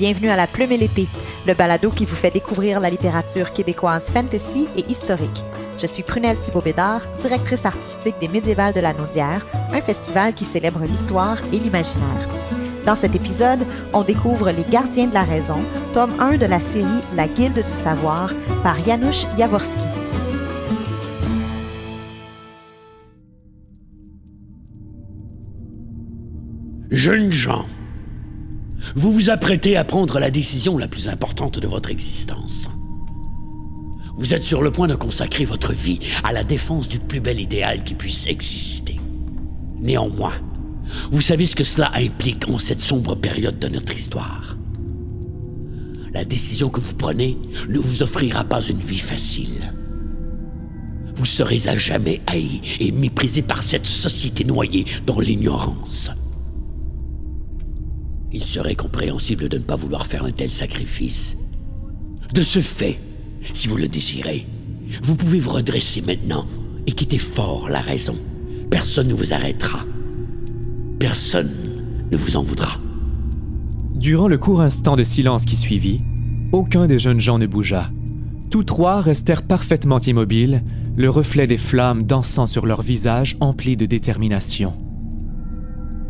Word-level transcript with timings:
Bienvenue 0.00 0.30
à 0.30 0.36
La 0.36 0.46
Plume 0.46 0.72
et 0.72 0.78
l'Épée, 0.78 1.08
le 1.46 1.52
balado 1.52 1.90
qui 1.90 2.06
vous 2.06 2.16
fait 2.16 2.30
découvrir 2.30 2.80
la 2.80 2.88
littérature 2.88 3.52
québécoise 3.52 4.06
fantasy 4.06 4.66
et 4.74 4.90
historique. 4.90 5.44
Je 5.78 5.84
suis 5.84 6.02
Prunelle 6.02 6.38
Thibault-Bédard, 6.38 7.02
directrice 7.20 7.66
artistique 7.66 8.14
des 8.18 8.28
Médiévales 8.28 8.72
de 8.72 8.80
la 8.80 8.94
Naudière, 8.94 9.46
un 9.70 9.80
festival 9.82 10.32
qui 10.32 10.46
célèbre 10.46 10.80
l'histoire 10.84 11.36
et 11.52 11.58
l'imaginaire. 11.58 12.30
Dans 12.86 12.94
cet 12.94 13.14
épisode, 13.14 13.66
on 13.92 14.02
découvre 14.02 14.50
Les 14.52 14.64
Gardiens 14.70 15.08
de 15.08 15.12
la 15.12 15.22
Raison, 15.22 15.62
tome 15.92 16.18
1 16.18 16.38
de 16.38 16.46
la 16.46 16.60
série 16.60 17.04
La 17.14 17.28
Guilde 17.28 17.56
du 17.56 17.62
Savoir 17.70 18.32
par 18.62 18.82
Janusz 18.82 19.26
Jaworski. 19.36 19.84
Jeunes 26.90 27.30
gens, 27.30 27.66
vous 28.94 29.12
vous 29.12 29.30
apprêtez 29.30 29.76
à 29.76 29.84
prendre 29.84 30.18
la 30.18 30.30
décision 30.30 30.78
la 30.78 30.88
plus 30.88 31.08
importante 31.08 31.58
de 31.58 31.66
votre 31.66 31.90
existence. 31.90 32.68
Vous 34.16 34.34
êtes 34.34 34.42
sur 34.42 34.62
le 34.62 34.70
point 34.70 34.88
de 34.88 34.94
consacrer 34.94 35.44
votre 35.44 35.72
vie 35.72 35.98
à 36.24 36.32
la 36.32 36.44
défense 36.44 36.88
du 36.88 36.98
plus 36.98 37.20
bel 37.20 37.40
idéal 37.40 37.84
qui 37.84 37.94
puisse 37.94 38.26
exister. 38.26 38.96
Néanmoins, 39.80 40.34
vous 41.10 41.20
savez 41.20 41.46
ce 41.46 41.56
que 41.56 41.64
cela 41.64 41.90
implique 41.94 42.48
en 42.48 42.58
cette 42.58 42.80
sombre 42.80 43.14
période 43.14 43.58
de 43.58 43.68
notre 43.68 43.94
histoire. 43.94 44.56
La 46.12 46.24
décision 46.24 46.68
que 46.68 46.80
vous 46.80 46.94
prenez 46.94 47.38
ne 47.68 47.78
vous 47.78 48.02
offrira 48.02 48.44
pas 48.44 48.60
une 48.60 48.78
vie 48.78 48.98
facile. 48.98 49.72
Vous 51.14 51.24
serez 51.24 51.68
à 51.68 51.76
jamais 51.76 52.20
haï 52.26 52.60
et 52.80 52.92
méprisé 52.92 53.42
par 53.42 53.62
cette 53.62 53.86
société 53.86 54.44
noyée 54.44 54.84
dans 55.06 55.20
l'ignorance. 55.20 56.10
Il 58.32 58.44
serait 58.44 58.76
compréhensible 58.76 59.48
de 59.48 59.58
ne 59.58 59.64
pas 59.64 59.76
vouloir 59.76 60.06
faire 60.06 60.24
un 60.24 60.30
tel 60.30 60.50
sacrifice. 60.50 61.36
De 62.32 62.42
ce 62.42 62.60
fait, 62.60 63.00
si 63.54 63.66
vous 63.66 63.76
le 63.76 63.88
désirez, 63.88 64.46
vous 65.02 65.16
pouvez 65.16 65.38
vous 65.38 65.50
redresser 65.50 66.00
maintenant 66.00 66.46
et 66.86 66.92
quitter 66.92 67.18
fort 67.18 67.68
la 67.68 67.80
raison. 67.80 68.16
Personne 68.70 69.08
ne 69.08 69.14
vous 69.14 69.34
arrêtera. 69.34 69.84
Personne 70.98 71.50
ne 72.10 72.16
vous 72.16 72.36
en 72.36 72.42
voudra. 72.42 72.78
Durant 73.94 74.28
le 74.28 74.38
court 74.38 74.60
instant 74.60 74.96
de 74.96 75.02
silence 75.02 75.44
qui 75.44 75.56
suivit, 75.56 76.00
aucun 76.52 76.86
des 76.86 76.98
jeunes 76.98 77.20
gens 77.20 77.38
ne 77.38 77.46
bougea. 77.46 77.90
Tous 78.50 78.64
trois 78.64 79.00
restèrent 79.00 79.42
parfaitement 79.42 80.00
immobiles, 80.00 80.62
le 80.96 81.10
reflet 81.10 81.46
des 81.46 81.56
flammes 81.56 82.04
dansant 82.04 82.46
sur 82.46 82.66
leurs 82.66 82.82
visages 82.82 83.36
emplis 83.40 83.76
de 83.76 83.86
détermination. 83.86 84.72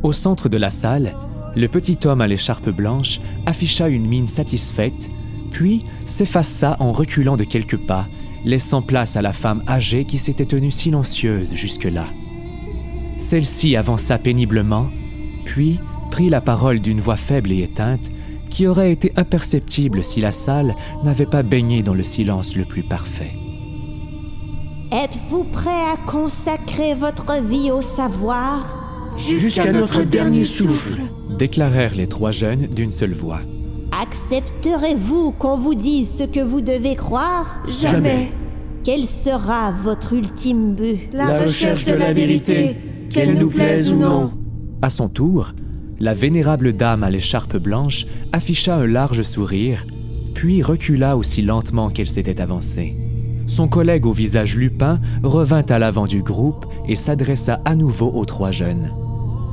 Au 0.02 0.12
centre 0.12 0.48
de 0.48 0.56
la 0.56 0.70
salle, 0.70 1.14
le 1.56 1.66
petit 1.68 1.98
homme 2.06 2.20
à 2.20 2.26
l'écharpe 2.26 2.70
blanche 2.70 3.20
afficha 3.46 3.88
une 3.88 4.06
mine 4.06 4.28
satisfaite, 4.28 5.10
puis 5.50 5.84
s'effaça 6.06 6.76
en 6.78 6.92
reculant 6.92 7.36
de 7.36 7.44
quelques 7.44 7.78
pas, 7.78 8.06
laissant 8.44 8.82
place 8.82 9.16
à 9.16 9.22
la 9.22 9.32
femme 9.32 9.62
âgée 9.68 10.04
qui 10.04 10.18
s'était 10.18 10.44
tenue 10.44 10.70
silencieuse 10.70 11.54
jusque-là. 11.54 12.06
Celle-ci 13.16 13.76
avança 13.76 14.18
péniblement, 14.18 14.88
puis 15.44 15.80
prit 16.10 16.30
la 16.30 16.40
parole 16.40 16.80
d'une 16.80 17.00
voix 17.00 17.16
faible 17.16 17.52
et 17.52 17.62
éteinte 17.62 18.10
qui 18.48 18.66
aurait 18.66 18.90
été 18.90 19.12
imperceptible 19.16 20.02
si 20.02 20.20
la 20.20 20.32
salle 20.32 20.74
n'avait 21.04 21.26
pas 21.26 21.42
baigné 21.42 21.82
dans 21.82 21.94
le 21.94 22.02
silence 22.02 22.56
le 22.56 22.64
plus 22.64 22.82
parfait. 22.82 23.34
Êtes-vous 24.90 25.44
prêt 25.44 25.70
à 25.70 25.96
consacrer 26.10 26.94
votre 26.94 27.40
vie 27.40 27.70
au 27.70 27.80
savoir? 27.80 28.89
Jusqu'à 29.16 29.72
notre 29.72 30.03
dernier 30.03 30.44
souffle 30.44 31.00
déclarèrent 31.39 31.94
les 31.94 32.06
trois 32.06 32.30
jeunes 32.30 32.66
d'une 32.66 32.92
seule 32.92 33.12
voix. 33.12 33.41
Accepterez-vous 34.00 35.33
qu'on 35.33 35.56
vous 35.56 35.75
dise 35.75 36.11
ce 36.19 36.25
que 36.25 36.41
vous 36.41 36.61
devez 36.61 36.97
croire? 36.97 37.62
Jamais. 37.69 38.33
Quel 38.84 39.05
sera 39.05 39.73
votre 39.73 40.14
ultime 40.14 40.74
but? 40.74 41.08
La 41.12 41.42
recherche 41.42 41.84
de 41.84 41.92
la 41.92 42.12
vérité, 42.12 42.77
qu'elle 43.11 43.34
nous 43.34 43.51
plaise 43.51 43.92
ou 43.92 43.96
non. 43.96 44.33
À 44.80 44.89
son 44.89 45.08
tour, 45.08 45.52
la 45.98 46.14
vénérable 46.14 46.73
dame 46.73 47.02
à 47.02 47.11
l'écharpe 47.11 47.57
blanche 47.57 48.07
afficha 48.33 48.77
un 48.77 48.86
large 48.86 49.23
sourire, 49.23 49.86
puis 50.34 50.63
recula 50.63 51.17
aussi 51.17 51.42
lentement 51.42 51.90
qu'elle 51.90 52.08
s'était 52.11 52.40
avancée. 52.40 52.96
Son 53.46 53.67
collègue 53.67 54.07
au 54.07 54.13
visage 54.13 54.57
lupin 54.57 55.01
revint 55.24 55.67
à 55.68 55.79
l'avant 55.79 56.07
du 56.07 56.23
groupe 56.23 56.67
et 56.86 56.96
s'adressa 56.96 57.61
à 57.64 57.74
nouveau 57.74 58.11
aux 58.14 58.24
trois 58.24 58.52
jeunes. 58.52 58.92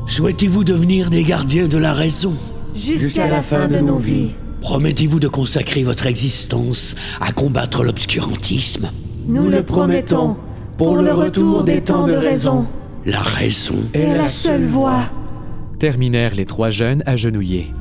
Souhaitez-vous 0.08 0.64
devenir 0.64 1.10
des 1.10 1.24
gardiens 1.24 1.68
de 1.68 1.78
la 1.78 1.94
raison? 1.94 2.34
Jusqu'à 2.76 3.28
la 3.28 3.42
fin 3.42 3.68
de 3.68 3.78
nos 3.80 3.98
vies. 3.98 4.32
Promettez-vous 4.62 5.20
de 5.20 5.28
consacrer 5.28 5.84
votre 5.84 6.08
existence 6.08 6.96
à 7.20 7.32
combattre 7.34 7.84
l'obscurantisme? 7.84 8.90
Nous 9.28 9.50
le 9.50 9.64
promettons, 9.64 10.38
pour 10.78 10.96
le 10.96 11.14
retour 11.14 11.64
des 11.64 11.82
temps 11.82 12.08
de 12.08 12.14
raison. 12.14 12.66
La 13.06 13.22
raison 13.22 13.76
est 13.94 14.18
la 14.18 14.30
seule 14.30 14.66
voie. 14.66 15.10
Terminèrent 15.78 16.36
les 16.36 16.46
trois 16.46 16.70
jeunes 16.70 17.04
agenouillés. 17.06 17.74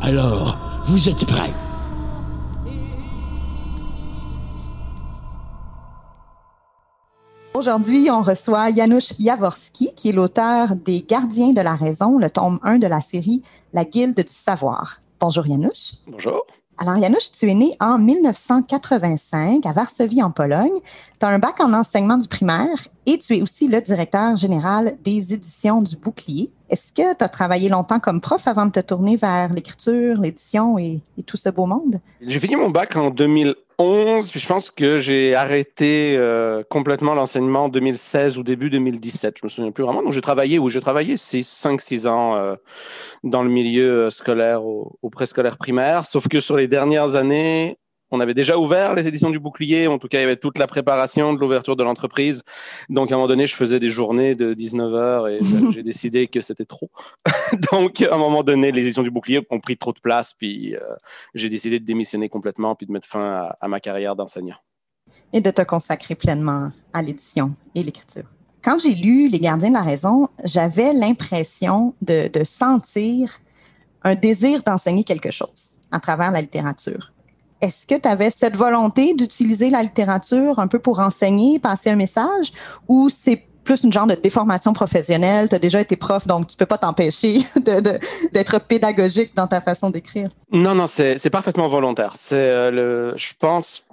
Alors, 0.00 0.58
vous 0.86 1.08
êtes 1.10 1.26
prêts? 1.26 1.52
Aujourd'hui, 7.60 8.08
on 8.10 8.22
reçoit 8.22 8.72
Janusz 8.74 9.12
Jaworski, 9.20 9.92
qui 9.94 10.08
est 10.08 10.12
l'auteur 10.12 10.74
des 10.76 11.04
Gardiens 11.06 11.50
de 11.50 11.60
la 11.60 11.74
raison, 11.74 12.16
le 12.16 12.30
tome 12.30 12.58
1 12.62 12.78
de 12.78 12.86
la 12.86 13.02
série 13.02 13.42
La 13.74 13.84
Guilde 13.84 14.16
du 14.16 14.32
savoir. 14.32 15.02
Bonjour 15.20 15.44
Janusz. 15.44 16.00
Bonjour. 16.10 16.46
Alors 16.78 16.96
Janusz, 16.96 17.30
tu 17.30 17.50
es 17.50 17.54
né 17.54 17.72
en 17.78 17.98
1985 17.98 19.66
à 19.66 19.72
Varsovie 19.72 20.22
en 20.22 20.30
Pologne. 20.30 20.80
Tu 21.18 21.26
as 21.26 21.28
un 21.28 21.38
bac 21.38 21.60
en 21.60 21.74
enseignement 21.74 22.16
du 22.16 22.28
primaire 22.28 22.88
et 23.04 23.18
tu 23.18 23.36
es 23.36 23.42
aussi 23.42 23.68
le 23.68 23.82
directeur 23.82 24.36
général 24.36 24.96
des 25.04 25.34
éditions 25.34 25.82
du 25.82 25.96
Bouclier. 25.96 26.50
Est-ce 26.70 26.94
que 26.94 27.14
tu 27.14 27.22
as 27.22 27.28
travaillé 27.28 27.68
longtemps 27.68 28.00
comme 28.00 28.22
prof 28.22 28.48
avant 28.48 28.64
de 28.64 28.70
te 28.70 28.80
tourner 28.80 29.16
vers 29.16 29.52
l'écriture, 29.52 30.18
l'édition 30.18 30.78
et, 30.78 31.02
et, 31.18 31.22
tout 31.24 31.36
ce 31.36 31.50
beau 31.50 31.66
monde? 31.66 31.96
J'ai 32.22 32.40
fini 32.40 32.56
mon 32.56 32.70
bac 32.70 32.96
en 32.96 33.10
2011, 33.80 34.30
puis 34.30 34.40
je 34.40 34.46
pense 34.46 34.70
que 34.70 34.98
j'ai 34.98 35.34
arrêté 35.34 36.14
euh, 36.16 36.62
complètement 36.68 37.14
l'enseignement 37.14 37.64
en 37.64 37.68
2016 37.68 38.38
ou 38.38 38.42
début 38.42 38.70
2017. 38.70 39.38
Je 39.40 39.46
me 39.46 39.48
souviens 39.48 39.70
plus 39.70 39.84
vraiment. 39.84 40.02
Donc 40.02 40.12
j'ai 40.12 40.20
travaillé, 40.20 40.58
ou 40.58 40.68
j'ai 40.68 40.80
travaillé 40.80 41.16
5-6 41.16 42.06
ans 42.06 42.36
euh, 42.36 42.54
dans 43.24 43.42
le 43.42 43.50
milieu 43.50 44.10
scolaire, 44.10 44.64
au, 44.64 44.98
au 45.02 45.10
préscolaire 45.10 45.56
primaire, 45.56 46.04
sauf 46.04 46.28
que 46.28 46.40
sur 46.40 46.56
les 46.56 46.68
dernières 46.68 47.14
années, 47.14 47.78
on 48.10 48.20
avait 48.20 48.34
déjà 48.34 48.58
ouvert 48.58 48.94
les 48.94 49.06
éditions 49.06 49.30
du 49.30 49.38
bouclier. 49.38 49.86
En 49.86 49.98
tout 49.98 50.08
cas, 50.08 50.18
il 50.18 50.22
y 50.22 50.24
avait 50.24 50.36
toute 50.36 50.58
la 50.58 50.66
préparation 50.66 51.32
de 51.32 51.38
l'ouverture 51.38 51.76
de 51.76 51.82
l'entreprise. 51.82 52.42
Donc, 52.88 53.10
à 53.10 53.14
un 53.14 53.18
moment 53.18 53.28
donné, 53.28 53.46
je 53.46 53.54
faisais 53.54 53.80
des 53.80 53.88
journées 53.88 54.34
de 54.34 54.54
19 54.54 54.94
heures 54.94 55.28
et 55.28 55.38
j'ai 55.74 55.82
décidé 55.82 56.26
que 56.26 56.40
c'était 56.40 56.64
trop. 56.64 56.90
Donc, 57.72 58.02
à 58.02 58.14
un 58.14 58.18
moment 58.18 58.42
donné, 58.42 58.72
les 58.72 58.82
éditions 58.82 59.02
du 59.02 59.10
bouclier 59.10 59.40
ont 59.50 59.60
pris 59.60 59.76
trop 59.76 59.92
de 59.92 60.00
place. 60.00 60.34
Puis, 60.34 60.74
euh, 60.74 60.80
j'ai 61.34 61.48
décidé 61.48 61.78
de 61.78 61.84
démissionner 61.84 62.28
complètement 62.28 62.74
puis 62.74 62.86
de 62.86 62.92
mettre 62.92 63.08
fin 63.08 63.20
à, 63.20 63.56
à 63.60 63.68
ma 63.68 63.80
carrière 63.80 64.16
d'enseignant. 64.16 64.56
Et 65.32 65.40
de 65.40 65.50
te 65.50 65.62
consacrer 65.62 66.14
pleinement 66.14 66.70
à 66.92 67.02
l'édition 67.02 67.52
et 67.74 67.82
l'écriture. 67.82 68.24
Quand 68.62 68.78
j'ai 68.78 68.92
lu 68.92 69.28
Les 69.28 69.38
gardiens 69.38 69.70
de 69.70 69.74
la 69.74 69.82
raison, 69.82 70.28
j'avais 70.44 70.92
l'impression 70.92 71.94
de, 72.02 72.28
de 72.28 72.44
sentir 72.44 73.38
un 74.02 74.14
désir 74.14 74.62
d'enseigner 74.62 75.04
quelque 75.04 75.30
chose 75.30 75.76
à 75.90 76.00
travers 76.00 76.30
la 76.30 76.40
littérature. 76.40 77.12
Est-ce 77.60 77.86
que 77.86 77.94
tu 77.94 78.08
avais 78.08 78.30
cette 78.30 78.56
volonté 78.56 79.14
d'utiliser 79.14 79.70
la 79.70 79.82
littérature 79.82 80.58
un 80.58 80.66
peu 80.66 80.78
pour 80.78 81.00
enseigner, 81.00 81.58
passer 81.58 81.90
un 81.90 81.96
message, 81.96 82.52
ou 82.88 83.08
c'est 83.08 83.44
plus 83.64 83.84
une 83.84 83.92
genre 83.92 84.06
de 84.06 84.14
déformation 84.14 84.72
professionnelle? 84.72 85.48
Tu 85.48 85.54
as 85.54 85.58
déjà 85.58 85.80
été 85.80 85.96
prof, 85.96 86.26
donc 86.26 86.46
tu 86.46 86.56
peux 86.56 86.66
pas 86.66 86.78
t'empêcher 86.78 87.40
d'être 88.32 88.60
pédagogique 88.66 89.34
dans 89.34 89.46
ta 89.46 89.60
façon 89.60 89.90
d'écrire. 89.90 90.28
Non, 90.50 90.74
non, 90.74 90.86
c'est 90.86 91.30
parfaitement 91.30 91.68
volontaire. 91.68 92.14
C'est 92.18 92.36
euh, 92.36 92.70
le, 92.70 93.14
je 93.16 93.32
pense, 93.38 93.84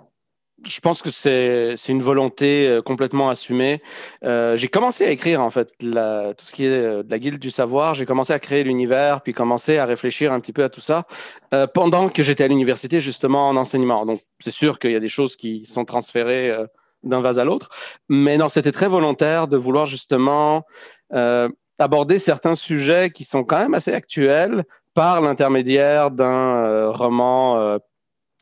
je 0.65 0.79
pense 0.79 1.01
que 1.01 1.11
c'est 1.11 1.75
une 1.87 2.01
volonté 2.01 2.67
euh, 2.67 2.81
complètement 2.81 3.29
assumée. 3.29 3.81
Euh, 4.23 4.55
j'ai 4.55 4.67
commencé 4.67 5.05
à 5.05 5.11
écrire 5.11 5.41
en 5.41 5.49
fait 5.49 5.73
tout 5.77 6.45
ce 6.45 6.51
qui 6.51 6.65
est 6.65 7.03
de 7.03 7.09
la 7.09 7.19
guilde 7.19 7.39
du 7.39 7.51
savoir. 7.51 7.93
J'ai 7.93 8.05
commencé 8.05 8.33
à 8.33 8.39
créer 8.39 8.63
l'univers, 8.63 9.21
puis 9.21 9.33
commencé 9.33 9.77
à 9.77 9.85
réfléchir 9.85 10.33
un 10.33 10.39
petit 10.39 10.53
peu 10.53 10.63
à 10.63 10.69
tout 10.69 10.81
ça 10.81 11.05
euh, 11.53 11.67
pendant 11.67 12.09
que 12.09 12.23
j'étais 12.23 12.43
à 12.43 12.47
l'université 12.47 13.01
justement 13.01 13.49
en 13.49 13.55
enseignement. 13.55 14.05
Donc 14.05 14.21
c'est 14.39 14.51
sûr 14.51 14.79
qu'il 14.79 14.91
y 14.91 14.95
a 14.95 14.99
des 14.99 15.07
choses 15.07 15.35
qui 15.35 15.65
sont 15.65 15.85
transférées 15.85 16.49
euh, 16.49 16.65
d'un 17.03 17.19
vase 17.19 17.39
à 17.39 17.45
l'autre, 17.45 17.69
mais 18.09 18.37
non, 18.37 18.49
c'était 18.49 18.71
très 18.71 18.87
volontaire 18.87 19.47
de 19.47 19.55
vouloir 19.55 19.85
justement 19.85 20.65
euh, 21.13 21.47
aborder 21.77 22.17
certains 22.17 22.55
sujets 22.55 23.11
qui 23.11 23.23
sont 23.23 23.43
quand 23.43 23.59
même 23.59 23.75
assez 23.75 23.93
actuels 23.93 24.65
par 24.95 25.21
l'intermédiaire 25.21 26.09
d'un 26.09 26.89
roman 26.89 27.77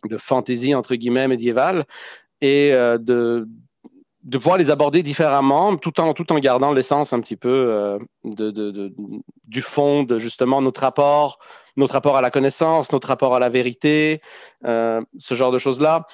de 0.07 0.17
fantaisie 0.17 0.75
entre 0.75 0.95
guillemets 0.95 1.27
médiévale 1.27 1.85
et 2.41 2.71
euh, 2.73 2.97
de 2.97 3.47
de 4.23 4.39
pouvoir 4.39 4.57
les 4.57 4.71
aborder 4.71 5.03
différemment, 5.03 5.77
tout 5.77 5.99
en, 5.99 6.15
tout 6.15 6.33
en 6.33 6.39
gardant 6.39 6.73
l'essence 6.73 7.13
un 7.13 7.19
petit 7.19 7.35
peu 7.35 7.47
euh, 7.47 7.99
de, 8.23 8.49
de, 8.49 8.91
du 9.43 9.61
fond 9.61 10.01
de 10.01 10.17
justement 10.17 10.63
notre 10.63 10.81
rapport, 10.81 11.37
notre 11.77 11.93
rapport 11.93 12.17
à 12.17 12.23
la 12.23 12.31
connaissance, 12.31 12.91
notre 12.91 13.07
rapport 13.07 13.35
à 13.35 13.39
la 13.39 13.49
vérité, 13.49 14.21
euh, 14.65 14.99
ce 15.19 15.35
genre 15.35 15.51
de 15.51 15.59
choses-là. 15.59 16.07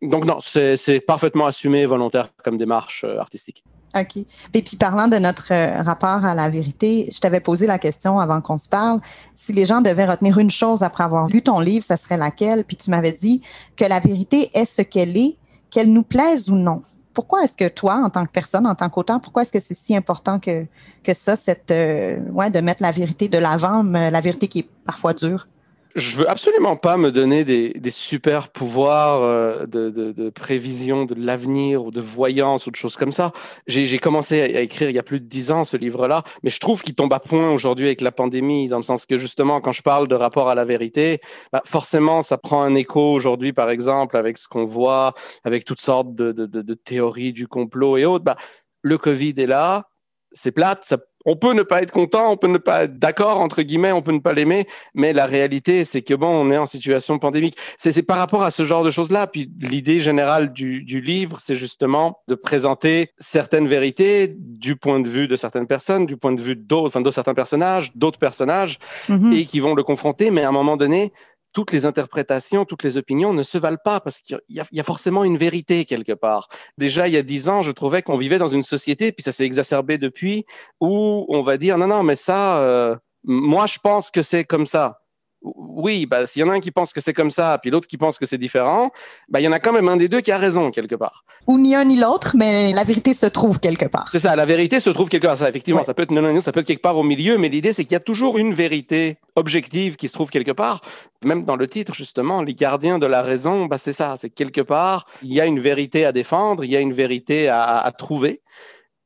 Donc 0.00 0.24
non, 0.24 0.38
c'est 0.40 1.00
parfaitement 1.00 1.44
assumé, 1.44 1.84
volontaire 1.84 2.28
comme 2.42 2.56
démarche 2.56 3.04
artistique. 3.04 3.62
OK. 3.96 4.16
Et 4.54 4.62
puis, 4.62 4.76
parlant 4.76 5.08
de 5.08 5.16
notre 5.16 5.52
rapport 5.82 6.24
à 6.24 6.34
la 6.34 6.48
vérité, 6.48 7.08
je 7.12 7.20
t'avais 7.20 7.40
posé 7.40 7.66
la 7.66 7.78
question 7.78 8.18
avant 8.18 8.40
qu'on 8.40 8.58
se 8.58 8.68
parle. 8.68 9.00
Si 9.36 9.52
les 9.52 9.64
gens 9.64 9.80
devaient 9.80 10.06
retenir 10.06 10.38
une 10.38 10.50
chose 10.50 10.82
après 10.82 11.04
avoir 11.04 11.28
lu 11.28 11.42
ton 11.42 11.60
livre, 11.60 11.84
ça 11.84 11.96
serait 11.96 12.16
laquelle? 12.16 12.64
Puis 12.64 12.76
tu 12.76 12.90
m'avais 12.90 13.12
dit 13.12 13.42
que 13.76 13.84
la 13.84 14.00
vérité 14.00 14.50
est 14.54 14.64
ce 14.64 14.82
qu'elle 14.82 15.16
est, 15.16 15.36
qu'elle 15.70 15.92
nous 15.92 16.02
plaise 16.02 16.50
ou 16.50 16.56
non 16.56 16.82
pourquoi 17.14 17.44
est-ce 17.44 17.56
que 17.56 17.68
toi, 17.68 18.02
en 18.04 18.10
tant 18.10 18.26
que 18.26 18.32
personne, 18.32 18.66
en 18.66 18.74
tant 18.74 18.90
qu'auteur, 18.90 19.20
pourquoi 19.20 19.42
est-ce 19.42 19.52
que 19.52 19.60
c'est 19.60 19.74
si 19.74 19.96
important 19.96 20.40
que, 20.40 20.66
que 21.04 21.14
ça, 21.14 21.36
cette, 21.36 21.70
euh, 21.70 22.18
ouais, 22.30 22.50
de 22.50 22.60
mettre 22.60 22.82
la 22.82 22.90
vérité 22.90 23.28
de 23.28 23.38
l'avant, 23.38 23.82
la 23.84 24.20
vérité 24.20 24.48
qui 24.48 24.58
est 24.58 24.68
parfois 24.84 25.14
dure? 25.14 25.46
Je 25.94 26.16
veux 26.16 26.28
absolument 26.28 26.76
pas 26.76 26.96
me 26.96 27.12
donner 27.12 27.44
des, 27.44 27.90
super 27.90 28.48
pouvoirs 28.48 29.22
euh, 29.22 29.66
de, 29.66 30.30
prévision 30.30 31.04
de 31.04 31.14
l'avenir 31.14 31.84
ou 31.84 31.90
de 31.90 32.00
voyance 32.00 32.66
ou 32.66 32.70
de 32.70 32.76
choses 32.76 32.96
comme 32.96 33.12
ça. 33.12 33.32
J'ai 33.66 33.98
commencé 33.98 34.40
à, 34.40 34.60
écrire 34.60 34.90
il 34.90 34.96
y 34.96 34.98
a 34.98 35.02
plus 35.04 35.20
de 35.20 35.26
dix 35.26 35.52
ans 35.52 35.64
ce 35.64 35.76
livre-là, 35.76 36.24
mais 36.42 36.50
je 36.50 36.58
trouve 36.58 36.82
qu'il 36.82 36.94
tombe 36.94 37.12
à 37.12 37.20
point 37.20 37.50
aujourd'hui 37.52 37.86
avec 37.86 38.00
la 38.00 38.12
pandémie, 38.12 38.68
dans 38.68 38.78
le 38.78 38.82
sens 38.82 39.06
que 39.06 39.16
justement, 39.16 39.60
quand 39.60 39.72
je 39.72 39.82
parle 39.82 40.08
de 40.08 40.14
rapport 40.14 40.48
à 40.48 40.54
la 40.54 40.64
vérité, 40.64 41.20
bah 41.52 41.62
forcément, 41.64 42.22
ça 42.22 42.38
prend 42.38 42.62
un 42.62 42.74
écho 42.74 43.12
aujourd'hui, 43.12 43.52
par 43.52 43.70
exemple, 43.70 44.16
avec 44.16 44.38
ce 44.38 44.48
qu'on 44.48 44.64
voit, 44.64 45.14
avec 45.44 45.64
toutes 45.64 45.80
sortes 45.80 46.14
de, 46.14 46.32
de, 46.32 46.74
théories 46.74 47.32
du 47.32 47.46
complot 47.46 47.96
et 47.98 48.04
autres. 48.04 48.24
Bah, 48.24 48.36
le 48.82 48.98
Covid 48.98 49.34
est 49.38 49.46
là, 49.46 49.88
c'est 50.34 50.52
plate, 50.52 50.84
ça 50.84 50.98
on 51.24 51.36
peut 51.36 51.52
ne 51.52 51.62
pas 51.62 51.82
être 51.82 51.90
content, 51.90 52.30
on 52.30 52.36
peut 52.36 52.48
ne 52.48 52.58
pas 52.58 52.84
être 52.84 52.98
d'accord, 52.98 53.40
entre 53.40 53.62
guillemets, 53.62 53.92
on 53.92 54.02
peut 54.02 54.12
ne 54.12 54.18
pas 54.18 54.32
l'aimer, 54.32 54.66
mais 54.94 55.12
la 55.12 55.26
réalité, 55.26 55.84
c'est 55.84 56.02
que 56.02 56.14
bon, 56.14 56.28
on 56.28 56.50
est 56.50 56.58
en 56.58 56.66
situation 56.66 57.18
pandémique. 57.18 57.56
C'est 57.78 58.02
par 58.02 58.18
rapport 58.18 58.42
à 58.42 58.50
ce 58.50 58.64
genre 58.64 58.84
de 58.84 58.90
choses-là. 58.90 59.26
Puis 59.26 59.50
l'idée 59.60 60.00
générale 60.00 60.52
du, 60.52 60.82
livre, 61.00 61.38
c'est 61.40 61.54
justement 61.54 62.20
de 62.28 62.34
présenter 62.34 63.10
certaines 63.18 63.68
vérités 63.68 64.34
du 64.38 64.76
point 64.76 65.00
de 65.00 65.08
vue 65.08 65.28
de 65.28 65.36
certaines 65.36 65.66
personnes, 65.66 66.06
du 66.06 66.16
point 66.16 66.32
de 66.32 66.40
vue 66.40 66.56
d'autres, 66.56 66.86
enfin, 66.86 67.00
de 67.00 67.10
certains 67.10 67.34
personnages, 67.34 67.92
d'autres 67.94 68.18
personnages, 68.18 68.78
mm-hmm. 69.08 69.32
et 69.32 69.46
qui 69.46 69.60
vont 69.60 69.74
le 69.74 69.82
confronter, 69.82 70.30
mais 70.30 70.44
à 70.44 70.48
un 70.48 70.52
moment 70.52 70.76
donné, 70.76 71.12
toutes 71.54 71.72
les 71.72 71.86
interprétations, 71.86 72.66
toutes 72.66 72.82
les 72.82 72.98
opinions 72.98 73.32
ne 73.32 73.42
se 73.42 73.56
valent 73.56 73.78
pas 73.82 74.00
parce 74.00 74.20
qu'il 74.20 74.38
y, 74.50 74.80
a 74.80 74.82
forcément 74.82 75.24
une 75.24 75.38
vérité 75.38 75.86
quelque 75.86 76.12
part. 76.12 76.48
Déjà, 76.76 77.08
il 77.08 77.14
y 77.14 77.16
a 77.16 77.22
dix 77.22 77.48
ans, 77.48 77.62
je 77.62 77.70
trouvais 77.70 78.02
qu'on 78.02 78.18
vivait 78.18 78.38
dans 78.38 78.48
une 78.48 78.64
société, 78.64 79.12
puis 79.12 79.22
ça 79.22 79.32
s'est 79.32 79.44
exacerbé 79.44 79.96
depuis, 79.96 80.44
où 80.80 81.24
on 81.28 81.42
va 81.42 81.56
dire 81.56 81.78
non, 81.78 81.86
non, 81.86 82.02
mais 82.02 82.16
ça, 82.16 82.60
euh, 82.60 82.96
moi, 83.22 83.66
je 83.66 83.78
pense 83.78 84.10
que 84.10 84.20
c'est 84.20 84.44
comme 84.44 84.66
ça 84.66 85.03
oui, 85.44 86.06
bah, 86.06 86.26
s'il 86.26 86.40
y 86.40 86.42
en 86.42 86.48
a 86.48 86.54
un 86.54 86.60
qui 86.60 86.70
pense 86.70 86.92
que 86.92 87.00
c'est 87.00 87.12
comme 87.12 87.30
ça, 87.30 87.58
puis 87.60 87.70
l'autre 87.70 87.86
qui 87.86 87.98
pense 87.98 88.18
que 88.18 88.26
c'est 88.26 88.38
différent, 88.38 88.90
bah, 89.28 89.40
il 89.40 89.44
y 89.44 89.48
en 89.48 89.52
a 89.52 89.60
quand 89.60 89.72
même 89.72 89.88
un 89.88 89.96
des 89.96 90.08
deux 90.08 90.20
qui 90.20 90.32
a 90.32 90.38
raison 90.38 90.70
quelque 90.70 90.94
part. 90.94 91.24
Ou 91.46 91.58
ni 91.58 91.74
un 91.74 91.84
ni 91.84 92.00
l'autre, 92.00 92.34
mais 92.36 92.72
la 92.72 92.82
vérité 92.82 93.12
se 93.12 93.26
trouve 93.26 93.60
quelque 93.60 93.84
part. 93.84 94.08
C'est 94.10 94.18
ça, 94.18 94.34
la 94.36 94.46
vérité 94.46 94.80
se 94.80 94.90
trouve 94.90 95.08
quelque 95.08 95.26
part. 95.26 95.36
Ça, 95.36 95.48
effectivement, 95.48 95.84
ça 95.84 95.92
peut 95.92 96.02
être 96.02 96.10
non, 96.10 96.22
non, 96.22 96.40
ça 96.40 96.52
peut 96.52 96.60
être 96.60 96.66
quelque 96.66 96.82
part 96.82 96.96
au 96.96 97.02
milieu, 97.02 97.36
mais 97.36 97.48
l'idée 97.48 97.72
c'est 97.72 97.84
qu'il 97.84 97.92
y 97.92 97.96
a 97.96 98.00
toujours 98.00 98.38
une 98.38 98.54
vérité 98.54 99.18
objective 99.36 99.96
qui 99.96 100.08
se 100.08 100.14
trouve 100.14 100.30
quelque 100.30 100.52
part. 100.52 100.80
Même 101.24 101.44
dans 101.44 101.56
le 101.56 101.68
titre, 101.68 101.94
justement, 101.94 102.42
les 102.42 102.54
gardiens 102.54 102.98
de 102.98 103.06
la 103.06 103.22
raison, 103.22 103.66
bah, 103.66 103.78
c'est 103.78 103.92
ça, 103.92 104.16
c'est 104.18 104.30
quelque 104.30 104.62
part, 104.62 105.06
il 105.22 105.32
y 105.32 105.40
a 105.40 105.46
une 105.46 105.60
vérité 105.60 106.06
à 106.06 106.12
défendre, 106.12 106.64
il 106.64 106.70
y 106.70 106.76
a 106.76 106.80
une 106.80 106.92
vérité 106.92 107.48
à, 107.48 107.78
à 107.78 107.92
trouver. 107.92 108.40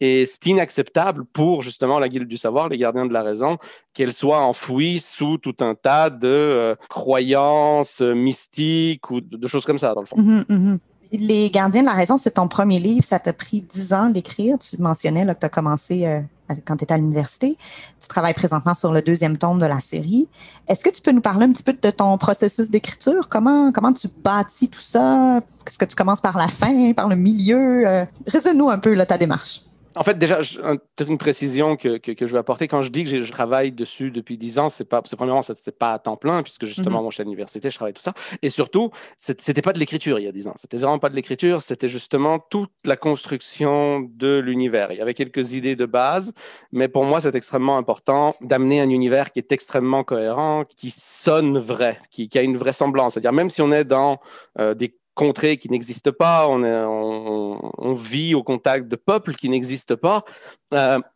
Et 0.00 0.26
c'est 0.26 0.46
inacceptable 0.46 1.24
pour 1.24 1.62
justement 1.62 1.98
la 1.98 2.08
Guilde 2.08 2.28
du 2.28 2.36
Savoir, 2.36 2.68
les 2.68 2.78
gardiens 2.78 3.06
de 3.06 3.12
la 3.12 3.22
raison, 3.22 3.58
qu'elle 3.94 4.12
soit 4.12 4.40
enfouie 4.40 5.00
sous 5.00 5.38
tout 5.38 5.56
un 5.60 5.74
tas 5.74 6.08
de 6.08 6.28
euh, 6.28 6.74
croyances 6.88 8.00
euh, 8.00 8.14
mystiques 8.14 9.10
ou 9.10 9.20
de, 9.20 9.48
choses 9.48 9.64
comme 9.64 9.78
ça, 9.78 9.94
dans 9.94 10.02
le 10.02 10.06
fond. 10.06 10.16
Mhm, 10.16 10.44
mhm. 10.48 10.78
Les 11.12 11.50
gardiens 11.50 11.80
de 11.80 11.86
la 11.86 11.94
raison, 11.94 12.16
c'est 12.16 12.32
ton 12.32 12.48
premier 12.48 12.78
livre. 12.78 13.02
Ça 13.02 13.18
t'a 13.18 13.32
pris 13.32 13.62
dix 13.62 13.92
ans 13.92 14.10
d'écrire. 14.10 14.58
Tu 14.58 14.80
mentionnais 14.80 15.26
que 15.26 15.40
tu 15.40 15.46
as 15.46 15.48
commencé 15.48 16.06
euh, 16.06 16.20
quand 16.64 16.76
tu 16.76 16.84
étais 16.84 16.94
à 16.94 16.98
l'université. 16.98 17.56
Tu 18.00 18.08
travailles 18.08 18.34
présentement 18.34 18.74
sur 18.74 18.92
le 18.92 19.02
deuxième 19.02 19.36
tome 19.36 19.58
de 19.58 19.66
la 19.66 19.80
série. 19.80 20.28
Est-ce 20.68 20.84
que 20.84 20.90
tu 20.90 21.02
peux 21.02 21.12
nous 21.12 21.22
parler 21.22 21.46
un 21.46 21.52
petit 21.52 21.62
peu 21.62 21.72
de 21.72 21.90
ton 21.90 22.18
processus 22.18 22.70
d'écriture? 22.70 23.28
Comment, 23.28 23.72
comment 23.72 23.92
tu 23.92 24.06
bâtis 24.22 24.68
tout 24.68 24.80
ça? 24.80 25.40
Est-ce 25.66 25.78
que 25.78 25.86
tu 25.86 25.96
commences 25.96 26.20
par 26.20 26.36
la 26.36 26.48
fin, 26.48 26.92
par 26.92 27.08
le 27.08 27.16
milieu? 27.16 28.06
Résume-nous 28.26 28.68
un 28.68 28.78
peu 28.78 28.94
ta 29.06 29.16
démarche. 29.16 29.62
En 29.96 30.04
fait, 30.04 30.18
déjà, 30.18 30.36
peut-être 30.36 31.08
une 31.08 31.18
précision 31.18 31.76
que, 31.76 31.98
que, 31.98 32.26
je 32.26 32.32
veux 32.32 32.38
apporter. 32.38 32.68
Quand 32.68 32.82
je 32.82 32.90
dis 32.90 33.04
que 33.04 33.22
je 33.22 33.32
travaille 33.32 33.72
dessus 33.72 34.10
depuis 34.10 34.36
10 34.36 34.58
ans, 34.58 34.68
c'est 34.68 34.84
pas, 34.84 35.02
premièrement, 35.02 35.42
c'est 35.42 35.78
pas 35.78 35.92
à 35.92 35.98
temps 35.98 36.16
plein, 36.16 36.42
puisque 36.42 36.66
justement, 36.66 36.98
mm-hmm. 36.98 37.02
moi, 37.02 37.10
je 37.10 37.14
suis 37.14 37.22
à 37.22 37.24
l'université, 37.24 37.70
je 37.70 37.76
travaille 37.76 37.94
tout 37.94 38.02
ça. 38.02 38.12
Et 38.42 38.50
surtout, 38.50 38.90
c'était 39.18 39.62
pas 39.62 39.72
de 39.72 39.78
l'écriture 39.78 40.18
il 40.18 40.24
y 40.24 40.28
a 40.28 40.32
10 40.32 40.48
ans. 40.48 40.54
C'était 40.56 40.78
vraiment 40.78 40.98
pas 40.98 41.08
de 41.08 41.16
l'écriture, 41.16 41.62
c'était 41.62 41.88
justement 41.88 42.38
toute 42.38 42.70
la 42.84 42.96
construction 42.96 44.00
de 44.00 44.38
l'univers. 44.38 44.92
Il 44.92 44.98
y 44.98 45.02
avait 45.02 45.14
quelques 45.14 45.52
idées 45.52 45.76
de 45.76 45.86
base, 45.86 46.32
mais 46.72 46.88
pour 46.88 47.04
moi, 47.04 47.20
c'est 47.20 47.34
extrêmement 47.34 47.76
important 47.76 48.36
d'amener 48.40 48.80
un 48.80 48.90
univers 48.90 49.32
qui 49.32 49.38
est 49.40 49.52
extrêmement 49.52 50.04
cohérent, 50.04 50.64
qui 50.64 50.90
sonne 50.90 51.58
vrai, 51.58 51.98
qui, 52.10 52.28
qui 52.28 52.38
a 52.38 52.42
une 52.42 52.56
vraisemblance. 52.56 53.14
C'est-à-dire, 53.14 53.32
même 53.32 53.50
si 53.50 53.62
on 53.62 53.72
est 53.72 53.84
dans 53.84 54.20
euh, 54.58 54.74
des 54.74 54.94
contrées 55.18 55.56
qui 55.56 55.68
n'existent 55.68 56.12
pas, 56.12 56.46
on, 56.48 56.62
on, 56.62 57.94
vit 57.94 58.36
au 58.36 58.44
contact 58.44 58.86
de 58.86 58.94
peuples 58.94 59.34
qui 59.34 59.48
n'existent 59.48 59.96
pas. 59.96 60.22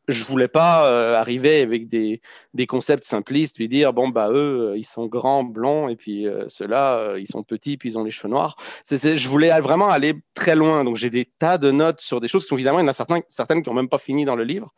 Je 0.08 0.24
voulais 0.24 0.48
pas 0.48 0.90
euh, 0.90 1.16
arriver 1.16 1.60
avec 1.60 1.88
des, 1.88 2.20
concepts 2.66 3.04
simplistes, 3.04 3.56
puis 3.56 3.68
dire 3.68 3.92
bon 3.92 4.08
bah 4.08 4.30
eux 4.30 4.72
euh, 4.72 4.76
ils 4.76 4.84
sont 4.84 5.06
grands, 5.06 5.44
blonds, 5.44 5.88
et 5.88 5.96
puis 5.96 6.26
euh, 6.26 6.44
ceux-là 6.48 7.16
ils 7.18 7.26
sont 7.28 7.44
petits, 7.44 7.76
puis 7.76 7.90
ils 7.90 7.98
ont 7.98 8.04
les 8.04 8.10
cheveux 8.10 8.28
noirs. 8.28 8.56
Je 8.90 9.28
voulais 9.28 9.50
vraiment 9.60 9.90
aller 9.90 10.14
très 10.34 10.56
loin, 10.56 10.82
donc 10.82 10.96
j'ai 10.96 11.10
des 11.10 11.24
tas 11.24 11.56
de 11.56 11.70
notes 11.70 12.00
sur 12.00 12.20
des 12.20 12.26
choses 12.26 12.42
qui 12.42 12.48
sont 12.48 12.56
évidemment 12.56 12.80
il 12.80 12.82
y 12.82 12.84
en 12.86 12.88
a 12.88 13.22
certaines 13.28 13.62
qui 13.62 13.68
ont 13.68 13.74
même 13.74 13.88
pas 13.88 13.98
fini 13.98 14.24
dans 14.24 14.34
le 14.34 14.44
livre, 14.44 14.74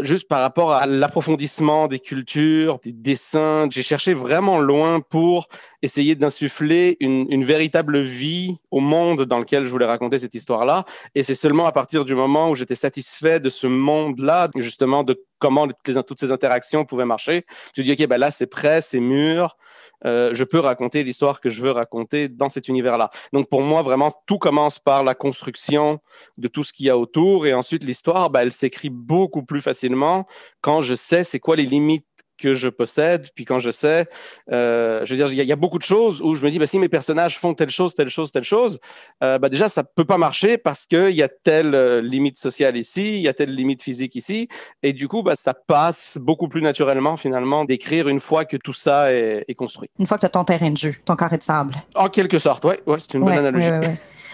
juste 0.00 0.28
par 0.28 0.40
rapport 0.40 0.72
à 0.72 0.86
l'approfondissement 0.86 1.86
des 1.86 2.00
cultures, 2.00 2.80
des 2.82 2.92
dessins. 2.92 3.68
J'ai 3.70 3.82
cherché 3.82 4.14
vraiment 4.14 4.58
loin 4.58 5.00
pour 5.00 5.48
essayer 5.82 6.16
d'insuffler 6.16 6.96
une, 7.00 7.26
une 7.30 7.44
véritable 7.44 8.00
vie 8.00 8.56
au 8.70 8.80
monde 8.80 9.22
dans 9.22 9.38
lequel 9.38 9.64
je 9.64 9.70
voulais 9.70 9.86
raconter 9.86 10.18
cette 10.18 10.34
histoire-là, 10.34 10.84
et 11.14 11.22
c'est 11.22 11.34
seulement 11.34 11.66
à 11.66 11.72
partir 11.72 12.04
du 12.04 12.14
moment 12.14 12.50
où 12.50 12.54
j'étais 12.56 12.74
satisfait 12.74 13.38
de 13.38 13.50
ce 13.50 13.66
monde-là 13.66 14.48
justement 14.60 15.02
de 15.02 15.22
comment 15.38 15.66
toutes 15.66 16.20
ces 16.20 16.30
interactions 16.30 16.84
pouvaient 16.84 17.04
marcher. 17.04 17.44
Tu 17.74 17.82
dis, 17.82 17.92
OK, 17.92 18.06
ben 18.08 18.18
là, 18.18 18.30
c'est 18.30 18.46
prêt, 18.46 18.80
c'est 18.82 19.00
mûr. 19.00 19.56
Euh, 20.04 20.30
je 20.34 20.44
peux 20.44 20.58
raconter 20.58 21.04
l'histoire 21.04 21.40
que 21.40 21.48
je 21.48 21.62
veux 21.62 21.70
raconter 21.70 22.28
dans 22.28 22.48
cet 22.48 22.68
univers-là. 22.68 23.10
Donc, 23.32 23.48
pour 23.48 23.62
moi, 23.62 23.82
vraiment, 23.82 24.12
tout 24.26 24.38
commence 24.38 24.78
par 24.78 25.02
la 25.02 25.14
construction 25.14 26.00
de 26.36 26.48
tout 26.48 26.62
ce 26.62 26.72
qu'il 26.72 26.86
y 26.86 26.90
a 26.90 26.98
autour. 26.98 27.46
Et 27.46 27.54
ensuite, 27.54 27.84
l'histoire, 27.84 28.30
ben, 28.30 28.40
elle 28.40 28.52
s'écrit 28.52 28.90
beaucoup 28.90 29.42
plus 29.42 29.60
facilement 29.60 30.26
quand 30.60 30.80
je 30.80 30.94
sais 30.94 31.24
c'est 31.24 31.40
quoi 31.40 31.56
les 31.56 31.66
limites 31.66 32.06
que 32.36 32.54
je 32.54 32.68
possède. 32.68 33.28
Puis 33.34 33.44
quand 33.44 33.58
je 33.58 33.70
sais, 33.70 34.06
euh, 34.52 35.04
je 35.04 35.14
veux 35.14 35.16
dire, 35.16 35.32
il 35.32 35.48
y, 35.48 35.52
a 35.52 35.56
beaucoup 35.56 35.78
de 35.78 35.84
choses 35.84 36.20
où 36.22 36.34
je 36.34 36.44
me 36.44 36.50
dis, 36.50 36.58
bah, 36.58 36.66
si 36.66 36.78
mes 36.78 36.88
personnages 36.88 37.38
font 37.38 37.54
telle 37.54 37.70
chose, 37.70 37.94
telle 37.94 38.08
chose, 38.08 38.32
telle 38.32 38.44
chose, 38.44 38.78
euh, 39.22 39.38
bah, 39.38 39.48
déjà, 39.48 39.68
ça 39.68 39.84
peut 39.84 40.04
pas 40.04 40.18
marcher 40.18 40.58
parce 40.58 40.86
qu'il 40.86 41.10
y 41.10 41.22
a 41.22 41.28
telle 41.28 41.74
euh, 41.74 42.00
limite 42.00 42.38
sociale 42.38 42.76
ici, 42.76 43.16
il 43.16 43.22
y 43.22 43.28
a 43.28 43.34
telle 43.34 43.54
limite 43.54 43.82
physique 43.82 44.14
ici. 44.14 44.48
Et 44.82 44.92
du 44.92 45.08
coup, 45.08 45.22
bah, 45.22 45.34
ça 45.36 45.54
passe 45.54 46.18
beaucoup 46.20 46.48
plus 46.48 46.62
naturellement, 46.62 47.16
finalement, 47.16 47.64
d'écrire 47.64 48.08
une 48.08 48.20
fois 48.20 48.44
que 48.44 48.56
tout 48.56 48.72
ça 48.72 49.12
est, 49.12 49.54
construit. 49.56 49.88
Une 49.98 50.06
fois 50.06 50.18
que 50.18 50.20
tu 50.20 50.26
as 50.26 50.30
ton 50.30 50.44
terrain 50.44 50.70
de 50.70 50.76
jeu, 50.76 50.92
ton 51.04 51.16
carré 51.16 51.38
de 51.38 51.42
sable. 51.42 51.72
En 51.94 52.08
quelque 52.08 52.38
sorte, 52.38 52.64
oui, 52.64 52.74
ouais, 52.86 52.98
c'est 52.98 53.14
une 53.14 53.20
bonne 53.20 53.32
analogie. 53.32 53.70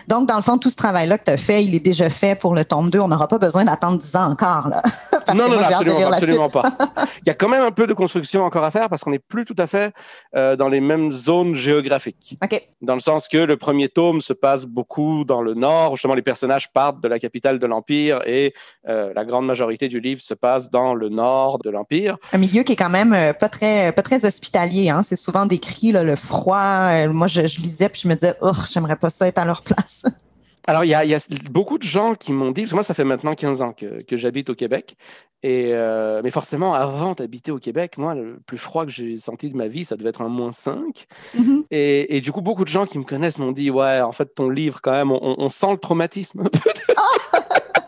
Donc, 0.09 0.29
dans 0.29 0.37
le 0.37 0.43
fond, 0.43 0.59
tout 0.59 0.71
ce 0.71 0.77
travail-là 0.77 1.19
que 1.19 1.25
tu 1.25 1.31
as 1.31 1.37
fait, 1.37 1.63
il 1.65 1.75
est 1.75 1.81
déjà 1.81 2.11
fait 2.11 2.35
pour 2.35 2.55
le 2.55 2.65
tome 2.65 2.91
2. 2.91 2.99
On 3.01 3.09
n'aura 3.09 3.29
pas 3.29 3.39
besoin 3.39 3.65
d'attendre 3.65 3.99
10 3.99 4.17
ans 4.17 4.31
encore. 4.31 4.69
Là, 4.69 4.81
non, 5.35 5.49
non, 5.49 5.59
absolument, 5.59 6.49
pas. 6.49 6.65
il 7.25 7.29
y 7.29 7.31
a 7.31 7.35
quand 7.35 7.49
même 7.49 7.63
un 7.63 7.71
peu 7.71 7.87
de 7.87 7.95
construction 7.95 8.43
encore 8.43 8.65
à 8.65 8.71
faire 8.71 8.89
parce 8.89 9.03
qu'on 9.03 9.11
n'est 9.11 9.19
plus 9.19 9.45
tout 9.45 9.55
à 9.59 9.67
fait 9.67 9.93
euh, 10.37 10.57
dans 10.57 10.69
les 10.69 10.81
mêmes 10.81 11.13
zones 11.13 11.55
géographiques. 11.55 12.35
Dans 12.81 12.95
le 12.95 13.01
sens 13.01 13.29
que 13.29 13.39
le 13.39 13.57
premier 13.57 13.89
tome 13.89 14.21
se 14.21 14.33
passe 14.33 14.67
beaucoup 14.67 15.25
dans 15.25 15.43
le 15.43 15.55
nord. 15.55 15.97
Justement, 15.97 16.15
les 16.15 16.23
personnages 16.23 16.73
partent 16.73 17.01
de 17.01 17.09
la 17.09 17.19
capitale 17.19 17.59
de 17.59 17.67
l'Empire 17.67 18.21
et 18.27 18.55
euh, 18.89 19.13
la 19.15 19.25
grande 19.25 19.47
majorité 19.47 19.89
du 19.89 20.01
livre 20.01 20.21
se 20.21 20.35
passe 20.35 20.71
dans 20.71 20.95
le 20.95 21.09
nord 21.09 21.59
de 21.59 21.71
l'Empire. 21.71 22.17
Un 22.33 22.39
milieu 22.39 22.63
qui 22.63 22.73
est 22.73 22.77
quand 22.77 22.91
même 22.91 23.13
euh, 23.13 23.33
pas 23.33 23.49
très, 23.49 23.93
pas 23.93 24.03
très 24.03 24.25
hospitalier. 24.25 24.91
Hein? 24.91 25.03
C'est 25.03 25.17
souvent 25.17 25.47
décrit 25.47 25.93
le 25.93 26.17
froid. 26.17 27.07
moi, 27.09 27.27
je, 27.27 27.47
je 27.47 27.61
lisais 27.61 27.89
puis 27.89 28.03
je 28.03 28.09
me 28.09 28.15
disais, 28.15 28.35
oh, 28.41 28.53
j'aimerais 28.71 28.97
pas 28.97 29.11
ça 29.11 29.29
être 29.29 29.39
à 29.39 29.45
leur 29.45 29.63
place. 29.63 29.92
Alors, 30.69 30.85
il 30.85 30.91
y, 30.91 30.95
a, 30.95 31.29
beaucoup 31.51 31.77
de 31.77 31.83
gens 31.83 32.15
qui 32.15 32.33
m'ont 32.33 32.53
dit, 32.53 32.63
parce 32.63 32.71
que 32.71 32.77
moi, 32.77 32.85
ça 32.85 32.95
fait 32.95 33.03
maintenant 33.03 33.35
15 33.35 33.63
ans 33.63 33.73
que, 33.73 34.17
j'habite 34.17 34.49
au 34.49 34.55
Québec, 34.55 34.97
et, 35.43 35.71
euh, 35.73 36.21
mais 36.23 36.31
forcément, 36.31 36.73
avant 36.73 37.15
d'habiter 37.15 37.51
au 37.51 37.59
Québec, 37.59 37.99
moi, 37.99 38.15
le 38.15 38.39
plus 38.47 38.59
froid 38.59 38.87
que 38.87 38.93
j'ai 38.93 39.19
senti 39.19 39.51
de 39.51 39.57
ma 39.57 39.67
vie, 39.67 39.85
ça 39.85 39.97
devait 39.97 40.11
être 40.11 40.23
un 40.23 40.29
moins 40.29 40.53
5. 40.53 41.07
Mm-hmm. 41.35 41.65
et, 41.73 42.21
du 42.21 42.31
coup, 42.31 42.43
beaucoup 42.43 42.65
de 42.65 42.69
gens 42.69 42.87
qui 42.87 43.01
me 43.01 43.05
connaissent 43.05 43.39
m'ont 43.39 43.51
dit, 43.51 43.73
ouais, 43.73 44.01
en 44.03 44.13
fait, 44.13 44.37
ton 44.37 44.49
livre, 44.49 44.81
quand 44.81 44.93
même, 44.93 45.11
on, 45.11 45.49
sent 45.49 45.73
le 45.73 45.79
traumatisme 45.79 46.41
un 46.45 46.45
peu. 46.45 46.71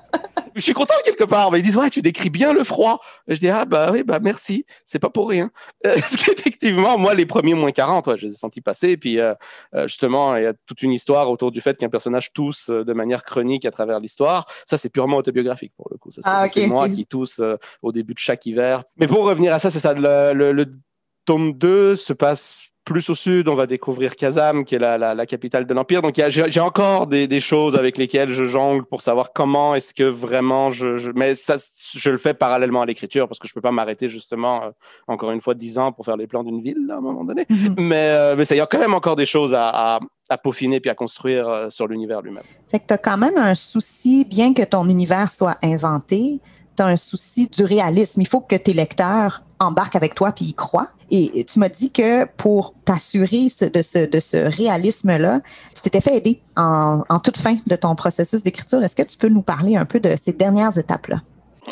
je 0.54 0.60
suis 0.60 0.72
content 0.72 0.94
quelque 1.04 1.24
part. 1.24 1.50
Mais 1.50 1.60
ils 1.60 1.62
disent, 1.62 1.76
ouais, 1.76 1.90
tu 1.90 2.02
décris 2.02 2.30
bien 2.30 2.52
le 2.52 2.64
froid. 2.64 3.00
je 3.28 3.36
dis, 3.36 3.48
ah, 3.48 3.64
bah 3.64 3.90
oui, 3.92 4.02
bah 4.02 4.18
merci. 4.20 4.64
C'est 4.84 4.98
pas 4.98 5.10
pour 5.10 5.28
rien. 5.28 5.50
Euh, 5.86 5.94
parce 6.00 6.16
qu'effectivement, 6.16 6.98
moi, 6.98 7.14
les 7.14 7.26
premiers 7.26 7.54
moins 7.54 7.72
40, 7.72 8.06
ouais, 8.06 8.18
je 8.18 8.26
les 8.26 8.32
ai 8.32 8.36
sentis 8.36 8.60
passer. 8.60 8.90
Et 8.90 8.96
puis, 8.96 9.18
euh, 9.18 9.34
euh, 9.74 9.86
justement, 9.88 10.36
il 10.36 10.44
y 10.44 10.46
a 10.46 10.54
toute 10.66 10.82
une 10.82 10.92
histoire 10.92 11.30
autour 11.30 11.50
du 11.50 11.60
fait 11.60 11.76
qu'un 11.78 11.88
personnage 11.88 12.32
tousse 12.32 12.70
de 12.70 12.92
manière 12.92 13.24
chronique 13.24 13.64
à 13.64 13.70
travers 13.70 14.00
l'histoire. 14.00 14.46
Ça, 14.66 14.78
c'est 14.78 14.90
purement 14.90 15.16
autobiographique 15.16 15.72
pour 15.76 15.88
le 15.90 15.96
coup. 15.96 16.10
Ah, 16.24 16.46
c'est 16.48 16.66
moi 16.66 16.88
qui 16.88 17.06
tousse 17.06 17.40
au 17.82 17.92
début 17.92 18.14
de 18.14 18.18
chaque 18.18 18.46
hiver. 18.46 18.84
Mais 18.96 19.06
pour 19.06 19.24
revenir 19.24 19.52
à 19.52 19.58
ça, 19.58 19.70
c'est 19.70 19.80
ça. 19.80 19.94
Le, 19.94 20.52
le 20.52 20.66
tome 21.24 21.52
2 21.52 21.96
se 21.96 22.12
passe 22.12 22.73
plus 22.84 23.08
au 23.08 23.14
sud, 23.14 23.48
on 23.48 23.54
va 23.54 23.66
découvrir 23.66 24.14
Kazam, 24.14 24.64
qui 24.64 24.74
est 24.74 24.78
la, 24.78 24.98
la, 24.98 25.14
la 25.14 25.26
capitale 25.26 25.66
de 25.66 25.72
l'Empire. 25.74 26.02
Donc, 26.02 26.20
j'ai 26.28 26.60
encore 26.60 27.06
des, 27.06 27.26
des, 27.26 27.40
choses 27.40 27.76
avec 27.76 27.96
lesquelles 27.96 28.30
je 28.30 28.44
jongle 28.44 28.84
pour 28.84 29.00
savoir 29.00 29.32
comment 29.32 29.74
est-ce 29.74 29.94
que 29.94 30.04
vraiment 30.04 30.70
je, 30.70 30.96
je, 30.96 31.10
Mais 31.14 31.34
ça, 31.34 31.56
je 31.94 32.10
le 32.10 32.18
fais 32.18 32.34
parallèlement 32.34 32.82
à 32.82 32.86
l'écriture 32.86 33.26
parce 33.26 33.38
que 33.38 33.48
je 33.48 33.54
peux 33.54 33.60
pas 33.60 33.72
m'arrêter 33.72 34.08
justement, 34.08 34.64
euh, 34.64 34.70
encore 35.08 35.30
une 35.30 35.40
fois, 35.40 35.54
dix 35.54 35.78
ans 35.78 35.92
pour 35.92 36.04
faire 36.04 36.16
les 36.16 36.26
plans 36.26 36.44
d'une 36.44 36.60
ville 36.60 36.86
à 36.90 36.96
un 36.96 37.00
moment 37.00 37.24
donné. 37.24 37.44
Mm-hmm. 37.44 37.74
Mais, 37.78 38.10
euh, 38.10 38.34
mais 38.36 38.44
ça, 38.44 38.54
il 38.54 38.58
y 38.58 38.60
a 38.60 38.66
quand 38.66 38.78
même 38.78 38.94
encore 38.94 39.16
des 39.16 39.26
choses 39.26 39.54
à, 39.54 39.68
à, 39.68 40.00
à 40.28 40.38
peaufiner 40.38 40.80
puis 40.80 40.90
à 40.90 40.94
construire 40.94 41.48
euh, 41.48 41.70
sur 41.70 41.88
l'univers 41.88 42.20
lui-même. 42.20 42.44
Fait 42.68 42.80
que 42.80 42.86
tu 42.86 42.94
as 42.94 42.98
quand 42.98 43.16
même 43.16 43.36
un 43.36 43.54
souci, 43.54 44.24
bien 44.24 44.52
que 44.52 44.62
ton 44.62 44.88
univers 44.88 45.30
soit 45.30 45.56
inventé, 45.62 46.40
tu 46.76 46.82
as 46.82 46.86
un 46.86 46.96
souci 46.96 47.48
du 47.48 47.64
réalisme. 47.64 48.20
Il 48.20 48.26
faut 48.26 48.40
que 48.40 48.56
tes 48.56 48.72
lecteurs 48.72 49.42
embarquent 49.60 49.96
avec 49.96 50.14
toi 50.14 50.32
puis 50.32 50.46
y 50.46 50.54
croient. 50.54 50.88
Et 51.10 51.44
tu 51.44 51.58
m'as 51.60 51.68
dit 51.68 51.92
que 51.92 52.24
pour 52.24 52.74
t'assurer 52.84 53.44
de 53.44 53.82
ce, 53.82 54.56
réalisme-là, 54.56 55.40
tu 55.74 55.82
t'étais 55.82 56.00
fait 56.00 56.16
aider 56.16 56.40
en 56.56 57.20
toute 57.22 57.36
fin 57.36 57.56
de 57.66 57.76
ton 57.76 57.94
processus 57.94 58.42
d'écriture. 58.42 58.82
Est-ce 58.82 58.96
que 58.96 59.02
tu 59.02 59.16
peux 59.16 59.28
nous 59.28 59.42
parler 59.42 59.76
un 59.76 59.84
peu 59.84 60.00
de 60.00 60.16
ces 60.16 60.32
dernières 60.32 60.76
étapes-là? 60.76 61.20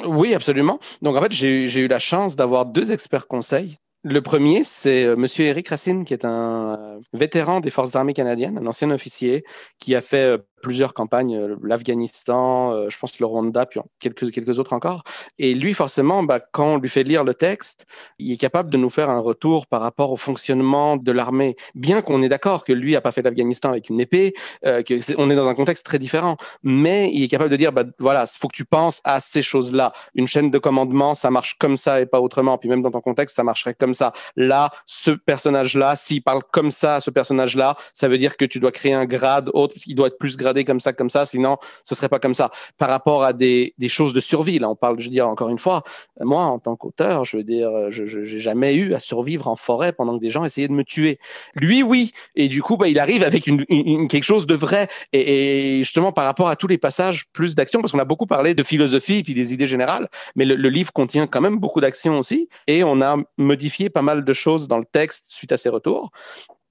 Oui, 0.06 0.34
absolument. 0.34 0.78
Donc, 1.00 1.16
en 1.16 1.22
fait, 1.22 1.32
j'ai 1.32 1.80
eu 1.80 1.88
la 1.88 1.98
chance 1.98 2.36
d'avoir 2.36 2.66
deux 2.66 2.92
experts 2.92 3.26
conseils 3.26 3.78
le 4.04 4.20
premier, 4.20 4.64
c'est 4.64 5.04
euh, 5.04 5.16
Monsieur 5.16 5.44
Eric 5.44 5.68
Racine, 5.68 6.04
qui 6.04 6.12
est 6.12 6.24
un 6.24 6.76
euh, 6.76 7.00
vétéran 7.12 7.60
des 7.60 7.70
Forces 7.70 7.94
armées 7.94 8.14
canadiennes, 8.14 8.58
un 8.58 8.66
ancien 8.66 8.90
officier, 8.90 9.44
qui 9.78 9.94
a 9.94 10.00
fait 10.00 10.24
euh, 10.24 10.38
plusieurs 10.62 10.94
campagnes, 10.94 11.56
l'Afghanistan, 11.62 12.88
je 12.88 12.96
pense 12.96 13.18
le 13.18 13.26
Rwanda, 13.26 13.66
puis 13.66 13.80
quelques, 13.98 14.30
quelques 14.30 14.58
autres 14.60 14.72
encore. 14.72 15.02
Et 15.38 15.54
lui, 15.54 15.74
forcément, 15.74 16.22
bah, 16.22 16.40
quand 16.40 16.74
on 16.74 16.78
lui 16.78 16.88
fait 16.88 17.02
lire 17.02 17.24
le 17.24 17.34
texte, 17.34 17.84
il 18.18 18.32
est 18.32 18.36
capable 18.36 18.70
de 18.70 18.78
nous 18.78 18.88
faire 18.88 19.10
un 19.10 19.18
retour 19.18 19.66
par 19.66 19.82
rapport 19.82 20.12
au 20.12 20.16
fonctionnement 20.16 20.96
de 20.96 21.12
l'armée. 21.12 21.56
Bien 21.74 22.00
qu'on 22.00 22.22
est 22.22 22.28
d'accord 22.28 22.64
que 22.64 22.72
lui 22.72 22.92
n'a 22.92 23.00
pas 23.00 23.10
fait 23.10 23.22
l'Afghanistan 23.22 23.70
avec 23.70 23.90
une 23.90 24.00
épée, 24.00 24.34
euh, 24.64 24.82
est, 24.88 25.14
on 25.18 25.30
est 25.30 25.34
dans 25.34 25.48
un 25.48 25.54
contexte 25.54 25.84
très 25.84 25.98
différent, 25.98 26.36
mais 26.62 27.10
il 27.12 27.24
est 27.24 27.28
capable 27.28 27.50
de 27.50 27.56
dire, 27.56 27.72
bah, 27.72 27.84
voilà, 27.98 28.24
il 28.32 28.38
faut 28.38 28.46
que 28.46 28.56
tu 28.56 28.64
penses 28.64 29.00
à 29.02 29.18
ces 29.18 29.42
choses-là. 29.42 29.92
Une 30.14 30.28
chaîne 30.28 30.50
de 30.52 30.58
commandement, 30.58 31.14
ça 31.14 31.30
marche 31.32 31.56
comme 31.58 31.76
ça 31.76 32.00
et 32.00 32.06
pas 32.06 32.20
autrement. 32.20 32.56
Puis 32.56 32.68
même 32.68 32.82
dans 32.82 32.92
ton 32.92 33.00
contexte, 33.00 33.34
ça 33.34 33.42
marcherait 33.42 33.74
comme 33.74 33.91
ça. 33.94 34.12
Là, 34.36 34.70
ce 34.86 35.10
personnage-là, 35.10 35.96
s'il 35.96 36.22
parle 36.22 36.42
comme 36.52 36.70
ça 36.70 36.96
à 36.96 37.00
ce 37.00 37.10
personnage-là, 37.10 37.76
ça 37.92 38.08
veut 38.08 38.18
dire 38.18 38.36
que 38.36 38.44
tu 38.44 38.60
dois 38.60 38.72
créer 38.72 38.94
un 38.94 39.04
grade 39.04 39.50
autre, 39.54 39.76
il 39.86 39.94
doit 39.94 40.08
être 40.08 40.18
plus 40.18 40.36
gradé 40.36 40.64
comme 40.64 40.80
ça, 40.80 40.92
comme 40.92 41.10
ça, 41.10 41.26
sinon 41.26 41.56
ce 41.84 41.94
serait 41.94 42.08
pas 42.08 42.18
comme 42.18 42.34
ça. 42.34 42.50
Par 42.78 42.88
rapport 42.88 43.24
à 43.24 43.32
des, 43.32 43.74
choses 43.88 44.12
de 44.12 44.20
survie, 44.20 44.58
là, 44.58 44.70
on 44.70 44.76
parle, 44.76 44.98
je 45.00 45.06
veux 45.06 45.10
dire, 45.10 45.28
encore 45.28 45.50
une 45.50 45.58
fois, 45.58 45.82
moi, 46.20 46.44
en 46.44 46.58
tant 46.58 46.76
qu'auteur, 46.76 47.24
je 47.24 47.36
veux 47.36 47.44
dire, 47.44 47.70
je 47.90 48.18
n'ai 48.18 48.38
jamais 48.38 48.74
eu 48.74 48.94
à 48.94 49.00
survivre 49.00 49.48
en 49.48 49.56
forêt 49.56 49.92
pendant 49.92 50.16
que 50.16 50.22
des 50.22 50.30
gens 50.30 50.44
essayaient 50.44 50.68
de 50.68 50.72
me 50.72 50.84
tuer. 50.84 51.18
Lui, 51.54 51.82
oui. 51.82 52.12
Et 52.34 52.48
du 52.48 52.62
coup, 52.62 52.76
bah, 52.76 52.88
il 52.88 52.98
arrive 52.98 53.22
avec 53.22 53.44
quelque 53.44 54.22
chose 54.22 54.46
de 54.46 54.54
vrai. 54.54 54.88
Et, 55.12 55.78
et, 55.78 55.78
justement, 55.78 56.12
par 56.12 56.24
rapport 56.24 56.48
à 56.48 56.56
tous 56.56 56.66
les 56.66 56.78
passages, 56.78 57.26
plus 57.32 57.54
d'action, 57.54 57.80
parce 57.80 57.92
qu'on 57.92 57.98
a 57.98 58.04
beaucoup 58.04 58.26
parlé 58.26 58.54
de 58.54 58.62
philosophie 58.62 59.22
puis 59.22 59.34
des 59.34 59.52
idées 59.52 59.66
générales, 59.66 60.08
mais 60.36 60.44
le 60.44 60.68
livre 60.68 60.92
contient 60.92 61.26
quand 61.26 61.40
même 61.40 61.58
beaucoup 61.58 61.80
d'action 61.80 62.18
aussi. 62.18 62.48
Et 62.66 62.84
on 62.84 63.00
a 63.00 63.16
modifié 63.36 63.81
pas 63.90 64.02
mal 64.02 64.24
de 64.24 64.32
choses 64.32 64.68
dans 64.68 64.78
le 64.78 64.84
texte 64.84 65.26
suite 65.28 65.52
à 65.52 65.58
ces 65.58 65.68
retours. 65.68 66.10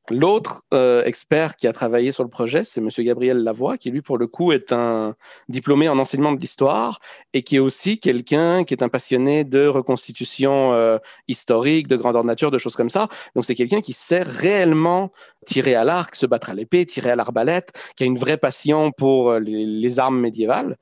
L'autre 0.10 0.63
euh, 0.74 1.03
expert 1.03 1.56
qui 1.56 1.68
a 1.68 1.74
travaillé 1.74 2.12
sur 2.12 2.24
le 2.24 2.30
projet, 2.30 2.63
c'est 2.63 2.82
M. 2.82 2.89
Gabriel 3.00 3.38
Lavoie, 3.38 3.77
qui 3.77 3.91
lui, 3.91 4.01
pour 4.01 4.18
le 4.18 4.27
coup, 4.27 4.51
est 4.51 4.74
un 4.74 5.15
diplômé 5.48 5.88
en 5.89 5.98
enseignement 6.00 6.32
de 6.32 6.39
l'histoire 6.39 7.00
et 7.34 7.44
qui 7.44 7.58
est 7.58 7.60
aussi 7.60 8.00
quelqu'un 8.00 8.63
qui 8.63 8.74
est 8.74 8.84
un 8.84 8.89
passionné 8.89 9.44
de 9.44 9.68
reconstitution 9.68 10.74
euh, 10.74 10.98
historique, 11.27 11.88
de 11.88 11.96
grandeur 11.96 12.24
nature, 12.24 12.51
de 12.51 12.58
choses 12.58 12.75
comme 12.75 12.89
ça. 12.89 13.08
Donc, 13.36 13.46
c'est 13.46 13.56
quelqu'un 13.56 13.82
qui 13.82 13.94
sait 13.94 14.24
réellement 14.24 15.12
tirer 15.46 15.75
à 15.75 15.84
l'arc, 15.84 16.15
se 16.15 16.25
battre 16.25 16.50
à 16.50 16.53
l'épée, 16.56 16.86
tirer 16.86 17.12
à 17.12 17.15
l'arbalète, 17.15 17.72
qui 17.96 18.03
a 18.03 18.08
une 18.08 18.18
vraie 18.18 18.38
passion 18.38 18.91
pour 18.91 19.30
euh, 19.30 19.39
les 19.39 20.00
armes 20.00 20.20
médiévales. 20.20 20.77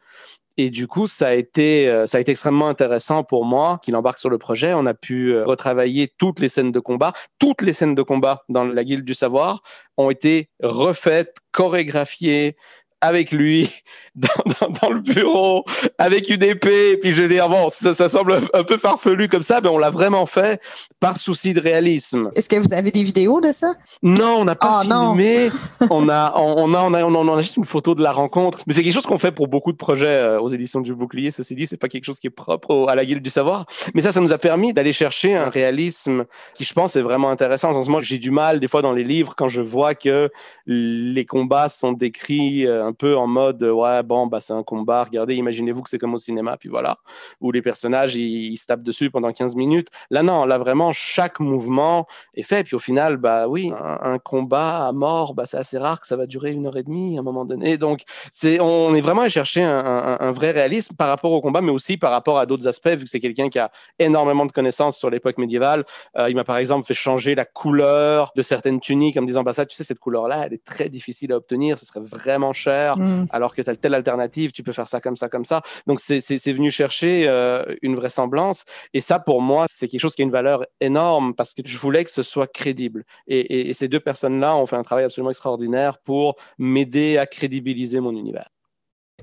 Et 0.62 0.72
du 0.72 0.88
coup, 0.88 1.08
ça 1.08 1.30
a 1.30 1.34
été, 1.36 1.88
euh, 1.88 2.06
ça 2.06 2.18
a 2.18 2.22
été 2.22 2.32
extrêmement 2.32 2.68
intéressant 2.68 3.24
pour 3.24 3.46
moi 3.46 3.80
qu'il 3.82 3.96
embarque 3.96 4.18
sur 4.18 4.30
le 4.30 4.38
projet. 4.38 4.74
On 4.74 4.86
a 4.88 4.94
pu 4.94 5.34
euh, 5.34 5.46
retravailler 5.46 6.12
toutes 6.18 6.42
les 6.42 6.50
scènes 6.50 6.74
de 6.74 6.82
combat. 6.82 7.14
Toutes 7.40 7.62
les 7.62 7.72
scènes 7.72 7.96
de 7.96 8.02
combat 8.02 8.44
dans 8.50 8.66
la 8.66 8.84
Guilde 8.84 9.06
du 9.06 9.14
Savoir 9.14 9.64
ont 9.96 10.10
été 10.10 10.50
refaites, 10.62 11.38
chorégraphiées, 11.54 12.58
avec 13.02 13.32
lui 13.32 13.70
dans, 14.16 14.28
dans, 14.62 14.74
dans, 14.82 14.90
le 14.90 15.00
bureau 15.00 15.64
avec 15.98 16.30
une 16.30 16.44
épée. 16.44 16.92
Et 16.92 16.98
puis 16.98 17.14
je 17.14 17.22
vais 17.22 17.30
dire, 17.30 17.48
bon, 17.48 17.70
ça, 17.70 17.94
ça, 17.94 18.10
semble 18.10 18.40
un 18.54 18.64
peu 18.64 18.78
farfelu 18.78 19.30
comme 19.30 19.44
ça, 19.44 19.62
mais 19.62 19.70
on 19.70 19.78
l'a 19.78 19.90
vraiment 19.90 20.26
fait 20.26 20.62
par 21.00 21.18
souci 21.18 21.54
de 21.54 21.62
réalisme. 21.62 22.30
Est-ce 22.36 22.50
que 22.50 22.58
vous 22.58 22.74
avez 22.74 22.92
des 22.92 23.04
vidéos 23.04 23.40
de 23.40 23.52
ça? 23.52 23.74
Non, 24.04 24.40
on 24.40 24.46
n'a 24.46 24.56
pas 24.56 24.82
oh, 24.86 25.14
filmé. 25.14 25.48
on, 25.90 26.10
a, 26.10 26.34
on, 26.36 26.74
a, 26.74 26.82
on, 26.82 26.94
a, 26.94 27.04
on, 27.06 27.38
a, 27.38 27.42
juste 27.42 27.58
une 27.58 27.66
photo 27.66 27.96
de 27.96 28.04
la 28.04 28.12
rencontre. 28.12 28.60
Mais 28.68 28.74
c'est 28.74 28.84
quelque 28.84 28.94
chose 28.94 29.06
qu'on 29.06 29.18
fait 29.18 29.32
pour 29.32 29.48
beaucoup 29.48 29.72
de 29.72 29.78
projets 29.78 30.08
euh, 30.08 30.42
aux 30.42 30.50
éditions 30.50 30.82
du 30.82 30.94
Bouclier. 30.94 31.32
Ceci 31.32 31.56
dit, 31.56 31.68
c'est 31.68 31.78
pas 31.78 31.88
quelque 31.88 32.06
chose 32.06 32.20
qui 32.20 32.28
est 32.28 32.32
propre 32.32 32.72
au, 32.72 32.90
à 32.90 32.96
la 32.96 33.06
Guilde 33.06 33.24
du 33.24 33.30
Savoir. 33.30 33.66
Mais 33.94 34.02
ça, 34.02 34.12
ça 34.12 34.20
nous 34.20 34.34
a 34.34 34.38
permis 34.38 34.74
d'aller 34.74 34.94
chercher 34.94 35.36
un 35.36 35.50
réalisme 35.50 36.26
qui, 36.56 36.66
je 36.66 36.74
pense, 36.74 36.96
est 36.96 37.02
vraiment 37.02 37.30
intéressant. 37.30 37.70
En 37.70 37.82
ce 37.82 37.88
moment, 37.88 38.02
j'ai 38.02 38.18
du 38.18 38.32
mal, 38.32 38.60
des 38.60 38.68
fois, 38.68 38.82
dans 38.82 38.94
les 38.94 39.04
livres, 39.04 39.36
quand 39.38 39.48
je 39.48 39.62
vois 39.62 39.96
que 39.96 40.30
les 40.66 41.26
combats 41.26 41.70
sont 41.70 41.94
décrits 41.94 42.68
euh, 42.68 42.89
un 42.90 42.94
peu 42.94 43.16
en 43.16 43.28
mode 43.28 43.62
ouais 43.64 44.04
bon 44.04 44.28
bah 44.28 44.42
c'est 44.42 44.54
un 44.54 44.64
combat 44.64 45.04
regardez 45.04 45.36
imaginez-vous 45.36 45.84
que 45.84 45.90
c'est 45.90 46.00
comme 46.00 46.14
au 46.16 46.18
cinéma 46.18 46.58
puis 46.58 46.70
voilà 46.70 46.98
où 47.40 47.52
les 47.52 47.62
personnages 47.62 48.16
ils, 48.16 48.58
se 48.58 48.66
tapent 48.66 48.84
dessus 48.84 49.10
pendant 49.12 49.32
15 49.32 49.56
minutes. 49.56 49.88
Là 50.10 50.24
non 50.24 50.46
là 50.46 50.58
vraiment 50.58 50.92
chaque 50.92 51.40
mouvement 51.40 52.08
est 52.34 52.44
fait 52.44 52.64
puis 52.64 52.76
au 52.76 52.80
final 52.80 53.18
bah 53.18 53.48
oui 53.48 53.72
un, 53.78 54.18
combat 54.20 54.88
à 54.88 54.92
mort 54.92 55.34
bah 55.34 55.46
c'est 55.46 55.58
assez 55.58 55.78
rare 55.78 56.02
que 56.02 56.08
ça 56.08 56.18
va 56.18 56.26
durer 56.26 56.52
une 56.52 56.66
heure 56.66 56.78
et 56.78 56.84
demie 56.84 57.18
à 57.18 57.20
un 57.20 57.24
moment 57.24 57.46
donné. 57.46 57.78
Donc 57.78 58.02
c'est 58.32 58.60
on 58.60 58.96
est 58.96 59.02
vraiment 59.02 59.22
à 59.22 59.30
chercher 59.30 59.64
un, 59.64 60.32
vrai 60.32 60.52
réalisme 60.52 60.96
par 60.96 61.10
rapport 61.10 61.32
au 61.32 61.42
combat 61.42 61.62
mais 61.62 61.72
aussi 61.72 61.98
par 61.98 62.12
rapport 62.12 62.40
à 62.40 62.46
d'autres 62.46 62.68
aspects 62.68 62.90
vu 62.90 63.04
que 63.04 63.10
c'est 63.10 63.20
quelqu'un 63.20 63.50
qui 63.50 63.60
a 63.60 63.72
énormément 64.00 64.46
de 64.46 64.52
connaissances 64.52 64.98
sur 64.98 65.10
l'époque 65.10 65.38
médiévale. 65.38 65.86
Euh, 66.18 66.30
il 66.30 66.36
m'a 66.36 66.44
par 66.44 66.58
exemple 66.58 66.86
fait 66.86 66.94
changer 66.94 67.36
la 67.36 67.46
couleur 67.46 68.32
de 68.36 68.42
certaines 68.42 68.80
tuniques 68.80 69.18
en 69.18 69.22
me 69.22 69.28
disant 69.28 69.44
bah 69.44 69.54
ça 69.54 69.66
tu 69.66 69.76
sais 69.76 69.84
cette 69.84 70.00
couleur 70.00 70.28
là 70.28 70.46
elle 70.46 70.54
est 70.54 70.64
très 70.64 70.90
difficile 70.90 71.32
à 71.34 71.38
obtenir 71.38 71.78
ce 71.78 71.86
serait 71.86 72.00
vraiment 72.02 72.54
cher 72.54 72.79
mm. 72.96 73.28
alors 73.32 73.56
que 73.56 73.62
tu 73.62 73.70
as 73.70 73.76
telle 73.76 73.94
alternative, 73.94 74.52
tu 74.52 74.64
peux 74.64 74.72
faire 74.72 74.88
ça 74.88 75.00
comme 75.00 75.16
ça, 75.16 75.30
comme 75.30 75.46
ça. 75.46 75.62
Donc, 75.88 76.00
c'est 76.00 76.52
venu 76.52 76.72
chercher 76.72 77.26
euh, 77.28 77.64
une 77.82 77.96
vraisemblance. 77.96 78.66
Et 78.94 79.02
ça, 79.02 79.20
pour 79.20 79.42
moi, 79.42 79.66
c'est 79.70 79.88
quelque 79.88 80.02
chose 80.02 80.16
qui 80.16 80.22
a 80.22 80.26
une 80.26 80.32
valeur 80.32 80.66
énorme 80.82 81.34
parce 81.34 81.54
que 81.54 81.62
je 81.66 81.78
voulais 81.78 82.04
que 82.04 82.12
ce 82.12 82.22
soit 82.22 82.48
crédible. 82.48 83.04
Et, 83.28 83.40
et, 83.40 83.70
et 83.70 83.74
ces 83.74 83.88
deux 83.88 84.00
personnes-là 84.00 84.56
ont 84.56 84.66
fait 84.66 84.76
un 84.76 84.84
travail 84.84 85.06
absolument 85.06 85.32
extraordinaire 85.32 86.00
pour 86.00 86.36
m'aider 86.58 87.18
à 87.18 87.26
crédibiliser 87.26 88.00
mon 88.00 88.12
univers. 88.12 88.50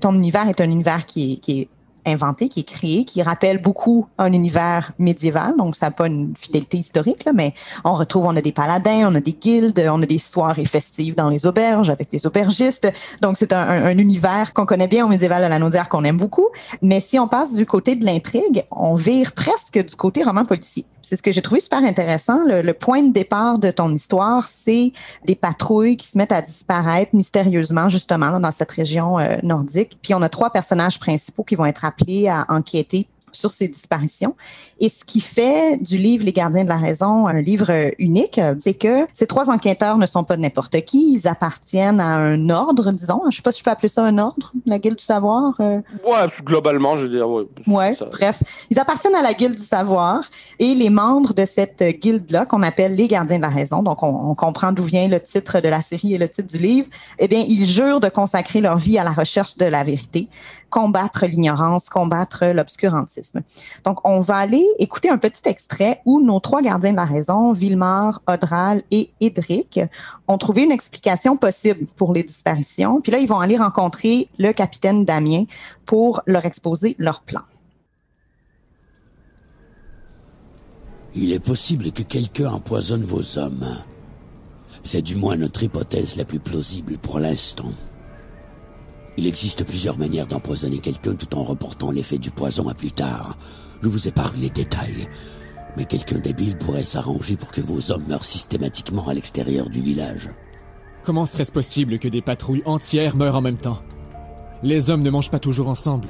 Ton 0.01 0.13
univers 0.13 0.47
est 0.47 0.61
un 0.61 0.69
univers 0.69 1.05
qui 1.05 1.33
est, 1.33 1.35
qui 1.37 1.61
est 1.61 1.69
inventé, 2.07 2.49
qui 2.49 2.61
est 2.61 2.63
créé, 2.63 3.05
qui 3.05 3.21
rappelle 3.21 3.61
beaucoup 3.61 4.07
un 4.17 4.31
univers 4.31 4.91
médiéval. 4.97 5.55
Donc, 5.57 5.75
ça 5.75 5.87
n'a 5.87 5.91
pas 5.91 6.07
une 6.07 6.33
fidélité 6.35 6.77
historique, 6.77 7.25
là, 7.25 7.33
mais 7.33 7.53
on 7.83 7.93
retrouve, 7.93 8.25
on 8.25 8.35
a 8.35 8.41
des 8.41 8.51
paladins, 8.51 9.09
on 9.11 9.15
a 9.15 9.19
des 9.19 9.33
guildes, 9.33 9.85
on 9.91 10.01
a 10.01 10.05
des 10.05 10.17
soirées 10.17 10.65
festives 10.65 11.15
dans 11.15 11.29
les 11.29 11.45
auberges 11.45 11.89
avec 11.89 12.09
les 12.11 12.25
aubergistes. 12.25 12.91
Donc, 13.21 13.37
c'est 13.37 13.53
un, 13.53 13.59
un, 13.59 13.85
un, 13.85 13.97
univers 13.97 14.53
qu'on 14.53 14.65
connaît 14.65 14.87
bien 14.87 15.05
au 15.05 15.09
médiéval 15.09 15.43
de 15.43 15.49
la 15.49 15.59
Naudière, 15.59 15.89
qu'on 15.89 16.03
aime 16.03 16.17
beaucoup. 16.17 16.47
Mais 16.81 16.99
si 16.99 17.19
on 17.19 17.27
passe 17.27 17.55
du 17.55 17.65
côté 17.65 17.95
de 17.95 18.05
l'intrigue, 18.05 18.63
on 18.71 18.95
vire 18.95 19.33
presque 19.33 19.83
du 19.83 19.95
côté 19.95 20.23
roman 20.23 20.45
policier. 20.45 20.85
C'est 21.07 21.15
ce 21.15 21.23
que 21.23 21.31
j'ai 21.31 21.41
trouvé 21.41 21.61
super 21.61 21.79
intéressant. 21.85 22.39
Le, 22.45 22.73
point 22.73 23.01
de 23.01 23.13
départ 23.13 23.59
de 23.59 23.71
ton 23.71 23.93
histoire, 23.93 24.45
c'est 24.45 24.91
des 25.25 25.35
patrouilles 25.35 25.95
qui 25.95 26.05
se 26.05 26.17
mettent 26.17 26.33
à 26.33 26.41
disparaître 26.41 27.15
mystérieusement, 27.15 27.87
justement, 27.87 28.41
dans 28.41 28.51
cette 28.51 28.71
région 28.71 29.17
euh, 29.17 29.37
nordique. 29.41 29.97
Puis 30.01 30.13
on 30.13 30.21
a 30.21 30.27
trois 30.27 30.49
personnages 30.49 30.99
principaux 30.99 31.45
qui 31.45 31.55
vont 31.55 31.65
être 31.65 31.85
appelés 31.97 32.27
à 32.27 32.45
enquêter 32.49 33.07
sur 33.31 33.51
ces 33.51 33.67
disparitions. 33.67 34.35
Et 34.79 34.89
ce 34.89 35.03
qui 35.03 35.19
fait 35.19 35.77
du 35.81 35.97
livre 35.97 36.23
Les 36.25 36.31
gardiens 36.31 36.63
de 36.63 36.69
la 36.69 36.77
raison 36.77 37.27
un 37.27 37.41
livre 37.41 37.91
unique, 37.99 38.39
c'est 38.59 38.73
que 38.73 39.05
ces 39.13 39.27
trois 39.27 39.49
enquêteurs 39.49 39.97
ne 39.97 40.05
sont 40.05 40.23
pas 40.23 40.37
n'importe 40.37 40.81
qui, 40.81 41.13
ils 41.13 41.27
appartiennent 41.27 41.99
à 41.99 42.15
un 42.15 42.49
ordre, 42.49 42.91
disons. 42.91 43.21
Je 43.29 43.37
sais 43.37 43.41
pas 43.41 43.51
si 43.51 43.59
je 43.59 43.63
peux 43.63 43.71
appeler 43.71 43.87
ça 43.87 44.03
un 44.03 44.17
ordre, 44.17 44.51
la 44.65 44.79
Guilde 44.79 44.97
du 44.97 45.03
savoir. 45.03 45.53
Euh. 45.59 45.81
Ouais, 46.05 46.27
globalement, 46.43 46.97
je 46.97 47.03
veux 47.03 47.09
dire, 47.09 47.29
ouais. 47.29 47.43
Ouais, 47.67 47.97
bref, 48.11 48.41
ils 48.69 48.79
appartiennent 48.79 49.15
à 49.15 49.21
la 49.21 49.33
Guilde 49.33 49.55
du 49.55 49.63
savoir 49.63 50.21
et 50.59 50.73
les 50.73 50.89
membres 50.89 51.33
de 51.33 51.45
cette 51.45 51.83
guilde-là, 51.83 52.45
qu'on 52.45 52.63
appelle 52.63 52.95
les 52.95 53.07
gardiens 53.07 53.37
de 53.37 53.43
la 53.43 53.49
raison, 53.49 53.83
donc 53.83 54.03
on, 54.03 54.29
on 54.31 54.35
comprend 54.35 54.71
d'où 54.71 54.83
vient 54.83 55.07
le 55.07 55.19
titre 55.19 55.59
de 55.59 55.69
la 55.69 55.81
série 55.81 56.15
et 56.15 56.17
le 56.17 56.29
titre 56.29 56.47
du 56.47 56.59
livre, 56.59 56.87
eh 57.19 57.27
bien, 57.27 57.43
ils 57.47 57.65
jurent 57.65 57.99
de 57.99 58.09
consacrer 58.09 58.61
leur 58.61 58.77
vie 58.77 58.97
à 58.97 59.03
la 59.03 59.11
recherche 59.11 59.57
de 59.57 59.65
la 59.65 59.83
vérité 59.83 60.29
combattre 60.69 61.25
l'ignorance, 61.25 61.89
combattre 61.89 62.45
l'obscurantisme. 62.45 63.41
Donc, 63.83 64.07
on 64.07 64.21
va 64.21 64.37
aller 64.37 64.65
écouter 64.79 65.09
un 65.09 65.17
petit 65.17 65.47
extrait 65.47 66.01
où 66.05 66.21
nos 66.21 66.39
trois 66.39 66.61
gardiens 66.61 66.91
de 66.91 66.95
la 66.95 67.05
raison, 67.05 67.53
Vilmar, 67.53 68.21
Audral 68.27 68.81
et 68.91 69.11
Edric, 69.21 69.79
ont 70.27 70.37
trouvé 70.37 70.63
une 70.63 70.71
explication 70.71 71.37
possible 71.37 71.85
pour 71.95 72.13
les 72.13 72.23
disparitions. 72.23 73.01
Puis 73.01 73.11
là, 73.11 73.19
ils 73.19 73.27
vont 73.27 73.39
aller 73.39 73.57
rencontrer 73.57 74.29
le 74.39 74.51
capitaine 74.51 75.05
Damien 75.05 75.45
pour 75.85 76.21
leur 76.25 76.45
exposer 76.45 76.95
leur 76.99 77.21
plan. 77.21 77.41
Il 81.15 81.33
est 81.33 81.39
possible 81.39 81.91
que 81.91 82.03
quelqu'un 82.03 82.51
empoisonne 82.51 83.03
vos 83.03 83.39
hommes. 83.39 83.65
C'est 84.83 85.01
du 85.01 85.15
moins 85.15 85.35
notre 85.35 85.63
hypothèse 85.63 86.15
la 86.15 86.25
plus 86.25 86.39
plausible 86.39 86.97
pour 86.97 87.19
l'instant. 87.19 87.71
Il 89.17 89.25
existe 89.25 89.65
plusieurs 89.65 89.97
manières 89.97 90.27
d'empoisonner 90.27 90.77
quelqu'un 90.77 91.15
tout 91.15 91.35
en 91.35 91.43
reportant 91.43 91.89
l'effet 91.89 92.19
du 92.19 92.29
poison 92.29 92.69
à 92.69 92.75
plus 92.75 92.91
tard. 92.91 93.35
Je 93.81 93.89
vous 93.89 94.07
épargne 94.07 94.39
les 94.39 94.51
détails. 94.51 95.09
Mais 95.75 95.85
quelqu'un 95.85 96.19
d'habile 96.19 96.57
pourrait 96.57 96.83
s'arranger 96.83 97.35
pour 97.35 97.51
que 97.51 97.61
vos 97.61 97.91
hommes 97.91 98.05
meurent 98.07 98.23
systématiquement 98.23 99.07
à 99.07 99.13
l'extérieur 99.13 99.69
du 99.69 99.81
village. 99.81 100.29
Comment 101.03 101.25
serait-ce 101.25 101.51
possible 101.51 101.99
que 101.99 102.07
des 102.07 102.21
patrouilles 102.21 102.63
entières 102.65 103.15
meurent 103.15 103.37
en 103.37 103.41
même 103.41 103.57
temps? 103.57 103.81
Les 104.63 104.89
hommes 104.89 105.03
ne 105.03 105.09
mangent 105.09 105.31
pas 105.31 105.39
toujours 105.39 105.69
ensemble. 105.69 106.09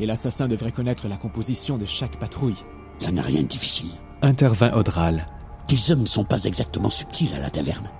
Et 0.00 0.06
l'assassin 0.06 0.48
devrait 0.48 0.72
connaître 0.72 1.08
la 1.08 1.16
composition 1.16 1.76
de 1.76 1.84
chaque 1.84 2.18
patrouille. 2.18 2.64
Ça 2.98 3.12
n'a 3.12 3.22
rien 3.22 3.42
de 3.42 3.48
difficile. 3.48 3.90
Intervint 4.22 4.72
Audral. 4.72 5.28
Tes 5.66 5.92
hommes 5.92 6.02
ne 6.02 6.06
sont 6.06 6.24
pas 6.24 6.44
exactement 6.44 6.90
subtils 6.90 7.34
à 7.34 7.40
la 7.40 7.50
taverne. 7.50 7.90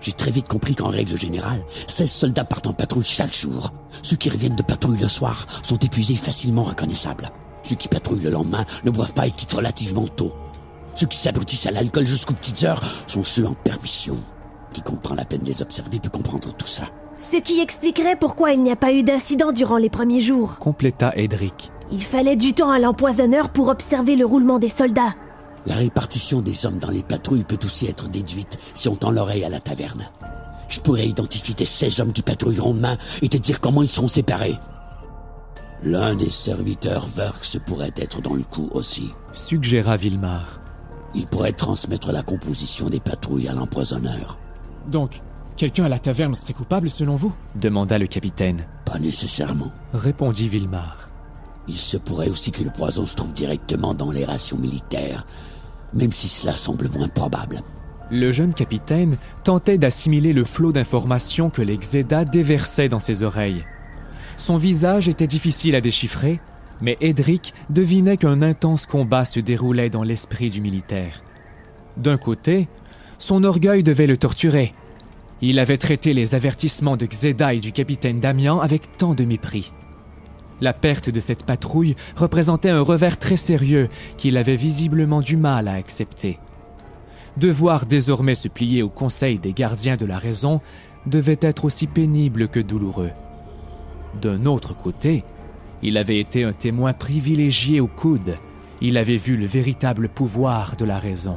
J'ai 0.00 0.12
très 0.12 0.30
vite 0.30 0.48
compris 0.48 0.74
qu'en 0.74 0.88
règle 0.88 1.16
générale, 1.16 1.64
16 1.86 2.10
soldats 2.10 2.44
partent 2.44 2.66
en 2.66 2.72
patrouille 2.72 3.04
chaque 3.04 3.34
jour. 3.34 3.72
Ceux 4.02 4.16
qui 4.16 4.30
reviennent 4.30 4.56
de 4.56 4.62
patrouille 4.62 5.00
le 5.00 5.08
soir 5.08 5.46
sont 5.62 5.78
épuisés 5.78 6.16
facilement 6.16 6.64
reconnaissables. 6.64 7.30
Ceux 7.62 7.76
qui 7.76 7.88
patrouillent 7.88 8.22
le 8.22 8.30
lendemain 8.30 8.64
ne 8.84 8.90
boivent 8.90 9.14
pas 9.14 9.26
et 9.26 9.30
quittent 9.30 9.54
relativement 9.54 10.06
tôt. 10.06 10.32
Ceux 10.94 11.06
qui 11.06 11.18
s'abrutissent 11.18 11.66
à 11.66 11.72
l'alcool 11.72 12.06
jusqu'aux 12.06 12.34
petites 12.34 12.64
heures 12.64 12.82
sont 13.06 13.24
ceux 13.24 13.46
en 13.46 13.54
permission. 13.54 14.16
Quiconque 14.72 15.02
prend 15.02 15.14
la 15.14 15.24
peine 15.24 15.40
de 15.40 15.46
les 15.46 15.62
observer 15.62 16.00
peut 16.00 16.08
comprendre 16.08 16.52
tout 16.54 16.66
ça. 16.66 16.84
Ce 17.18 17.38
qui 17.38 17.60
expliquerait 17.60 18.16
pourquoi 18.16 18.52
il 18.52 18.62
n'y 18.62 18.70
a 18.70 18.76
pas 18.76 18.92
eu 18.92 19.02
d'incident 19.02 19.52
durant 19.52 19.78
les 19.78 19.90
premiers 19.90 20.20
jours. 20.20 20.58
Compléta 20.58 21.12
Edric. 21.16 21.70
Il 21.90 22.02
fallait 22.02 22.36
du 22.36 22.52
temps 22.52 22.70
à 22.70 22.78
l'empoisonneur 22.78 23.50
pour 23.50 23.68
observer 23.68 24.16
le 24.16 24.26
roulement 24.26 24.58
des 24.58 24.68
soldats. 24.68 25.14
La 25.66 25.74
répartition 25.76 26.40
des 26.40 26.64
hommes 26.64 26.78
dans 26.78 26.90
les 26.90 27.02
patrouilles 27.02 27.44
peut 27.44 27.58
aussi 27.64 27.86
être 27.86 28.08
déduite 28.08 28.58
si 28.74 28.88
on 28.88 28.94
tend 28.94 29.10
l'oreille 29.10 29.44
à 29.44 29.48
la 29.48 29.60
taverne. 29.60 30.08
Je 30.68 30.80
pourrais 30.80 31.06
identifier 31.06 31.54
tes 31.54 31.66
16 31.66 32.00
hommes 32.00 32.12
qui 32.12 32.22
patrouilleront 32.22 32.74
demain 32.74 32.96
et 33.22 33.28
te 33.28 33.36
dire 33.36 33.60
comment 33.60 33.82
ils 33.82 33.88
seront 33.88 34.08
séparés. 34.08 34.58
L'un 35.82 36.14
des 36.14 36.30
serviteurs 36.30 37.06
Verx 37.06 37.58
pourrait 37.66 37.92
être 37.96 38.22
dans 38.22 38.34
le 38.34 38.42
coup 38.42 38.68
aussi. 38.72 39.10
Suggéra 39.32 39.96
Vilmar. 39.96 40.60
Il 41.14 41.26
pourrait 41.26 41.52
transmettre 41.52 42.12
la 42.12 42.22
composition 42.22 42.88
des 42.88 43.00
patrouilles 43.00 43.48
à 43.48 43.52
l'empoisonneur. 43.52 44.38
Donc, 44.88 45.22
quelqu'un 45.56 45.84
à 45.84 45.88
la 45.88 45.98
taverne 45.98 46.34
serait 46.34 46.54
coupable 46.54 46.90
selon 46.90 47.16
vous? 47.16 47.32
Demanda 47.54 47.98
le 47.98 48.06
capitaine. 48.06 48.66
Pas 48.84 48.98
nécessairement, 48.98 49.72
répondit 49.92 50.48
Vilmar. 50.48 51.08
Il 51.68 51.78
se 51.78 51.96
pourrait 51.96 52.28
aussi 52.28 52.52
que 52.52 52.62
le 52.62 52.70
poison 52.70 53.06
se 53.06 53.14
trouve 53.14 53.32
directement 53.32 53.92
dans 53.92 54.12
les 54.12 54.24
rations 54.24 54.58
militaires 54.58 55.24
même 55.96 56.12
si 56.12 56.28
cela 56.28 56.54
semble 56.54 56.88
moins 56.90 57.08
probable. 57.08 57.62
Le 58.10 58.30
jeune 58.30 58.54
capitaine 58.54 59.16
tentait 59.42 59.78
d'assimiler 59.78 60.32
le 60.32 60.44
flot 60.44 60.70
d'informations 60.70 61.50
que 61.50 61.62
les 61.62 61.76
Xeda 61.76 62.24
déversaient 62.24 62.88
dans 62.88 63.00
ses 63.00 63.24
oreilles. 63.24 63.64
Son 64.36 64.58
visage 64.58 65.08
était 65.08 65.26
difficile 65.26 65.74
à 65.74 65.80
déchiffrer, 65.80 66.40
mais 66.80 66.96
Edric 67.00 67.52
devinait 67.70 68.16
qu'un 68.16 68.42
intense 68.42 68.86
combat 68.86 69.24
se 69.24 69.40
déroulait 69.40 69.90
dans 69.90 70.02
l'esprit 70.02 70.50
du 70.50 70.60
militaire. 70.60 71.24
D'un 71.96 72.18
côté, 72.18 72.68
son 73.18 73.42
orgueil 73.44 73.82
devait 73.82 74.06
le 74.06 74.18
torturer. 74.18 74.74
Il 75.40 75.58
avait 75.58 75.78
traité 75.78 76.12
les 76.12 76.34
avertissements 76.34 76.96
de 76.96 77.06
Xeda 77.06 77.54
et 77.54 77.60
du 77.60 77.72
capitaine 77.72 78.20
Damian 78.20 78.60
avec 78.60 78.96
tant 78.98 79.14
de 79.14 79.24
mépris. 79.24 79.72
La 80.60 80.72
perte 80.72 81.10
de 81.10 81.20
cette 81.20 81.44
patrouille 81.44 81.96
représentait 82.16 82.70
un 82.70 82.80
revers 82.80 83.18
très 83.18 83.36
sérieux 83.36 83.88
qu'il 84.16 84.36
avait 84.36 84.56
visiblement 84.56 85.20
du 85.20 85.36
mal 85.36 85.68
à 85.68 85.74
accepter. 85.74 86.38
Devoir 87.36 87.84
désormais 87.84 88.34
se 88.34 88.48
plier 88.48 88.82
au 88.82 88.88
conseil 88.88 89.38
des 89.38 89.52
gardiens 89.52 89.96
de 89.96 90.06
la 90.06 90.18
raison 90.18 90.60
devait 91.04 91.38
être 91.42 91.66
aussi 91.66 91.86
pénible 91.86 92.48
que 92.48 92.60
douloureux. 92.60 93.10
D'un 94.20 94.46
autre 94.46 94.74
côté, 94.74 95.24
il 95.82 95.98
avait 95.98 96.18
été 96.18 96.44
un 96.44 96.54
témoin 96.54 96.94
privilégié 96.94 97.80
au 97.80 97.86
coude. 97.86 98.38
Il 98.80 98.96
avait 98.96 99.18
vu 99.18 99.36
le 99.36 99.46
véritable 99.46 100.08
pouvoir 100.08 100.76
de 100.76 100.86
la 100.86 100.98
raison. 100.98 101.36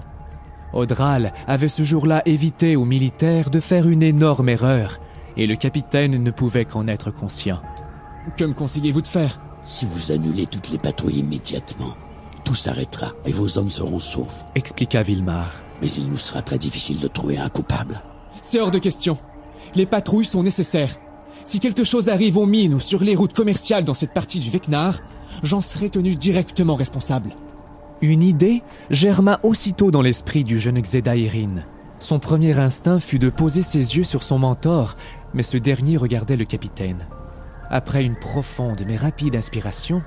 Audral 0.72 1.34
avait 1.48 1.68
ce 1.68 1.84
jour-là 1.84 2.22
évité 2.26 2.76
aux 2.78 2.86
militaires 2.86 3.50
de 3.50 3.60
faire 3.60 3.88
une 3.90 4.04
énorme 4.04 4.50
erreur, 4.50 5.00
et 5.36 5.48
le 5.48 5.56
capitaine 5.56 6.24
ne 6.24 6.32
pouvait 6.32 6.66
qu'en 6.66 6.88
être 6.88 7.12
conscient. 7.12 7.62
Que 8.38 8.46
me 8.46 8.54
conseillez-vous 8.54 9.02
de 9.02 9.08
faire? 9.08 9.40
Si 9.66 9.86
vous 9.86 10.12
annulez 10.12 10.46
toutes 10.46 10.70
les 10.72 10.78
patrouilles 10.78 11.20
immédiatement, 11.20 11.96
tout 12.44 12.56
s'arrêtera 12.56 13.14
et 13.26 13.32
vos 13.32 13.58
hommes 13.58 13.70
seront 13.70 14.00
saufs. 14.00 14.46
Expliqua 14.56 15.04
Vilmar. 15.04 15.52
Mais 15.82 15.92
il 15.92 16.10
nous 16.10 16.18
sera 16.18 16.42
très 16.42 16.58
difficile 16.58 17.00
de 17.00 17.08
trouver 17.08 17.38
un 17.38 17.50
coupable. 17.50 18.02
C'est 18.42 18.60
hors 18.60 18.72
de 18.72 18.80
question. 18.80 19.18
Les 19.76 19.86
patrouilles 19.86 20.26
sont 20.26 20.44
nécessaires. 20.44 20.96
Si 21.46 21.60
quelque 21.60 21.84
chose 21.84 22.10
arrive 22.10 22.38
aux 22.38 22.46
mines 22.46 22.74
ou 22.74 22.80
sur 22.80 23.04
les 23.04 23.16
routes 23.16 23.34
commerciales 23.34 23.84
dans 23.86 23.94
cette 23.94 24.14
partie 24.14 24.40
du 24.40 24.50
Vecnar, 24.50 25.00
j'en 25.44 25.62
serai 25.62 25.90
tenu 25.90 26.16
directement 26.16 26.76
responsable. 26.76 27.32
Une 28.02 28.24
idée 28.24 28.64
germa 28.90 29.40
aussitôt 29.44 29.92
dans 29.92 30.02
l'esprit 30.02 30.44
du 30.44 30.60
jeune 30.60 30.80
Xedaïrin. 30.80 31.64
Son 32.00 32.20
premier 32.20 32.58
instinct 32.58 33.00
fut 33.00 33.20
de 33.20 33.30
poser 33.30 33.62
ses 33.62 33.98
yeux 33.98 34.06
sur 34.06 34.24
son 34.24 34.40
mentor, 34.40 34.96
mais 35.34 35.44
ce 35.44 35.58
dernier 35.58 35.98
regardait 35.98 36.38
le 36.38 36.46
capitaine. 36.46 37.06
Après 37.70 38.04
une 38.04 38.16
profonde 38.16 38.84
mais 38.88 38.98
rapide 38.98 39.36
inspiration, 39.36 40.02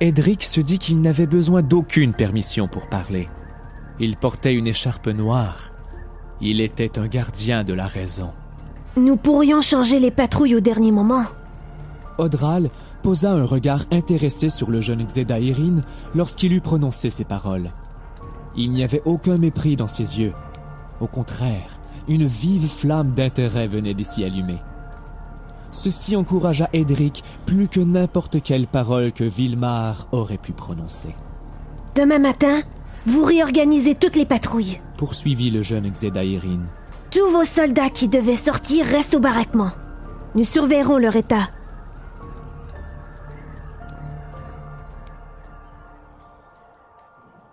Edric 0.00 0.44
se 0.44 0.60
dit 0.60 0.78
qu'il 0.78 1.00
n'avait 1.00 1.26
besoin 1.26 1.62
d'aucune 1.62 2.14
permission 2.14 2.68
pour 2.68 2.88
parler. 2.88 3.28
Il 3.98 4.16
portait 4.16 4.54
une 4.54 4.68
écharpe 4.68 5.08
noire. 5.08 5.70
Il 6.40 6.60
était 6.60 6.98
un 6.98 7.08
gardien 7.08 7.64
de 7.64 7.72
la 7.72 7.86
raison. 7.86 8.30
Nous 8.96 9.16
pourrions 9.16 9.62
changer 9.62 9.98
les 9.98 10.10
patrouilles 10.10 10.54
au 10.54 10.60
dernier 10.60 10.92
moment. 10.92 11.24
Audral 12.18 12.70
posa 13.02 13.32
un 13.32 13.44
regard 13.44 13.84
intéressé 13.90 14.50
sur 14.50 14.70
le 14.70 14.80
jeune 14.80 15.04
Xedaïrin 15.04 15.82
lorsqu'il 16.14 16.52
eut 16.52 16.60
prononcé 16.60 17.10
ces 17.10 17.24
paroles. 17.24 17.72
Il 18.56 18.72
n'y 18.72 18.84
avait 18.84 19.02
aucun 19.04 19.36
mépris 19.36 19.76
dans 19.76 19.86
ses 19.86 20.20
yeux. 20.20 20.32
Au 21.00 21.06
contraire, 21.06 21.80
une 22.08 22.26
vive 22.26 22.68
flamme 22.68 23.12
d'intérêt 23.12 23.68
venait 23.68 23.94
d'y 23.94 24.24
allumer. 24.24 24.60
Ceci 25.76 26.16
encouragea 26.16 26.70
Edric 26.72 27.22
plus 27.44 27.68
que 27.68 27.80
n'importe 27.80 28.42
quelle 28.42 28.66
parole 28.66 29.12
que 29.12 29.24
Vilmar 29.24 30.08
aurait 30.10 30.38
pu 30.38 30.52
prononcer. 30.52 31.14
Demain 31.94 32.18
matin, 32.18 32.62
vous 33.04 33.22
réorganisez 33.22 33.94
toutes 33.94 34.16
les 34.16 34.24
patrouilles. 34.24 34.80
Poursuivit 34.96 35.50
le 35.50 35.62
jeune 35.62 35.90
Xedaïrin. 35.90 36.62
Tous 37.10 37.30
vos 37.30 37.44
soldats 37.44 37.90
qui 37.90 38.08
devaient 38.08 38.36
sortir 38.36 38.86
restent 38.86 39.16
au 39.16 39.20
baraquement. 39.20 39.70
Nous 40.34 40.44
surveillerons 40.44 40.96
leur 40.96 41.14
état. 41.14 41.50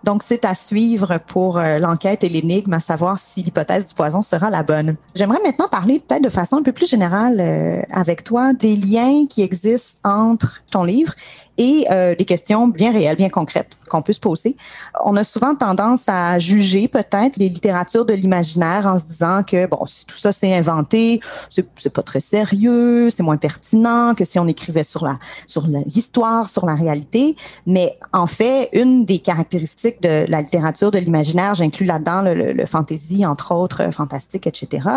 Donc, 0.04 0.22
c'est 0.22 0.44
à 0.44 0.54
suivre 0.54 1.18
pour 1.26 1.56
euh, 1.56 1.78
l'enquête 1.78 2.24
et 2.24 2.28
l'énigme, 2.28 2.74
à 2.74 2.80
savoir 2.80 3.18
si 3.18 3.40
l'hypothèse 3.40 3.86
du 3.86 3.94
poison 3.94 4.22
sera 4.22 4.50
la 4.50 4.62
bonne. 4.62 4.96
J'aimerais 5.14 5.38
maintenant 5.42 5.66
parler 5.66 5.98
peut-être 5.98 6.22
de 6.22 6.28
façon 6.28 6.58
un 6.58 6.62
peu 6.62 6.72
plus 6.72 6.88
générale 6.88 7.38
euh, 7.40 7.80
avec 7.90 8.22
toi 8.22 8.52
des 8.52 8.76
liens 8.76 9.24
qui 9.26 9.40
existent 9.40 10.06
entre 10.06 10.62
ton 10.70 10.84
livre 10.84 11.14
et 11.58 11.86
euh, 11.90 12.14
des 12.14 12.24
questions 12.24 12.68
bien 12.68 12.92
réelles, 12.92 13.16
bien 13.16 13.28
concrètes 13.28 13.70
qu'on 13.88 14.02
peut 14.02 14.12
se 14.12 14.20
poser. 14.20 14.56
On 15.04 15.16
a 15.16 15.24
souvent 15.24 15.54
tendance 15.54 16.08
à 16.08 16.38
juger 16.38 16.88
peut-être 16.88 17.36
les 17.36 17.48
littératures 17.48 18.04
de 18.04 18.14
l'imaginaire 18.14 18.86
en 18.86 18.98
se 18.98 19.04
disant 19.04 19.42
que 19.42 19.66
bon, 19.66 19.84
si 19.86 20.06
tout 20.06 20.16
ça 20.16 20.32
c'est 20.32 20.52
inventé, 20.54 21.20
c'est 21.48 21.92
pas 21.92 22.02
très 22.02 22.20
sérieux, 22.20 23.10
c'est 23.10 23.22
moins 23.22 23.36
pertinent 23.36 24.14
que 24.14 24.24
si 24.24 24.38
on 24.38 24.48
écrivait 24.48 24.84
sur 24.84 25.04
la 25.04 25.18
sur 25.46 25.66
l'histoire, 25.66 26.48
sur 26.48 26.66
la 26.66 26.74
réalité. 26.74 27.36
Mais 27.66 27.98
en 28.12 28.26
fait, 28.26 28.68
une 28.72 29.04
des 29.04 29.18
caractéristiques 29.18 30.02
de 30.02 30.24
la 30.28 30.42
littérature 30.42 30.90
de 30.90 30.98
l'imaginaire, 30.98 31.54
j'inclus 31.54 31.86
là-dedans 31.86 32.22
le, 32.22 32.52
le, 32.52 32.66
fantasy 32.66 33.24
entre 33.26 33.52
autres, 33.52 33.92
fantastique, 33.92 34.46
etc. 34.46 34.88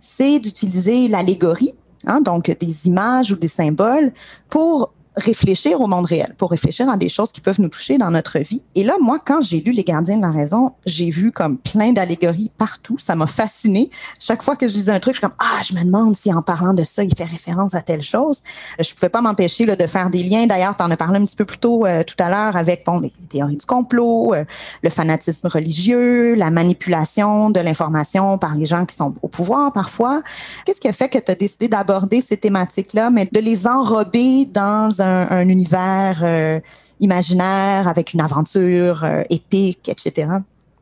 C'est 0.00 0.38
d'utiliser 0.38 1.08
l'allégorie 1.08 1.74
Hein, 2.06 2.20
donc 2.20 2.54
des 2.58 2.86
images 2.86 3.32
ou 3.32 3.36
des 3.36 3.48
symboles 3.48 4.12
pour 4.50 4.92
réfléchir 5.16 5.80
au 5.80 5.86
monde 5.86 6.06
réel, 6.06 6.34
pour 6.38 6.50
réfléchir 6.50 6.88
à 6.88 6.96
des 6.96 7.08
choses 7.08 7.30
qui 7.30 7.40
peuvent 7.40 7.60
nous 7.60 7.68
toucher 7.68 7.98
dans 7.98 8.10
notre 8.10 8.38
vie. 8.40 8.62
Et 8.74 8.82
là, 8.82 8.94
moi, 9.00 9.18
quand 9.24 9.42
j'ai 9.42 9.60
lu 9.60 9.72
Les 9.72 9.84
Gardiens 9.84 10.16
de 10.16 10.22
la 10.22 10.30
Raison, 10.30 10.72
j'ai 10.86 11.10
vu 11.10 11.30
comme 11.30 11.58
plein 11.58 11.92
d'allégories 11.92 12.50
partout. 12.58 12.98
Ça 12.98 13.14
m'a 13.14 13.26
fasciné. 13.26 13.90
Chaque 14.18 14.42
fois 14.42 14.56
que 14.56 14.66
je 14.66 14.74
lisais 14.74 14.92
un 14.92 15.00
truc, 15.00 15.14
je 15.14 15.20
suis 15.20 15.26
comme 15.26 15.36
ah, 15.38 15.60
je 15.62 15.74
me 15.74 15.84
demande 15.84 16.16
si 16.16 16.32
en 16.32 16.42
parlant 16.42 16.74
de 16.74 16.82
ça, 16.82 17.04
il 17.04 17.14
fait 17.14 17.24
référence 17.24 17.74
à 17.74 17.82
telle 17.82 18.02
chose. 18.02 18.42
Je 18.78 18.92
pouvais 18.94 19.08
pas 19.08 19.20
m'empêcher 19.20 19.66
de 19.66 19.86
faire 19.86 20.10
des 20.10 20.22
liens. 20.22 20.46
D'ailleurs, 20.46 20.76
tu 20.76 20.82
en 20.82 20.90
as 20.90 20.96
parlé 20.96 21.18
un 21.18 21.24
petit 21.24 21.36
peu 21.36 21.44
plus 21.44 21.58
tôt 21.58 21.86
euh, 21.86 22.02
tout 22.02 22.16
à 22.18 22.28
l'heure 22.28 22.56
avec 22.56 22.84
bon 22.84 22.98
les 23.00 23.12
théories 23.28 23.56
du 23.56 23.66
complot, 23.66 24.34
euh, 24.34 24.44
le 24.82 24.90
fanatisme 24.90 25.46
religieux, 25.46 26.34
la 26.34 26.50
manipulation 26.50 27.50
de 27.50 27.60
l'information 27.60 28.38
par 28.38 28.56
les 28.56 28.64
gens 28.64 28.84
qui 28.84 28.96
sont 28.96 29.14
au 29.22 29.28
pouvoir 29.28 29.72
parfois. 29.72 30.22
Qu'est-ce 30.66 30.80
qui 30.80 30.88
a 30.88 30.92
fait 30.92 31.08
que 31.08 31.18
tu 31.18 31.30
as 31.30 31.34
décidé 31.34 31.68
d'aborder 31.68 32.20
ces 32.20 32.36
thématiques-là, 32.36 33.10
mais 33.10 33.28
de 33.30 33.40
les 33.40 33.66
enrober 33.66 34.46
dans 34.46 35.00
un, 35.00 35.03
univers 35.46 36.20
euh, 36.22 36.60
imaginaire 37.00 37.88
avec 37.88 38.14
une 38.14 38.20
aventure 38.20 39.04
euh, 39.04 39.22
épique, 39.30 39.88
etc. 39.88 40.30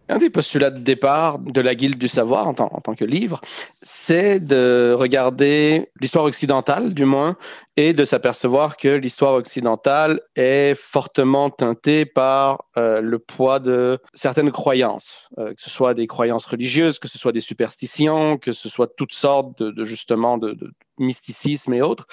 Un 0.08 0.18
des 0.18 0.30
postulats 0.30 0.70
de 0.70 0.80
départ 0.80 1.38
de 1.38 1.60
la 1.60 1.74
Guilde 1.74 1.98
du 1.98 2.08
Savoir 2.08 2.46
en 2.46 2.52
tant, 2.54 2.94
que 2.94 3.04
livre, 3.04 3.40
c'est 3.80 4.40
de 4.40 4.94
regarder 4.98 5.88
l'histoire 6.00 6.24
occidentale, 6.24 6.92
du 6.92 7.06
moins, 7.06 7.36
et 7.76 7.94
de 7.94 8.04
s'apercevoir 8.04 8.76
que 8.76 8.88
l'histoire 8.88 9.34
occidentale 9.34 10.20
est 10.36 10.74
fortement 10.76 11.48
teintée 11.48 12.04
par 12.04 12.64
euh, 12.76 13.00
le 13.00 13.18
poids 13.18 13.58
de 13.58 14.00
certaines 14.12 14.50
croyances, 14.50 15.28
que 15.36 15.54
ce 15.62 15.70
soit 15.70 15.94
des 15.94 16.06
croyances 16.06 16.44
religieuses, 16.44 16.98
que 16.98 17.08
ce 17.08 17.16
soit 17.16 17.32
des 17.32 17.40
superstitions, 17.40 18.36
que 18.36 18.52
ce 18.52 18.68
soit 18.68 18.88
toutes 18.94 19.14
sortes 19.14 19.62
de, 19.62 19.84
justement 19.84 20.36
de, 20.36 20.56
mysticisme 20.98 21.74
et 21.74 21.82
autres, 21.82 22.06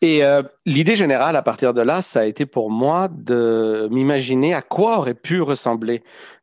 et 0.00 0.24
euh, 0.24 0.42
l'idée 0.64 0.94
générale 0.94 1.36
à 1.36 1.42
partir 1.42 1.74
de 1.74 1.80
là, 1.80 2.02
ça 2.02 2.20
a 2.20 2.24
été 2.24 2.46
pour 2.46 2.70
moi 2.70 3.08
de 3.08 3.88
m'imaginer 3.90 4.54
à 4.54 4.62
quoi 4.62 4.98
aurait 4.98 5.14
pu 5.14 5.42
ressembler, 5.42 6.02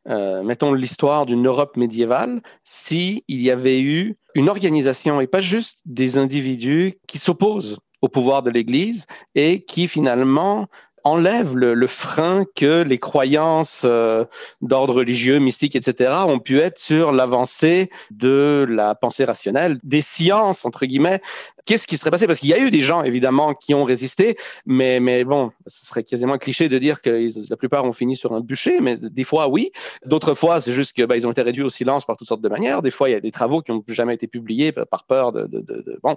euh, 0.10 0.44
mettons, 0.44 0.74
l'histoire 0.74 1.26
d'une 1.26 1.48
Europe 1.48 1.78
médiévale 1.78 2.42
s'il 2.64 3.22
y 3.30 3.50
avait 3.50 3.80
eu 3.80 4.18
une 4.34 4.50
organisation 4.50 5.22
et 5.22 5.28
pas 5.28 5.42
juste 5.42 5.80
des 5.86 6.18
individus 6.18 7.00
qui 7.08 7.18
s'opposent 7.18 7.80
au 8.02 8.10
pouvoir 8.10 8.44
de 8.44 8.50
l'Église 8.50 9.06
et 9.36 9.64
qui 9.64 9.88
finalement 9.88 10.68
enlèvent 11.06 11.56
le, 11.56 11.88
frein 11.88 12.46
que 12.56 12.82
les 12.82 12.98
croyances 12.98 13.84
euh, 13.86 14.26
d'ordre 14.62 14.96
religieux, 14.96 15.38
mystique, 15.38 15.76
etc. 15.76 16.12
ont 16.28 16.40
pu 16.40 16.60
être 16.60 16.80
sur 16.80 17.12
l'avancée 17.12 17.92
de 18.10 18.66
la 18.68 18.96
pensée 18.96 19.24
rationnelle, 19.24 19.78
des 19.84 20.02
sciences, 20.02 20.66
entre 20.66 20.88
guillemets, 20.88 21.22
qu'est-ce 21.66 21.88
qui 21.88 21.98
serait 21.98 22.12
passé? 22.12 22.28
Parce 22.28 22.40
qu'il 22.40 22.50
y 22.50 22.54
a 22.54 22.60
eu 22.60 22.72
des 22.72 22.82
gens, 22.82 23.04
évidemment, 23.04 23.54
qui 23.54 23.74
ont 23.74 23.84
résisté, 23.84 24.38
mais, 24.66 25.00
mais 25.00 25.24
bon, 25.24 25.52
ce 25.68 25.86
serait 25.86 26.04
quasiment 26.04 26.38
cliché 26.38 26.70
de 26.70 26.78
dire 26.78 27.02
que 27.02 27.28
la 27.50 27.58
plupart 27.58 27.86
ont 27.86 27.94
fini 27.94 28.16
sur 28.16 28.34
un 28.34 28.42
bûcher, 28.42 28.80
mais 28.82 28.98
des 28.98 29.24
fois, 29.24 29.48
oui. 29.48 29.72
D'autres 30.06 30.34
fois, 30.34 30.62
c'est 30.62 30.74
juste 30.74 30.94
qu'ils 30.94 31.06
bah, 31.06 31.16
ont 31.26 31.32
été 31.32 31.42
réduits 31.42 31.64
au 31.64 31.70
silence 31.70 32.06
par 32.06 32.18
toutes 32.18 32.28
sortes 32.28 32.42
de 32.42 32.50
manières. 32.50 32.82
Des 32.82 32.92
fois, 32.92 33.10
il 33.10 33.14
y 33.14 33.16
a 33.16 33.20
des 33.20 33.32
travaux 33.32 33.62
qui 33.62 33.72
n'ont 33.72 33.84
jamais 33.88 34.14
été 34.14 34.28
publiés 34.28 34.72
par 34.72 35.06
peur 35.06 35.32
de, 35.32 35.46
de, 35.48 35.60
de, 35.62 36.00
bon, 36.04 36.16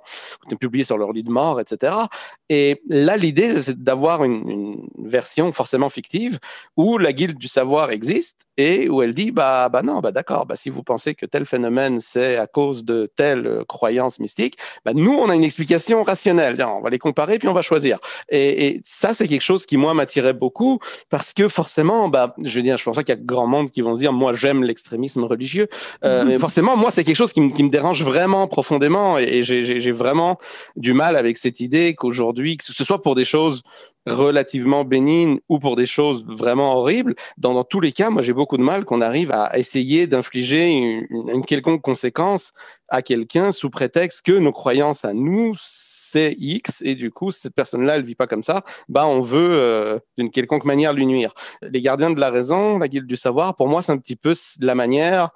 ont 0.51 0.57
publiés 0.57 0.85
sur 0.85 0.99
leur 0.99 1.13
lit 1.13 1.23
de 1.23 1.31
mort, 1.31 1.61
etc. 1.61 1.95
Et 2.49 2.83
là, 2.89 3.17
l'idée, 3.17 3.63
c'est 3.63 3.83
d'avoir 3.83 4.25
une, 4.25 4.49
une 4.49 5.09
version 5.09 5.53
forcément 5.53 5.89
fictive 5.89 6.39
où 6.77 6.99
la 6.99 7.13
guilde 7.13 7.39
du 7.39 7.49
savoir 7.49 7.91
existe 7.91 8.48
et 8.59 8.89
où 8.89 9.03
elle 9.03 9.15
dit 9.15 9.31
bah, 9.31 9.71
bah 9.71 9.83
non, 9.83 10.01
bah 10.01 10.13
d'accord, 10.13 10.45
bah 10.45 10.57
si 10.57 10.69
vous 10.69 10.83
pensez 10.83 11.15
que 11.15 11.25
tel 11.25 11.47
phénomène 11.47 12.01
c'est 12.01 12.37
à 12.37 12.47
cause 12.47 12.85
de 12.85 13.11
telle 13.17 13.47
euh, 13.47 13.65
croyance 13.65 14.19
mystique, 14.19 14.59
bah 14.85 14.93
nous 14.95 15.13
on 15.13 15.31
a 15.31 15.35
une 15.35 15.45
explication 15.45 16.03
rationnelle. 16.03 16.63
on 16.63 16.83
va 16.83 16.91
les 16.91 16.99
comparer 16.99 17.39
puis 17.39 17.49
on 17.49 17.55
va 17.55 17.63
choisir. 17.63 17.99
Et, 18.29 18.67
et 18.67 18.81
ça 18.85 19.15
c'est 19.15 19.29
quelque 19.29 19.43
chose 19.43 19.65
qui 19.65 19.77
moi 19.77 19.95
m'attirait 19.95 20.33
beaucoup 20.33 20.81
parce 21.09 21.33
que 21.33 21.49
forcément, 21.49 22.09
bah 22.09 22.35
je 22.43 22.57
veux 22.57 22.63
dire, 22.63 22.77
je 22.77 22.85
pense 22.85 22.97
pas 22.97 23.05
qu'il 23.05 23.15
y 23.15 23.19
a 23.19 23.23
grand 23.23 23.47
monde 23.47 23.71
qui 23.71 23.81
vont 23.81 23.95
se 23.95 24.01
dire 24.01 24.13
moi 24.13 24.33
j'aime 24.33 24.65
l'extrémisme 24.65 25.23
religieux, 25.25 25.69
euh, 26.05 26.25
mais 26.27 26.39
forcément 26.39 26.77
moi 26.77 26.91
c'est 26.91 27.05
quelque 27.05 27.17
chose 27.17 27.33
qui, 27.33 27.53
qui, 27.53 27.63
me 27.63 27.71
dérange 27.71 28.03
vraiment 28.03 28.49
profondément 28.49 29.19
et, 29.19 29.23
et 29.23 29.43
j'ai 29.45 29.93
vraiment 29.93 30.39
du 30.77 30.93
mal 30.93 31.17
avec 31.17 31.39
cette 31.39 31.61
idée 31.61 31.95
qu'aujourd'hui, 31.95 32.57
que 32.57 32.65
ce 32.65 32.85
soit 32.85 33.03
pour 33.03 33.15
des 33.15 33.25
choses 33.25 33.63
relativement 34.11 34.85
bénignes 34.85 35.41
ou 35.49 35.59
pour 35.59 35.77
des 35.77 35.87
choses 35.87 36.25
vraiment 36.27 36.77
horribles, 36.77 37.15
dans, 37.37 37.65
tous 37.65 37.81
les 37.81 37.93
cas, 37.93 38.11
moi 38.11 38.23
j'ai 38.23 38.33
beaucoup 38.33 38.57
de 38.57 38.63
mal 38.63 38.85
qu'on 38.85 39.01
arrive 39.01 39.31
à 39.33 39.59
essayer 39.59 40.07
d'infliger 40.07 40.69
une, 40.69 41.07
une, 41.29 41.45
quelconque 41.45 41.83
conséquence 41.83 42.53
à 42.89 43.03
quelqu'un 43.03 43.53
sous 43.53 43.71
prétexte 43.71 44.25
que 44.25 44.33
nos 44.33 44.53
croyances 44.53 45.05
à 45.05 45.13
nous, 45.13 45.55
c'est 46.11 46.35
X 46.39 46.83
et 46.83 46.95
du 46.95 47.11
coup 47.11 47.31
cette 47.31 47.55
personne-là 47.55 47.97
elle 47.97 48.05
vit 48.05 48.15
pas 48.15 48.27
comme 48.27 48.43
ça, 48.43 48.63
bah 48.89 49.07
on 49.07 49.21
veut 49.21 49.51
euh, 49.53 49.99
d'une 50.17 50.31
quelconque 50.31 50.65
manière 50.65 50.93
lui 50.93 51.07
nuire. 51.07 51.35
Les 51.63 51.81
gardiens 51.81 52.11
de 52.11 52.21
la 52.21 52.31
raison, 52.31 52.79
la 52.79 52.89
guilde 52.89 53.07
du 53.07 53.17
savoir, 53.17 53.55
pour 53.55 53.69
moi 53.69 53.83
c'est 53.83 53.93
un 53.93 53.99
petit 53.99 54.17
peu 54.17 54.35
la 54.61 54.75
manière 54.75 55.31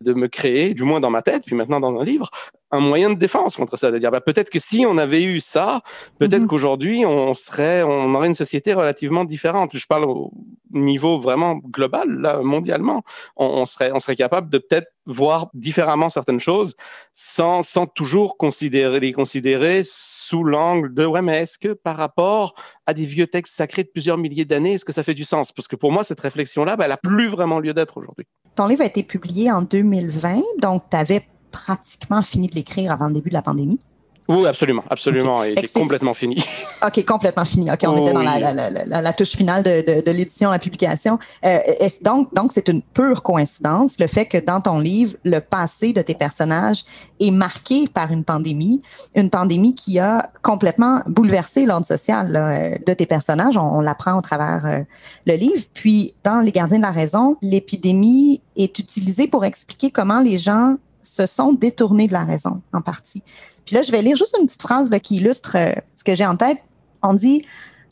de 0.00 0.12
me 0.12 0.28
créer, 0.28 0.74
du 0.74 0.84
moins 0.84 1.00
dans 1.00 1.10
ma 1.10 1.22
tête, 1.22 1.44
puis 1.46 1.56
maintenant 1.56 1.80
dans 1.80 1.98
un 1.98 2.04
livre, 2.04 2.30
un 2.70 2.80
moyen 2.80 3.10
de 3.10 3.14
défense 3.14 3.56
contre 3.56 3.76
ça. 3.76 3.90
C'est-à-dire, 3.90 4.10
bah, 4.10 4.20
peut-être 4.20 4.50
que 4.50 4.58
si 4.58 4.84
on 4.86 4.98
avait 4.98 5.22
eu 5.22 5.40
ça, 5.40 5.82
peut-être 6.18 6.42
mhm. 6.42 6.48
qu'aujourd'hui, 6.48 7.04
on 7.06 7.34
serait, 7.34 7.82
on 7.82 8.14
aurait 8.14 8.28
une 8.28 8.34
société 8.34 8.74
relativement 8.74 9.24
différente. 9.24 9.70
Je 9.74 9.86
parle 9.86 10.04
au 10.04 10.32
niveau 10.70 11.18
vraiment 11.18 11.54
global, 11.56 12.08
là, 12.20 12.40
mondialement. 12.42 13.02
On, 13.36 13.64
serait, 13.64 13.90
on 13.92 14.00
serait 14.00 14.16
capable 14.16 14.50
de 14.50 14.58
peut-être 14.58 14.88
voir 15.06 15.48
différemment 15.54 16.10
certaines 16.10 16.40
choses 16.40 16.76
sans, 17.14 17.62
sans 17.62 17.86
toujours 17.86 18.36
considérer, 18.36 19.00
les 19.00 19.12
considérer 19.14 19.82
sous 19.84 20.44
l'angle 20.44 20.92
de 20.92 21.06
ouais, 21.06 21.22
mais 21.22 21.38
est-ce 21.38 21.56
que 21.56 21.72
par 21.72 21.96
rapport 21.96 22.54
à 22.84 22.92
des 22.92 23.06
vieux 23.06 23.26
textes 23.26 23.54
sacrés 23.54 23.84
de 23.84 23.88
plusieurs 23.88 24.18
milliers 24.18 24.44
d'années, 24.44 24.74
est-ce 24.74 24.84
que 24.84 24.92
ça 24.92 25.02
fait 25.02 25.14
du 25.14 25.24
sens? 25.24 25.52
Parce 25.52 25.68
que 25.68 25.76
pour 25.76 25.92
moi, 25.92 26.04
cette 26.04 26.20
réflexion-là, 26.20 26.76
bah, 26.76 26.84
elle 26.84 26.90
n'a 26.90 26.98
plus 26.98 27.28
vraiment 27.28 27.58
lieu 27.58 27.72
d'être 27.72 27.96
aujourd'hui. 27.96 28.26
Ton 28.54 28.66
livre 28.66 28.82
a 28.82 28.86
été 28.86 29.02
publié 29.02 29.50
en 29.50 29.62
2020, 29.62 30.42
donc 30.60 30.84
tu 30.90 30.96
avais 30.96 31.26
pratiquement 31.50 32.22
fini 32.22 32.48
de 32.48 32.54
l'écrire 32.54 32.92
avant 32.92 33.08
le 33.08 33.14
début 33.14 33.30
de 33.30 33.34
la 33.34 33.42
pandémie. 33.42 33.80
Oui, 34.28 34.46
absolument, 34.46 34.84
absolument. 34.90 35.42
Il 35.42 35.58
est 35.58 35.72
complètement 35.72 36.12
fini. 36.12 36.36
OK, 36.86 37.02
complètement 37.06 37.46
fini. 37.46 37.70
OK, 37.70 37.78
on 37.84 38.02
était 38.02 38.12
dans 38.12 38.20
la, 38.20 38.52
la, 38.52 38.70
la, 38.70 39.00
la, 39.00 39.12
touche 39.14 39.30
finale 39.30 39.62
de, 39.62 39.80
de, 39.80 40.02
de 40.02 40.10
l'édition, 40.10 40.50
la 40.50 40.58
publication. 40.58 41.18
Euh, 41.46 41.58
donc, 42.02 42.34
donc 42.34 42.50
c'est 42.52 42.68
une 42.68 42.82
pure 42.82 43.22
coïncidence, 43.22 43.98
le 43.98 44.06
fait 44.06 44.26
que 44.26 44.36
dans 44.36 44.60
ton 44.60 44.80
livre, 44.80 45.16
le 45.24 45.40
passé 45.40 45.94
de 45.94 46.02
tes 46.02 46.14
personnages 46.14 46.84
est 47.20 47.30
marqué 47.30 47.86
par 47.88 48.12
une 48.12 48.22
pandémie, 48.22 48.82
une 49.14 49.30
pandémie 49.30 49.74
qui 49.74 49.98
a 49.98 50.30
complètement 50.42 51.00
bouleversé 51.06 51.64
l'ordre 51.64 51.86
social 51.86 52.30
là, 52.30 52.76
de 52.78 52.92
tes 52.92 53.06
personnages. 53.06 53.56
On, 53.56 53.78
on 53.78 53.80
l'apprend 53.80 54.18
au 54.18 54.20
travers 54.20 54.66
euh, 54.66 54.80
le 55.26 55.36
livre. 55.36 55.62
Puis, 55.72 56.12
dans 56.22 56.42
Les 56.42 56.52
Gardiens 56.52 56.78
de 56.78 56.82
la 56.82 56.90
raison, 56.90 57.36
l'épidémie 57.40 58.42
est 58.56 58.78
utilisée 58.78 59.26
pour 59.26 59.46
expliquer 59.46 59.90
comment 59.90 60.20
les 60.20 60.36
gens 60.36 60.76
se 61.08 61.26
sont 61.26 61.52
détournés 61.52 62.06
de 62.06 62.12
la 62.12 62.24
raison, 62.24 62.62
en 62.72 62.80
partie. 62.80 63.22
Puis 63.64 63.74
là, 63.74 63.82
je 63.82 63.92
vais 63.92 64.02
lire 64.02 64.16
juste 64.16 64.36
une 64.38 64.46
petite 64.46 64.62
phrase 64.62 64.90
qui 65.02 65.16
illustre 65.16 65.56
euh, 65.56 65.72
ce 65.94 66.04
que 66.04 66.14
j'ai 66.14 66.26
en 66.26 66.36
tête. 66.36 66.58
On 67.02 67.14
dit 67.14 67.44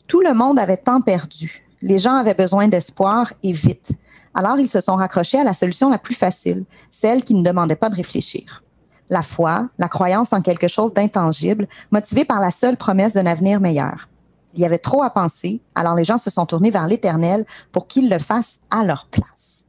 Tout 0.07 0.21
le 0.21 0.33
monde 0.33 0.59
avait 0.59 0.77
tant 0.77 1.01
perdu. 1.01 1.65
Les 1.81 1.99
gens 1.99 2.15
avaient 2.15 2.33
besoin 2.33 2.67
d'espoir 2.67 3.33
et 3.43 3.51
vite. 3.51 3.91
Alors, 4.33 4.59
ils 4.59 4.69
se 4.69 4.81
sont 4.81 4.95
raccrochés 4.95 5.39
à 5.39 5.43
la 5.43 5.53
solution 5.53 5.89
la 5.89 5.97
plus 5.97 6.15
facile, 6.15 6.65
celle 6.91 7.23
qui 7.23 7.33
ne 7.33 7.43
demandait 7.43 7.75
pas 7.75 7.89
de 7.89 7.95
réfléchir. 7.95 8.63
La 9.09 9.21
foi, 9.21 9.69
la 9.77 9.87
croyance 9.87 10.33
en 10.33 10.41
quelque 10.41 10.67
chose 10.67 10.93
d'intangible, 10.93 11.67
motivée 11.91 12.25
par 12.25 12.39
la 12.39 12.51
seule 12.51 12.77
promesse 12.77 13.13
d'un 13.13 13.25
avenir 13.25 13.59
meilleur. 13.59 14.09
Il 14.53 14.61
y 14.61 14.65
avait 14.65 14.79
trop 14.79 15.03
à 15.03 15.11
penser, 15.11 15.61
alors 15.75 15.95
les 15.95 16.03
gens 16.03 16.17
se 16.17 16.29
sont 16.29 16.45
tournés 16.45 16.71
vers 16.71 16.87
l'Éternel 16.87 17.45
pour 17.71 17.87
qu'il 17.87 18.09
le 18.09 18.19
fasse 18.19 18.59
à 18.71 18.83
leur 18.83 19.05
place. 19.05 19.65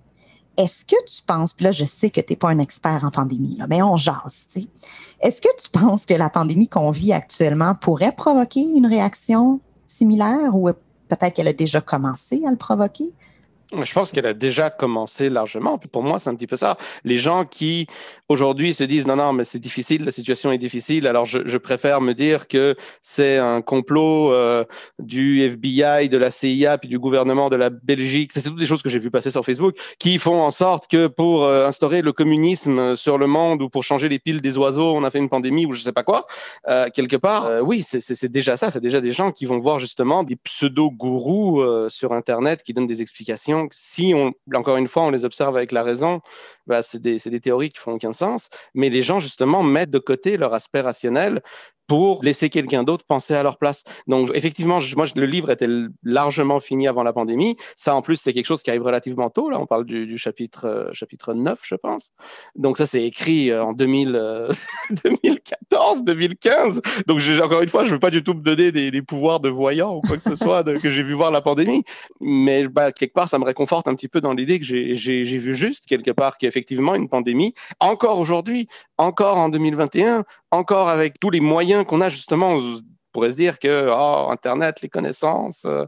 Est-ce 0.58 0.84
que 0.84 0.96
tu 1.06 1.22
penses, 1.22 1.54
puis 1.54 1.64
là, 1.64 1.70
je 1.70 1.84
sais 1.84 2.10
que 2.10 2.20
tu 2.20 2.32
n'es 2.32 2.36
pas 2.36 2.48
un 2.48 2.58
expert 2.58 3.04
en 3.04 3.12
pandémie, 3.12 3.60
mais 3.68 3.80
on 3.80 3.96
jase, 3.96 4.48
tu 4.52 4.62
sais. 4.62 4.68
Est-ce 5.20 5.40
que 5.40 5.48
tu 5.56 5.70
penses 5.70 6.04
que 6.04 6.14
la 6.14 6.28
pandémie 6.28 6.66
qu'on 6.66 6.90
vit 6.90 7.12
actuellement 7.12 7.76
pourrait 7.76 8.10
provoquer 8.10 8.60
une 8.60 8.86
réaction 8.86 9.60
similaire 9.86 10.54
ou 10.54 10.68
peut-être 11.08 11.34
qu'elle 11.34 11.48
a 11.48 11.52
déjà 11.52 11.80
commencé 11.80 12.42
à 12.44 12.50
le 12.50 12.56
provoquer? 12.56 13.14
Je 13.70 13.92
pense 13.92 14.12
qu'elle 14.12 14.26
a 14.26 14.32
déjà 14.32 14.70
commencé 14.70 15.28
largement. 15.28 15.76
Pour 15.76 16.02
moi, 16.02 16.18
c'est 16.18 16.30
un 16.30 16.34
petit 16.34 16.46
peu 16.46 16.56
ça. 16.56 16.78
Les 17.04 17.16
gens 17.16 17.44
qui 17.44 17.86
aujourd'hui 18.30 18.72
se 18.72 18.82
disent 18.82 19.06
non, 19.06 19.16
non, 19.16 19.34
mais 19.34 19.44
c'est 19.44 19.58
difficile, 19.58 20.06
la 20.06 20.10
situation 20.10 20.50
est 20.52 20.58
difficile. 20.58 21.06
Alors 21.06 21.26
je, 21.26 21.58
préfère 21.58 22.00
me 22.00 22.14
dire 22.14 22.48
que 22.48 22.76
c'est 23.02 23.36
un 23.36 23.60
complot 23.60 24.32
euh, 24.32 24.64
du 24.98 25.42
FBI, 25.42 26.08
de 26.08 26.16
la 26.16 26.30
CIA, 26.30 26.78
puis 26.78 26.88
du 26.88 26.98
gouvernement 26.98 27.50
de 27.50 27.56
la 27.56 27.68
Belgique. 27.68 28.30
C'est 28.32 28.42
toutes 28.42 28.58
des 28.58 28.64
choses 28.64 28.82
que 28.82 28.88
j'ai 28.88 28.98
vu 28.98 29.10
passer 29.10 29.30
sur 29.30 29.44
Facebook 29.44 29.76
qui 29.98 30.18
font 30.18 30.40
en 30.40 30.50
sorte 30.50 30.88
que 30.88 31.06
pour 31.06 31.44
euh, 31.44 31.66
instaurer 31.66 32.00
le 32.00 32.12
communisme 32.12 32.96
sur 32.96 33.18
le 33.18 33.26
monde 33.26 33.60
ou 33.60 33.68
pour 33.68 33.82
changer 33.82 34.08
les 34.08 34.18
piles 34.18 34.40
des 34.40 34.56
oiseaux, 34.56 34.96
on 34.96 35.04
a 35.04 35.10
fait 35.10 35.18
une 35.18 35.28
pandémie 35.28 35.66
ou 35.66 35.72
je 35.72 35.82
sais 35.82 35.92
pas 35.92 36.04
quoi. 36.04 36.26
Euh, 36.68 36.86
quelque 36.94 37.16
part, 37.16 37.50
oui, 37.62 37.82
c'est 37.82 38.32
déjà 38.32 38.56
ça. 38.56 38.70
C'est 38.70 38.80
déjà 38.80 39.02
des 39.02 39.12
gens 39.12 39.30
qui 39.30 39.44
vont 39.44 39.58
voir 39.58 39.78
justement 39.78 40.22
des 40.22 40.36
pseudo-gourous 40.36 41.88
sur 41.90 42.14
Internet 42.14 42.62
qui 42.62 42.72
donnent 42.72 42.86
des 42.86 43.02
explications 43.02 43.57
si 43.72 44.12
on, 44.14 44.32
encore 44.54 44.76
une 44.76 44.88
fois, 44.88 45.02
on 45.02 45.10
les 45.10 45.24
observe 45.24 45.56
avec 45.56 45.72
la 45.72 45.82
raison, 45.82 46.20
bah, 46.66 46.82
c'est 46.82 47.00
des, 47.00 47.18
des, 47.18 47.40
théories 47.40 47.70
qui 47.70 47.78
font 47.78 47.92
aucun 47.92 48.12
sens. 48.12 48.48
Mais 48.74 48.90
les 48.90 49.02
gens, 49.02 49.20
justement, 49.20 49.62
mettent 49.62 49.90
de 49.90 49.98
côté 49.98 50.36
leur 50.36 50.54
aspect 50.54 50.80
rationnel 50.80 51.42
pour 51.88 52.22
laisser 52.22 52.50
quelqu'un 52.50 52.84
d'autre 52.84 53.04
penser 53.04 53.34
à 53.34 53.42
leur 53.42 53.56
place. 53.56 53.82
Donc, 54.06 54.30
effectivement, 54.34 54.78
moi, 54.94 55.06
le 55.16 55.26
livre 55.26 55.50
était 55.50 55.68
largement 56.04 56.60
fini 56.60 56.86
avant 56.86 57.02
la 57.02 57.12
pandémie. 57.12 57.56
Ça, 57.74 57.94
en 57.94 58.02
plus, 58.02 58.16
c'est 58.16 58.32
quelque 58.32 58.46
chose 58.46 58.62
qui 58.62 58.70
arrive 58.70 58.82
relativement 58.82 59.30
tôt. 59.30 59.48
Là, 59.48 59.58
on 59.58 59.66
parle 59.66 59.86
du, 59.86 60.16
chapitre, 60.18 60.66
euh, 60.66 60.90
chapitre 60.92 61.32
9, 61.32 61.60
je 61.64 61.74
pense. 61.74 62.12
Donc, 62.54 62.76
ça, 62.76 62.86
c'est 62.86 63.02
écrit 63.02 63.50
euh, 63.50 63.64
en 63.64 63.72
2000, 63.72 64.14
euh, 64.14 64.52
2014, 65.04 66.04
2015. 66.04 66.82
Donc, 67.06 67.22
encore 67.42 67.62
une 67.62 67.68
fois, 67.68 67.84
je 67.84 67.88
ne 67.88 67.94
veux 67.94 68.00
pas 68.00 68.10
du 68.10 68.22
tout 68.22 68.34
me 68.34 68.42
donner 68.42 68.70
des, 68.70 69.02
pouvoirs 69.02 69.40
de 69.40 69.48
voyant 69.48 69.96
ou 69.96 70.00
quoi 70.02 70.16
que 70.16 70.22
ce 70.22 70.36
soit 70.44 70.64
que 70.64 70.90
j'ai 70.90 71.02
vu 71.02 71.14
voir 71.14 71.30
la 71.30 71.40
pandémie. 71.40 71.84
Mais 72.20 72.68
bah, 72.68 72.92
quelque 72.92 73.14
part, 73.14 73.30
ça 73.30 73.38
me 73.38 73.44
réconforte 73.44 73.88
un 73.88 73.94
petit 73.94 74.08
peu 74.08 74.20
dans 74.20 74.34
l'idée 74.34 74.60
que 74.60 74.66
j'ai 74.66 75.22
vu 75.22 75.54
juste, 75.54 75.86
quelque 75.86 76.10
part, 76.10 76.36
qu'effectivement, 76.36 76.94
une 76.94 77.08
pandémie, 77.08 77.54
encore 77.80 78.18
aujourd'hui, 78.18 78.68
encore 78.98 79.38
en 79.38 79.48
2021, 79.48 80.24
encore 80.50 80.88
avec 80.88 81.20
tous 81.20 81.30
les 81.30 81.40
moyens 81.40 81.84
qu'on 81.86 82.00
a 82.00 82.08
justement, 82.08 82.54
on 82.54 82.76
pourrait 83.12 83.32
se 83.32 83.36
dire 83.36 83.58
que 83.58 83.88
oh, 83.90 84.30
Internet, 84.30 84.80
les 84.82 84.88
connaissances, 84.88 85.64
euh, 85.66 85.86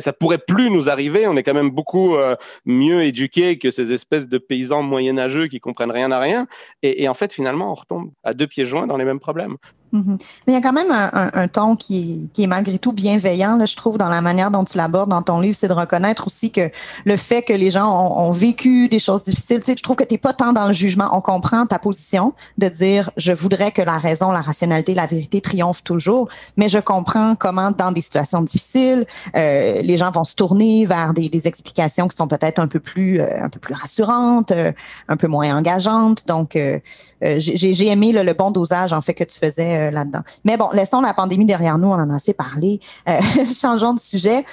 ça 0.00 0.12
pourrait 0.12 0.38
plus 0.38 0.70
nous 0.70 0.88
arriver. 0.88 1.26
On 1.26 1.36
est 1.36 1.42
quand 1.42 1.54
même 1.54 1.70
beaucoup 1.70 2.16
euh, 2.16 2.36
mieux 2.64 3.02
éduqués 3.02 3.58
que 3.58 3.70
ces 3.70 3.92
espèces 3.92 4.28
de 4.28 4.38
paysans 4.38 4.82
moyenâgeux 4.82 5.48
qui 5.48 5.60
comprennent 5.60 5.90
rien 5.90 6.12
à 6.12 6.18
rien. 6.18 6.46
Et, 6.82 7.02
et, 7.02 7.08
en 7.08 7.14
fait, 7.14 7.32
finalement, 7.32 7.72
on 7.72 7.74
retombe 7.74 8.10
à 8.22 8.34
deux 8.34 8.46
pieds 8.46 8.64
joints 8.64 8.86
dans 8.86 8.96
les 8.96 9.04
mêmes 9.04 9.20
problèmes. 9.20 9.56
Mm 9.92 10.00
-hmm. 10.00 10.16
Mais 10.46 10.52
il 10.52 10.54
y 10.54 10.56
a 10.56 10.62
quand 10.62 10.72
même 10.72 10.90
un, 10.90 11.10
un, 11.12 11.30
un 11.42 11.48
ton 11.48 11.76
qui 11.76 11.94
est, 11.98 12.32
qui 12.32 12.42
est, 12.44 12.46
malgré 12.46 12.78
tout 12.78 12.92
bienveillant, 12.92 13.56
là, 13.56 13.66
je 13.66 13.76
trouve, 13.76 13.98
dans 13.98 14.08
la 14.08 14.22
manière 14.28 14.50
dont 14.50 14.64
tu 14.64 14.76
l'abordes 14.78 15.10
dans 15.10 15.22
ton 15.22 15.38
livre, 15.44 15.56
c'est 15.60 15.68
de 15.68 15.78
reconnaître 15.84 16.26
aussi 16.26 16.50
que 16.50 16.70
le 17.04 17.16
fait 17.16 17.42
que 17.42 17.52
les 17.64 17.70
gens 17.76 17.88
ont, 18.00 18.12
ont 18.24 18.32
vécu 18.32 18.88
des 18.88 18.98
choses 19.06 19.22
difficiles, 19.24 19.60
tu 19.60 19.66
sais, 19.66 19.76
je 19.76 19.82
trouve 19.82 19.96
que 19.96 20.04
tu 20.04 20.14
n'es 20.14 20.18
pas 20.28 20.32
tant 20.32 20.52
dans 20.52 20.66
le 20.66 20.76
jugement. 20.82 21.08
On 21.18 21.20
comprend 21.20 21.62
ta 21.66 21.78
position 21.78 22.24
de 22.62 22.68
dire 22.68 23.02
je 23.26 23.32
voudrais 23.42 23.70
que 23.76 23.82
la 23.92 23.98
raison, 23.98 24.28
la 24.32 24.44
rationalité, 24.50 24.94
la 24.94 25.06
vérité 25.14 25.40
triomphent 25.40 25.84
toujours, 25.92 26.24
mais 26.56 26.68
je 26.68 26.80
comprends 26.92 27.34
comment, 27.44 27.70
dans 27.82 27.92
des 27.92 28.00
situations 28.08 28.42
difficiles, 28.42 29.02
euh, 29.36 29.82
les 29.90 29.96
gens 30.00 30.10
vont 30.10 30.24
se 30.32 30.34
tourner 30.34 30.86
vers 30.86 31.10
des, 31.18 31.28
des 31.36 31.44
explications 31.50 32.06
qui 32.08 32.16
sont 32.16 32.28
peut-être 32.34 32.58
un 32.58 32.68
peu 32.74 32.80
plus 32.80 33.20
euh, 33.20 33.44
un 33.46 33.50
peu 33.54 33.60
plus 33.60 33.74
rassurantes, 33.74 34.52
euh, 34.52 34.72
un 35.08 35.16
peu 35.16 35.28
moins 35.28 35.50
engageantes. 35.58 36.20
Donc, 36.26 36.56
euh, 36.56 36.78
euh, 37.24 37.36
j'ai 37.38 37.88
aimé 37.88 38.10
le, 38.12 38.22
le, 38.24 38.34
bon 38.34 38.50
dosage 38.50 38.92
en 38.92 39.00
fait 39.00 39.14
que 39.14 39.24
tu 39.24 39.38
faisais 39.38 39.81
euh. 39.90 40.20
Mais 40.44 40.56
bon, 40.56 40.68
laissons 40.72 41.00
la 41.00 41.14
pandémie 41.14 41.46
derrière 41.46 41.78
nous, 41.78 41.88
on 41.88 41.94
en 41.94 42.10
a 42.10 42.14
assez 42.16 42.34
parlé. 42.34 42.80
Euh, 43.08 43.20
changeons 43.60 43.94
de 43.94 44.00
sujet. 44.00 44.44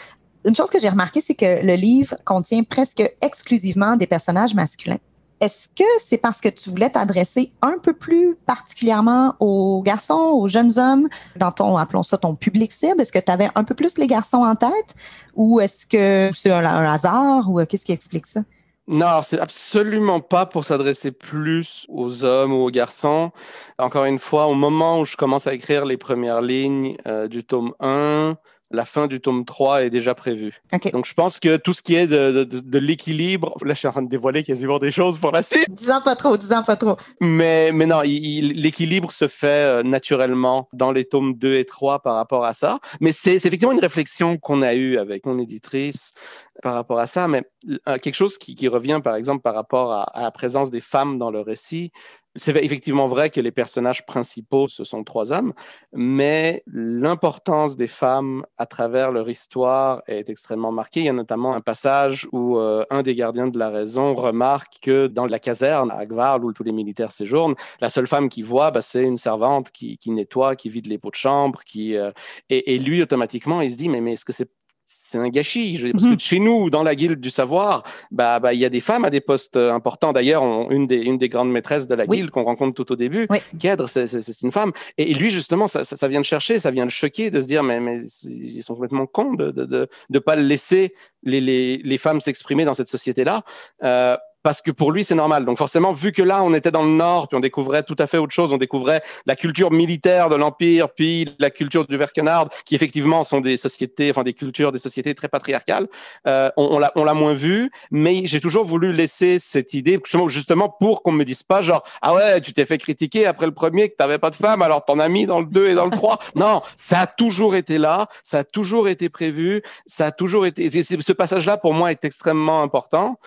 Une 0.46 0.56
chose 0.56 0.70
que 0.70 0.80
j'ai 0.80 0.90
remarqué, 0.90 1.22
c'est 1.22 1.36
que 1.36 1.66
le 1.66 1.74
livre 1.74 2.16
contient 2.26 2.64
presque 2.64 3.04
exclusivement 3.22 3.96
des 3.96 4.08
personnages 4.08 4.56
masculins. 4.56 4.98
Est-ce 5.42 5.70
que 5.70 5.86
c'est 6.06 6.18
parce 6.18 6.42
que 6.42 6.50
tu 6.50 6.70
voulais 6.70 6.90
t'adresser 6.90 7.54
un 7.62 7.78
peu 7.82 7.94
plus 7.94 8.36
particulièrement 8.46 9.36
aux 9.40 9.82
garçons, 9.82 10.14
aux 10.14 10.50
jeunes 10.50 10.78
hommes, 10.78 11.08
dans 11.38 11.52
ton, 11.52 11.78
appelons 11.78 12.04
ça 12.04 12.18
ton 12.18 12.36
public 12.36 12.74
cible? 12.74 13.00
Est-ce 13.00 13.12
que 13.14 13.20
tu 13.20 13.32
avais 13.32 13.48
un 13.56 13.64
peu 13.64 13.74
plus 13.74 13.98
les 13.98 14.08
garçons 14.08 14.44
en 14.44 14.56
tête? 14.56 14.96
Ou 15.36 15.62
est-ce 15.62 15.86
que 15.86 16.30
c'est 16.34 16.52
un, 16.52 16.66
un, 16.66 16.92
hasard? 16.92 17.50
Ou 17.50 17.64
qu'est-ce 17.66 17.86
qui 17.86 17.94
explique 17.94 18.26
ça? 18.26 18.42
Non, 18.92 19.22
c'est 19.22 19.40
absolument 19.40 20.20
pas 20.20 20.48
pour 20.48 20.66
s'adresser 20.66 21.12
plus 21.12 21.86
aux 21.90 22.26
hommes 22.26 22.52
ou 22.52 22.66
aux 22.66 22.72
garçons. 22.72 23.32
Encore 23.78 24.06
une 24.06 24.18
fois, 24.18 24.48
au 24.48 24.56
moment 24.56 25.00
où 25.00 25.06
je 25.06 25.16
commence 25.16 25.46
à 25.46 25.54
écrire 25.54 25.86
les 25.86 25.96
premières 25.96 26.42
lignes 26.42 26.98
euh, 27.06 27.28
du 27.28 27.44
tome 27.44 27.76
1, 27.82 28.36
la 28.72 28.86
fin 28.86 29.08
du 29.08 29.20
tome 29.20 29.46
3 29.46 29.84
est 29.84 29.90
déjà 29.90 30.14
prévue. 30.14 30.62
Okay. 30.74 30.92
Donc, 30.92 31.06
je 31.06 31.14
pense 31.14 31.40
que 31.40 31.58
tout 31.58 31.74
ce 31.74 31.82
qui 31.82 31.96
est 31.96 32.08
de, 32.08 32.44
de, 32.44 32.60
de 32.60 32.78
l'équilibre, 32.78 33.56
là, 33.64 33.74
je 33.74 33.80
suis 33.80 33.88
en 33.88 33.92
train 33.92 34.02
de 34.02 34.10
dévoiler 34.10 34.44
quasiment 34.44 34.80
des 34.80 34.92
choses 34.92 35.18
pour 35.18 35.32
la 35.32 35.44
suite. 35.44 35.66
Disons 35.70 36.02
pas 36.02 36.16
trop, 36.16 36.38
disons 36.38 36.64
pas 36.64 36.76
trop. 36.76 36.96
Mais, 37.22 37.72
mais 37.72 37.86
non, 37.86 38.02
l'équilibre 38.02 39.12
se 39.12 39.28
fait 39.28 39.48
euh, 39.48 39.84
naturellement 39.84 40.70
dans 40.74 40.92
les 40.92 41.06
tomes 41.06 41.34
2 41.36 41.56
et 41.56 41.66
3 41.66 42.00
par 42.00 42.16
rapport 42.16 42.46
à 42.46 42.54
ça. 42.54 42.80
Mais 43.00 43.12
c'est 43.12 43.36
effectivement 43.36 43.72
une 43.72 43.80
réflexion 43.80 44.38
qu'on 44.38 44.62
a 44.62 44.74
eue 44.76 44.98
avec 44.98 45.26
mon 45.26 45.40
éditrice 45.40 46.14
par 46.62 46.74
rapport 46.74 47.00
à 47.00 47.08
ça, 47.08 47.28
mais 47.28 47.44
euh, 47.88 47.98
quelque 47.98 48.16
chose 48.16 48.38
qui, 48.38 48.56
qui, 48.56 48.68
revient, 48.68 49.00
par 49.04 49.16
exemple, 49.16 49.42
par 49.42 49.56
rapport 49.56 49.92
à, 49.94 50.04
à, 50.04 50.24
la 50.24 50.32
présence 50.32 50.70
des 50.70 50.82
femmes 50.82 51.18
dans 51.18 51.32
le 51.32 51.40
récit. 51.40 51.92
C'est 52.36 52.56
effectivement 52.64 53.08
vrai 53.08 53.32
que 53.32 53.42
les 53.42 53.52
personnages 53.52 54.06
principaux, 54.06 54.68
ce 54.68 54.84
sont 54.84 55.04
trois 55.04 55.34
hommes, 55.34 55.52
mais 55.94 56.64
l'importance 56.68 57.76
des 57.76 57.88
femmes 57.88 58.46
à 58.58 58.68
travers 58.68 59.12
leur 59.12 59.28
histoire 59.28 60.04
est 60.06 60.30
extrêmement 60.30 60.72
marquée. 60.72 61.00
Il 61.00 61.06
y 61.08 61.10
a 61.10 61.14
notamment 61.14 61.56
un 61.56 61.62
passage 61.62 62.28
où 62.32 62.58
euh, 62.58 62.86
un 62.92 63.02
des 63.02 63.16
gardiens 63.16 63.48
de 63.48 63.58
la 63.58 63.70
raison 63.70 64.14
remarque 64.14 64.78
que 64.80 65.08
dans 65.08 65.26
la 65.26 65.40
caserne 65.40 65.90
à 65.90 65.96
Agvar, 65.96 66.44
où 66.44 66.54
tous 66.54 66.64
les 66.64 66.72
militaires 66.72 67.12
séjournent, 67.12 67.56
la 67.82 67.90
seule 67.90 68.08
femme 68.08 68.30
qu'il 68.30 68.46
voit, 68.46 68.70
bah, 68.70 68.84
c'est 68.84 69.04
une 69.04 69.18
servante 69.18 69.72
qui, 69.72 69.98
nettoie, 70.06 70.56
qui 70.56 70.70
vide 70.70 70.86
les 70.86 71.00
pots 71.00 71.10
de 71.10 71.16
chambre, 71.16 71.62
euh, 71.78 72.12
et, 72.50 72.76
et, 72.76 72.78
lui, 72.78 73.02
automatiquement, 73.02 73.62
il 73.62 73.72
se 73.72 73.76
dit, 73.76 73.90
mais, 73.90 74.02
mais 74.02 74.14
est-ce 74.14 74.26
que 74.26 74.34
c'est 74.34 74.52
c'est 74.92 75.18
un 75.18 75.30
gâchis. 75.30 75.78
Je, 75.78 75.88
parce 75.92 76.06
que 76.06 76.18
chez 76.18 76.40
nous, 76.40 76.70
dans 76.70 76.84
la 76.84 76.96
guilde 76.96 77.20
du 77.20 77.30
savoir, 77.30 77.84
bah, 78.12 78.40
bah, 78.40 78.54
il 78.54 78.60
y 78.60 78.66
a 78.66 78.70
des 78.70 78.80
femmes 78.82 79.06
à 79.06 79.10
des 79.10 79.22
postes 79.22 79.58
importants. 79.58 80.14
D'ailleurs, 80.14 80.44
une 80.72 80.88
des, 80.88 81.02
une 81.02 81.18
des 81.18 81.30
grandes 81.30 81.52
maîtresses 81.52 81.88
de 81.88 81.96
la 81.96 82.06
oui. 82.06 82.18
guilde 82.18 82.30
qu'on 82.32 82.44
rencontre 82.44 82.74
tout 82.74 82.92
au 82.92 82.96
début, 82.96 83.28
oui. 83.30 83.38
Kedre, 83.60 83.88
c'est 83.88 84.42
une 84.42 84.52
femme. 84.52 84.72
Et, 84.98 85.12
et 85.12 85.14
lui, 85.14 85.30
justement, 85.30 85.68
ça, 85.68 85.84
ça, 85.84 85.96
ça, 85.96 86.08
vient 86.08 86.20
de 86.20 86.26
chercher, 86.26 86.60
ça 86.60 86.72
vient 86.72 86.86
de 86.86 86.92
choquer, 86.92 87.30
de 87.32 87.40
se 87.42 87.48
dire, 87.48 87.64
mais, 87.64 87.80
mais 87.80 88.02
ils 88.24 88.64
sont 88.64 88.74
complètement 88.74 89.06
cons 89.06 89.34
de 89.34 89.46
ne 89.46 89.52
de, 89.52 89.66
de, 89.66 89.90
de, 90.10 90.20
pas 90.20 90.36
laisser 90.36 90.94
les, 91.24 91.42
les, 91.42 91.78
les 91.78 91.98
femmes 91.98 92.22
s'exprimer 92.22 92.66
dans 92.66 92.74
cette 92.74 92.90
société-là. 92.90 93.44
Euh, 93.84 94.18
parce 94.44 94.62
que 94.62 94.72
pour 94.72 94.92
lui, 94.92 95.04
c'est 95.04 95.16
normal. 95.16 95.46
Donc 95.46 95.58
forcément, 95.58 95.92
vu 95.92 96.12
que 96.12 96.22
là, 96.22 96.44
on 96.44 96.54
était 96.54 96.72
dans 96.72 96.84
le 96.84 96.92
Nord, 96.92 97.28
puis 97.28 97.38
on 97.38 97.42
découvrait 97.42 97.84
tout 97.84 97.96
à 98.00 98.08
fait 98.08 98.18
autre 98.18 98.34
chose, 98.34 98.52
on 98.54 98.58
découvrait 98.58 99.02
la 99.26 99.36
culture 99.36 99.72
militaire 99.72 100.30
de 100.30 100.36
l'Empire, 100.36 100.90
puis 100.90 101.30
la 101.40 101.50
culture 101.50 101.86
du 101.86 101.98
Verkenard, 101.98 102.50
qui 102.66 102.76
effectivement 102.76 103.24
sont 103.24 103.42
des 103.42 103.58
sociétés, 103.58 104.10
enfin 104.12 104.24
des 104.24 104.34
cultures, 104.34 104.72
des 104.72 104.80
sociétés 104.80 105.14
très 105.16 105.28
patriarcales. 105.28 105.88
Euh, 106.28 106.50
on, 106.58 106.82
on 106.96 107.04
l'a 107.04 107.14
moins 107.14 107.34
vu, 107.34 107.72
mais 107.92 108.26
j'ai 108.26 108.42
toujours 108.42 108.66
voulu 108.66 108.94
laisser 108.94 109.40
cette 109.40 109.74
idée, 109.74 110.00
justement 110.28 110.70
pour 110.70 111.04
qu'on 111.04 111.12
me 111.12 111.26
dise 111.26 111.44
pas 111.44 111.62
genre, 111.62 111.84
ah 112.02 112.14
ouais, 112.14 112.42
tu 112.42 112.54
t'es 112.54 112.66
fait 112.66 112.78
critiquer 112.78 113.26
après 113.26 113.46
le 113.46 113.54
premier 113.54 113.90
que 113.90 113.96
t'avais 113.96 114.20
pas 114.20 114.30
de 114.30 114.36
femme, 114.36 114.62
alors 114.62 114.86
t'en 114.86 115.00
as 115.00 115.10
mis 115.10 115.26
dans 115.26 115.40
le 115.40 115.46
2 115.46 115.70
et 115.70 115.74
dans 115.74 115.86
le 115.86 115.92
3. 115.92 116.20
non, 116.36 116.62
ça 116.78 117.02
a 117.02 117.08
toujours 117.08 117.56
été 117.56 117.78
là, 117.78 118.08
ça 118.24 118.40
a 118.40 118.44
toujours 118.44 118.88
été 118.88 119.10
prévu, 119.10 119.62
ça 119.86 120.08
a 120.08 120.12
toujours 120.12 120.46
été, 120.46 120.70
ce 120.84 121.14
passage-là 121.14 121.58
pour 121.58 121.74
moi 121.74 121.92
est 121.92 122.06
extrêmement 122.06 122.62
important 122.62 123.18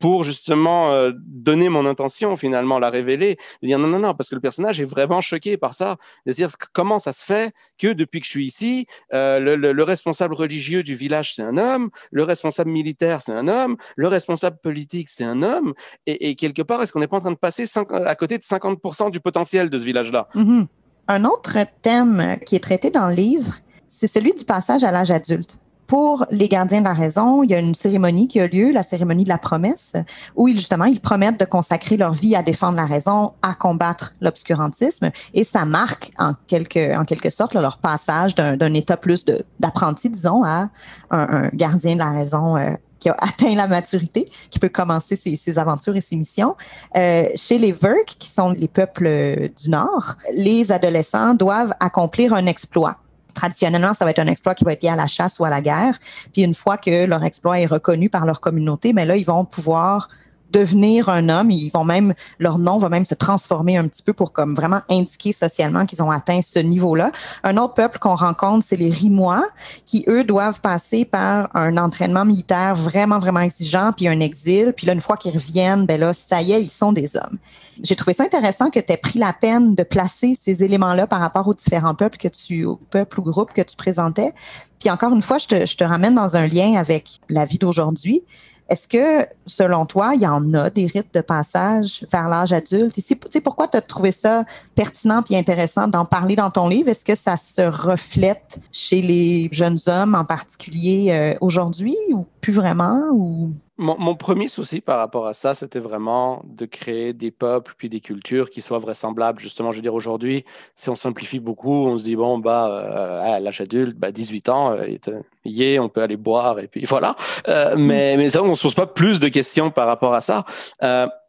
pour 0.00 0.24
justement 0.24 0.90
euh, 0.90 1.12
donner 1.14 1.68
mon 1.68 1.86
intention, 1.86 2.36
finalement, 2.36 2.78
la 2.78 2.90
révéler, 2.90 3.36
de 3.62 3.68
dire 3.68 3.78
non, 3.78 3.86
non, 3.86 4.00
non, 4.00 4.14
parce 4.14 4.30
que 4.30 4.34
le 4.34 4.40
personnage 4.40 4.80
est 4.80 4.84
vraiment 4.84 5.20
choqué 5.20 5.58
par 5.58 5.74
ça, 5.74 5.96
de 6.26 6.32
dire 6.32 6.50
comment 6.72 6.98
ça 6.98 7.12
se 7.12 7.22
fait 7.22 7.52
que 7.78 7.92
depuis 7.92 8.20
que 8.20 8.26
je 8.26 8.30
suis 8.30 8.46
ici, 8.46 8.86
euh, 9.12 9.38
le, 9.38 9.56
le, 9.56 9.72
le, 9.72 9.82
responsable 9.84 10.34
religieux 10.34 10.82
du 10.82 10.94
village, 10.94 11.34
c'est 11.34 11.42
un 11.42 11.58
homme, 11.58 11.90
le 12.10 12.24
responsable 12.24 12.70
militaire, 12.70 13.20
c'est 13.22 13.32
un 13.32 13.46
homme, 13.46 13.76
le 13.96 14.08
responsable 14.08 14.56
politique, 14.62 15.10
c'est 15.10 15.24
un 15.24 15.42
homme, 15.42 15.74
et, 16.06 16.30
et 16.30 16.34
quelque 16.34 16.62
part, 16.62 16.82
est-ce 16.82 16.92
qu'on 16.92 17.00
n'est 17.00 17.06
pas 17.06 17.18
en 17.18 17.20
train 17.20 17.32
de 17.32 17.36
passer 17.36 17.66
5, 17.66 17.88
à 17.92 18.14
côté 18.14 18.38
de 18.38 18.42
50% 18.42 19.10
du 19.10 19.20
potentiel 19.20 19.68
de 19.68 19.78
ce 19.78 19.84
village-là? 19.84 20.28
Mm 20.34 20.42
-hmm. 20.42 20.66
Un 21.08 21.24
autre 21.24 21.58
thème 21.82 22.38
qui 22.46 22.56
est 22.56 22.64
traité 22.70 22.90
dans 22.90 23.08
le 23.08 23.14
livre, 23.14 23.52
c'est 23.88 24.06
celui 24.06 24.32
du 24.32 24.44
passage 24.44 24.82
à 24.84 24.90
l'âge 24.90 25.10
adulte 25.10 25.58
pour 25.90 26.24
les 26.30 26.46
gardiens 26.46 26.78
de 26.78 26.84
la 26.84 26.94
raison, 26.94 27.42
il 27.42 27.50
y 27.50 27.54
a 27.54 27.58
une 27.58 27.74
cérémonie 27.74 28.28
qui 28.28 28.38
a 28.38 28.46
lieu, 28.46 28.70
la 28.70 28.84
cérémonie 28.84 29.24
de 29.24 29.28
la 29.28 29.38
promesse, 29.38 29.94
où 30.36 30.46
ils, 30.46 30.54
justement, 30.54 30.84
ils 30.84 31.00
promettent 31.00 31.40
de 31.40 31.44
consacrer 31.44 31.96
leur 31.96 32.12
vie 32.12 32.36
à 32.36 32.44
défendre 32.44 32.76
la 32.76 32.86
raison, 32.86 33.32
à 33.42 33.54
combattre 33.54 34.14
l'obscurantisme, 34.20 35.10
et 35.34 35.42
ça 35.42 35.64
marque 35.64 36.12
en 36.16 36.34
quelque, 36.46 36.96
en 36.96 37.04
quelque 37.04 37.28
sorte 37.28 37.54
leur 37.54 37.78
passage 37.78 38.36
d'un 38.36 38.72
état 38.74 38.96
plus 38.96 39.24
d'apprenti, 39.58 40.08
disons, 40.10 40.44
à 40.44 40.68
un, 41.10 41.48
gardien 41.54 41.94
de 41.94 41.98
la 41.98 42.12
raison 42.12 42.56
euh, 42.56 42.70
qui 43.00 43.08
a 43.08 43.16
atteint 43.18 43.56
la 43.56 43.66
maturité, 43.66 44.30
qui 44.48 44.60
peut 44.60 44.68
commencer 44.68 45.16
ses, 45.16 45.34
ses 45.34 45.58
aventures 45.58 45.96
et 45.96 46.00
ses 46.00 46.14
missions. 46.14 46.54
Euh, 46.96 47.24
chez 47.34 47.58
les 47.58 47.72
Verk, 47.72 48.14
qui 48.16 48.28
sont 48.28 48.50
les 48.50 48.68
peuples 48.68 49.50
du 49.60 49.70
Nord, 49.70 50.14
les 50.34 50.70
adolescents 50.70 51.34
doivent 51.34 51.74
accomplir 51.80 52.32
un 52.32 52.46
exploit 52.46 52.98
traditionnellement, 53.34 53.92
ça 53.92 54.04
va 54.04 54.10
être 54.10 54.18
un 54.18 54.26
exploit 54.26 54.54
qui 54.54 54.64
va 54.64 54.72
être 54.72 54.82
lié 54.82 54.88
à 54.88 54.96
la 54.96 55.06
chasse 55.06 55.38
ou 55.38 55.44
à 55.44 55.50
la 55.50 55.60
guerre. 55.60 55.98
Puis 56.32 56.42
une 56.42 56.54
fois 56.54 56.76
que 56.76 57.04
leur 57.04 57.24
exploit 57.24 57.60
est 57.60 57.66
reconnu 57.66 58.10
par 58.10 58.26
leur 58.26 58.40
communauté, 58.40 58.92
mais 58.92 59.02
ben 59.02 59.08
là, 59.08 59.16
ils 59.16 59.26
vont 59.26 59.44
pouvoir 59.44 60.08
devenir 60.50 61.08
un 61.08 61.28
homme. 61.28 61.50
Ils 61.50 61.70
vont 61.70 61.84
même, 61.84 62.14
leur 62.38 62.58
nom 62.58 62.78
va 62.78 62.88
même 62.88 63.04
se 63.04 63.14
transformer 63.14 63.76
un 63.76 63.86
petit 63.88 64.02
peu 64.02 64.12
pour 64.12 64.32
comme 64.32 64.54
vraiment 64.54 64.80
indiquer 64.88 65.32
socialement 65.32 65.86
qu'ils 65.86 66.02
ont 66.02 66.10
atteint 66.10 66.40
ce 66.40 66.58
niveau-là. 66.58 67.10
Un 67.44 67.56
autre 67.56 67.74
peuple 67.74 67.98
qu'on 67.98 68.14
rencontre, 68.14 68.64
c'est 68.66 68.76
les 68.76 68.90
Rimois, 68.90 69.44
qui 69.86 70.04
eux 70.08 70.24
doivent 70.24 70.60
passer 70.60 71.04
par 71.04 71.48
un 71.54 71.76
entraînement 71.76 72.24
militaire 72.24 72.74
vraiment, 72.74 73.18
vraiment 73.18 73.40
exigeant, 73.40 73.92
puis 73.96 74.08
un 74.08 74.20
exil. 74.20 74.72
Puis 74.76 74.86
là, 74.86 74.92
une 74.92 75.00
fois 75.00 75.16
qu'ils 75.16 75.32
reviennent, 75.32 75.86
ben 75.86 75.98
là, 75.98 76.12
ça 76.12 76.42
y 76.42 76.52
est, 76.52 76.62
ils 76.62 76.70
sont 76.70 76.92
des 76.92 77.16
hommes. 77.16 77.38
J'ai 77.82 77.96
trouvé 77.96 78.12
ça 78.12 78.24
intéressant 78.24 78.70
que 78.70 78.80
tu 78.80 78.92
aies 78.92 78.96
pris 78.96 79.18
la 79.18 79.32
peine 79.32 79.74
de 79.74 79.82
placer 79.82 80.34
ces 80.34 80.64
éléments-là 80.64 81.06
par 81.06 81.20
rapport 81.20 81.48
aux 81.48 81.54
différents 81.54 81.94
peuples 81.94 82.18
que 82.18 82.28
tu, 82.28 82.66
peuples 82.90 83.20
ou 83.20 83.22
groupes 83.22 83.52
que 83.52 83.62
tu 83.62 83.76
présentais. 83.76 84.32
Puis 84.78 84.90
encore 84.90 85.12
une 85.12 85.22
fois, 85.22 85.38
je 85.38 85.46
te, 85.46 85.66
je 85.66 85.76
te 85.76 85.84
ramène 85.84 86.14
dans 86.14 86.36
un 86.36 86.46
lien 86.46 86.74
avec 86.74 87.20
la 87.28 87.44
vie 87.44 87.58
d'aujourd'hui. 87.58 88.22
Est-ce 88.70 88.86
que, 88.86 89.26
selon 89.46 89.84
toi, 89.84 90.12
il 90.14 90.22
y 90.22 90.26
en 90.28 90.54
a 90.54 90.70
des 90.70 90.86
rites 90.86 91.12
de 91.12 91.20
passage 91.20 92.06
vers 92.12 92.28
l'âge 92.28 92.52
adulte? 92.52 92.96
Et 93.34 93.40
pourquoi 93.40 93.66
tu 93.66 93.76
as 93.76 93.80
trouvé 93.80 94.12
ça 94.12 94.44
pertinent 94.76 95.22
et 95.28 95.36
intéressant 95.36 95.88
d'en 95.88 96.04
parler 96.04 96.36
dans 96.36 96.50
ton 96.50 96.68
livre? 96.68 96.88
Est-ce 96.88 97.04
que 97.04 97.16
ça 97.16 97.36
se 97.36 97.62
reflète 97.62 98.60
chez 98.70 99.00
les 99.00 99.48
jeunes 99.50 99.78
hommes 99.88 100.14
en 100.14 100.24
particulier 100.24 101.08
euh, 101.10 101.34
aujourd'hui 101.40 101.96
ou 102.12 102.26
plus 102.40 102.52
vraiment? 102.52 103.10
Ou... 103.12 103.52
Mon, 103.82 104.14
premier 104.14 104.48
souci 104.48 104.82
par 104.82 104.98
rapport 104.98 105.26
à 105.26 105.32
ça, 105.32 105.54
c'était 105.54 105.78
vraiment 105.78 106.42
de 106.44 106.66
créer 106.66 107.14
des 107.14 107.30
peuples 107.30 107.72
puis 107.78 107.88
des 107.88 108.00
cultures 108.00 108.50
qui 108.50 108.60
soient 108.60 108.78
vraisemblables. 108.78 109.40
Justement, 109.40 109.72
je 109.72 109.78
veux 109.78 109.82
dire, 109.82 109.94
aujourd'hui, 109.94 110.44
si 110.76 110.90
on 110.90 110.94
simplifie 110.94 111.40
beaucoup, 111.40 111.86
on 111.86 111.96
se 111.96 112.04
dit, 112.04 112.14
bon, 112.14 112.38
bah, 112.38 112.68
euh, 112.68 113.36
à 113.36 113.40
l'âge 113.40 113.62
adulte, 113.62 113.96
bah, 113.96 114.12
18 114.12 114.50
ans, 114.50 114.72
euh, 114.72 115.22
y 115.46 115.78
on 115.78 115.88
peut 115.88 116.02
aller 116.02 116.18
boire 116.18 116.58
et 116.58 116.68
puis 116.68 116.84
voilà. 116.88 117.16
Euh, 117.48 117.74
mais, 117.78 118.18
mais 118.18 118.28
ça, 118.28 118.42
on 118.42 118.50
ne 118.50 118.54
se 118.54 118.62
pose 118.64 118.74
pas 118.74 118.86
plus 118.86 119.18
de 119.18 119.28
questions 119.28 119.70
par 119.70 119.86
rapport 119.86 120.12
à 120.12 120.20
ça. 120.20 120.44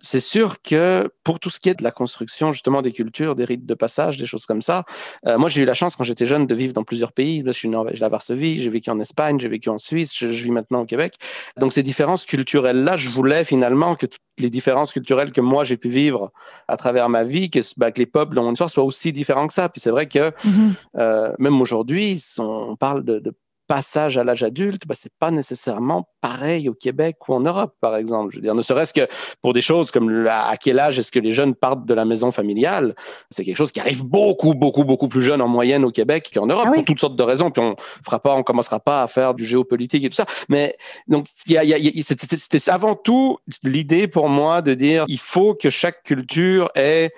C'est 0.01 0.19
sûr 0.19 0.61
que 0.61 1.09
pour 1.23 1.39
tout 1.39 1.49
ce 1.49 1.59
qui 1.59 1.69
est 1.69 1.75
de 1.75 1.83
la 1.83 1.91
construction, 1.91 2.51
justement, 2.51 2.81
des 2.81 2.91
cultures, 2.91 3.35
des 3.35 3.45
rites 3.45 3.65
de 3.65 3.73
passage, 3.73 4.17
des 4.17 4.25
choses 4.25 4.45
comme 4.45 4.61
ça, 4.61 4.83
euh, 5.27 5.37
moi, 5.37 5.49
j'ai 5.49 5.61
eu 5.61 5.65
la 5.65 5.73
chance, 5.73 5.95
quand 5.95 6.03
j'étais 6.03 6.25
jeune, 6.25 6.47
de 6.47 6.55
vivre 6.55 6.73
dans 6.73 6.83
plusieurs 6.83 7.11
pays. 7.11 7.43
je 7.45 7.51
suis 7.51 7.69
né 7.69 7.77
à 7.77 8.09
Varsovie, 8.09 8.59
j'ai 8.59 8.69
vécu 8.69 8.89
en 8.89 8.99
Espagne, 8.99 9.39
j'ai 9.39 9.47
vécu 9.47 9.69
en 9.69 9.77
Suisse, 9.77 10.17
je, 10.17 10.27
vis 10.27 10.51
maintenant 10.51 10.81
au 10.81 10.85
Québec. 10.85 11.15
Donc, 11.57 11.73
ces 11.73 11.83
différences 11.83 12.25
culturelles-là, 12.25 12.97
je 12.97 13.09
voulais 13.09 13.45
finalement 13.45 13.95
que 13.95 14.05
toutes 14.05 14.21
les 14.37 14.49
différences 14.49 14.93
culturelles 14.93 15.31
que 15.31 15.41
moi, 15.41 15.63
j'ai 15.63 15.77
pu 15.77 15.89
vivre 15.89 16.31
à 16.67 16.77
travers 16.77 17.09
ma 17.09 17.23
vie, 17.23 17.49
que, 17.49 17.59
bah, 17.77 17.91
que 17.91 17.99
les 17.99 18.05
peuples 18.05 18.35
dans 18.35 18.43
mon 18.43 18.53
histoire 18.53 18.69
soient 18.69 18.83
aussi 18.83 19.11
différents 19.11 19.47
que 19.47 19.53
ça. 19.53 19.69
Puis 19.69 19.81
c'est 19.81 19.91
vrai 19.91 20.07
que 20.07 20.29
mm-hmm. 20.31 20.73
euh, 20.97 21.33
même 21.37 21.61
aujourd'hui, 21.61 22.23
on 22.37 22.75
parle 22.75 23.03
de, 23.03 23.19
de 23.19 23.33
passage 23.71 24.17
à 24.17 24.25
l'âge 24.25 24.43
adulte, 24.43 24.85
bah, 24.85 24.95
c'est 24.97 25.13
pas 25.17 25.31
nécessairement 25.31 26.05
pareil 26.19 26.67
au 26.67 26.73
Québec 26.73 27.15
ou 27.29 27.35
en 27.35 27.39
Europe, 27.39 27.73
par 27.79 27.95
exemple. 27.95 28.31
Je 28.31 28.35
veux 28.35 28.41
dire, 28.41 28.53
ne 28.53 28.61
serait-ce 28.61 28.93
que 28.93 29.07
pour 29.41 29.53
des 29.53 29.61
choses 29.61 29.91
comme 29.91 30.27
à 30.27 30.57
quel 30.57 30.77
âge 30.77 30.99
est-ce 30.99 31.09
que 31.09 31.19
les 31.19 31.31
jeunes 31.31 31.55
partent 31.55 31.85
de 31.85 31.93
la 31.93 32.03
maison 32.03 32.31
familiale, 32.33 32.95
c'est 33.29 33.45
quelque 33.45 33.55
chose 33.55 33.71
qui 33.71 33.79
arrive 33.79 34.03
beaucoup, 34.03 34.55
beaucoup, 34.55 34.83
beaucoup 34.83 35.07
plus 35.07 35.21
jeune 35.21 35.41
en 35.41 35.47
moyenne 35.47 35.85
au 35.85 35.91
Québec 35.91 36.29
qu'en 36.33 36.47
Europe, 36.47 36.65
ah 36.67 36.73
pour 36.73 36.83
toutes 36.83 36.99
sortes 36.99 37.15
de 37.15 37.23
raisons. 37.23 37.49
Puis 37.49 37.63
on 37.63 37.75
fera 38.03 38.19
pas, 38.19 38.35
on 38.35 38.43
commencera 38.43 38.81
pas 38.81 39.03
à 39.03 39.07
faire 39.07 39.33
du 39.35 39.45
géopolitique 39.45 40.03
et 40.03 40.09
tout 40.09 40.17
ça. 40.17 40.25
Mais 40.49 40.75
donc, 41.07 41.27
c'était 41.29 42.69
avant 42.69 42.95
tout 42.95 43.37
l'idée 43.63 44.09
pour 44.09 44.27
moi 44.27 44.61
de 44.61 44.73
dire, 44.73 45.05
il 45.07 45.19
faut 45.19 45.55
que 45.55 45.69
chaque 45.69 46.03
culture 46.03 46.69
ait 46.75 47.13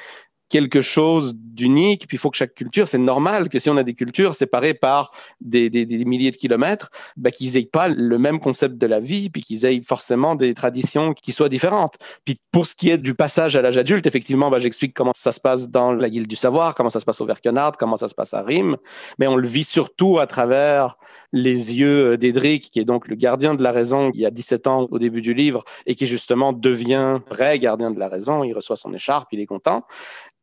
quelque 0.53 0.83
chose 0.83 1.33
d'unique. 1.35 2.05
Puis 2.07 2.17
il 2.17 2.19
faut 2.19 2.29
que 2.29 2.37
chaque 2.37 2.53
culture, 2.53 2.87
c'est 2.87 2.99
normal 2.99 3.49
que 3.49 3.57
si 3.57 3.71
on 3.71 3.77
a 3.77 3.81
des 3.81 3.95
cultures 3.95 4.35
séparées 4.35 4.75
par 4.75 5.09
des, 5.41 5.71
milliers 6.05 6.29
de 6.29 6.37
kilomètres, 6.37 6.91
bah, 7.17 7.31
qu'ils 7.31 7.53
n'aient 7.53 7.65
pas 7.65 7.87
le 7.87 8.19
même 8.19 8.39
concept 8.39 8.77
de 8.77 8.85
la 8.85 8.99
vie, 8.99 9.31
puis 9.31 9.41
qu'ils 9.41 9.65
aient 9.65 9.81
forcément 9.83 10.35
des 10.35 10.53
traditions 10.53 11.15
qui 11.15 11.31
soient 11.31 11.49
différentes. 11.49 11.95
Puis 12.23 12.35
pour 12.51 12.67
ce 12.67 12.75
qui 12.75 12.91
est 12.91 12.99
du 12.99 13.15
passage 13.15 13.55
à 13.55 13.63
l'âge 13.63 13.79
adulte, 13.79 14.05
effectivement, 14.05 14.51
bah, 14.51 14.59
j'explique 14.59 14.93
comment 14.93 15.13
ça 15.15 15.31
se 15.31 15.39
passe 15.39 15.69
dans 15.69 15.91
la 15.91 16.07
Guilde 16.07 16.27
du 16.27 16.35
Savoir, 16.35 16.75
comment 16.75 16.91
ça 16.91 16.99
se 16.99 17.05
passe 17.05 17.19
au 17.19 17.25
Verkenard, 17.25 17.71
comment 17.79 17.97
ça 17.97 18.07
se 18.07 18.13
passe 18.13 18.35
à 18.35 18.43
Rime, 18.43 18.77
mais 19.17 19.25
on 19.25 19.35
le 19.35 19.47
vit 19.47 19.63
surtout 19.63 20.19
à 20.19 20.27
travers 20.27 20.97
les 21.33 21.79
yeux 21.79 22.15
d'Edric, 22.15 22.69
qui 22.69 22.79
est 22.79 22.85
donc 22.85 23.07
le 23.07 23.15
gardien 23.15 23.55
de 23.55 23.63
la 23.63 23.71
raison 23.71 24.11
il 24.13 24.19
y 24.19 24.25
a 24.25 24.29
17 24.29 24.67
ans 24.67 24.87
au 24.91 24.99
début 24.99 25.21
du 25.21 25.33
livre 25.33 25.63
et 25.87 25.95
qui 25.95 26.05
justement 26.05 26.53
devient 26.53 27.19
vrai 27.27 27.57
gardien 27.57 27.89
de 27.89 27.99
la 27.99 28.07
raison. 28.07 28.43
Il 28.43 28.53
reçoit 28.53 28.75
son 28.75 28.93
écharpe, 28.93 29.29
il 29.31 29.39
est 29.39 29.47
content. 29.47 29.83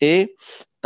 Et 0.00 0.36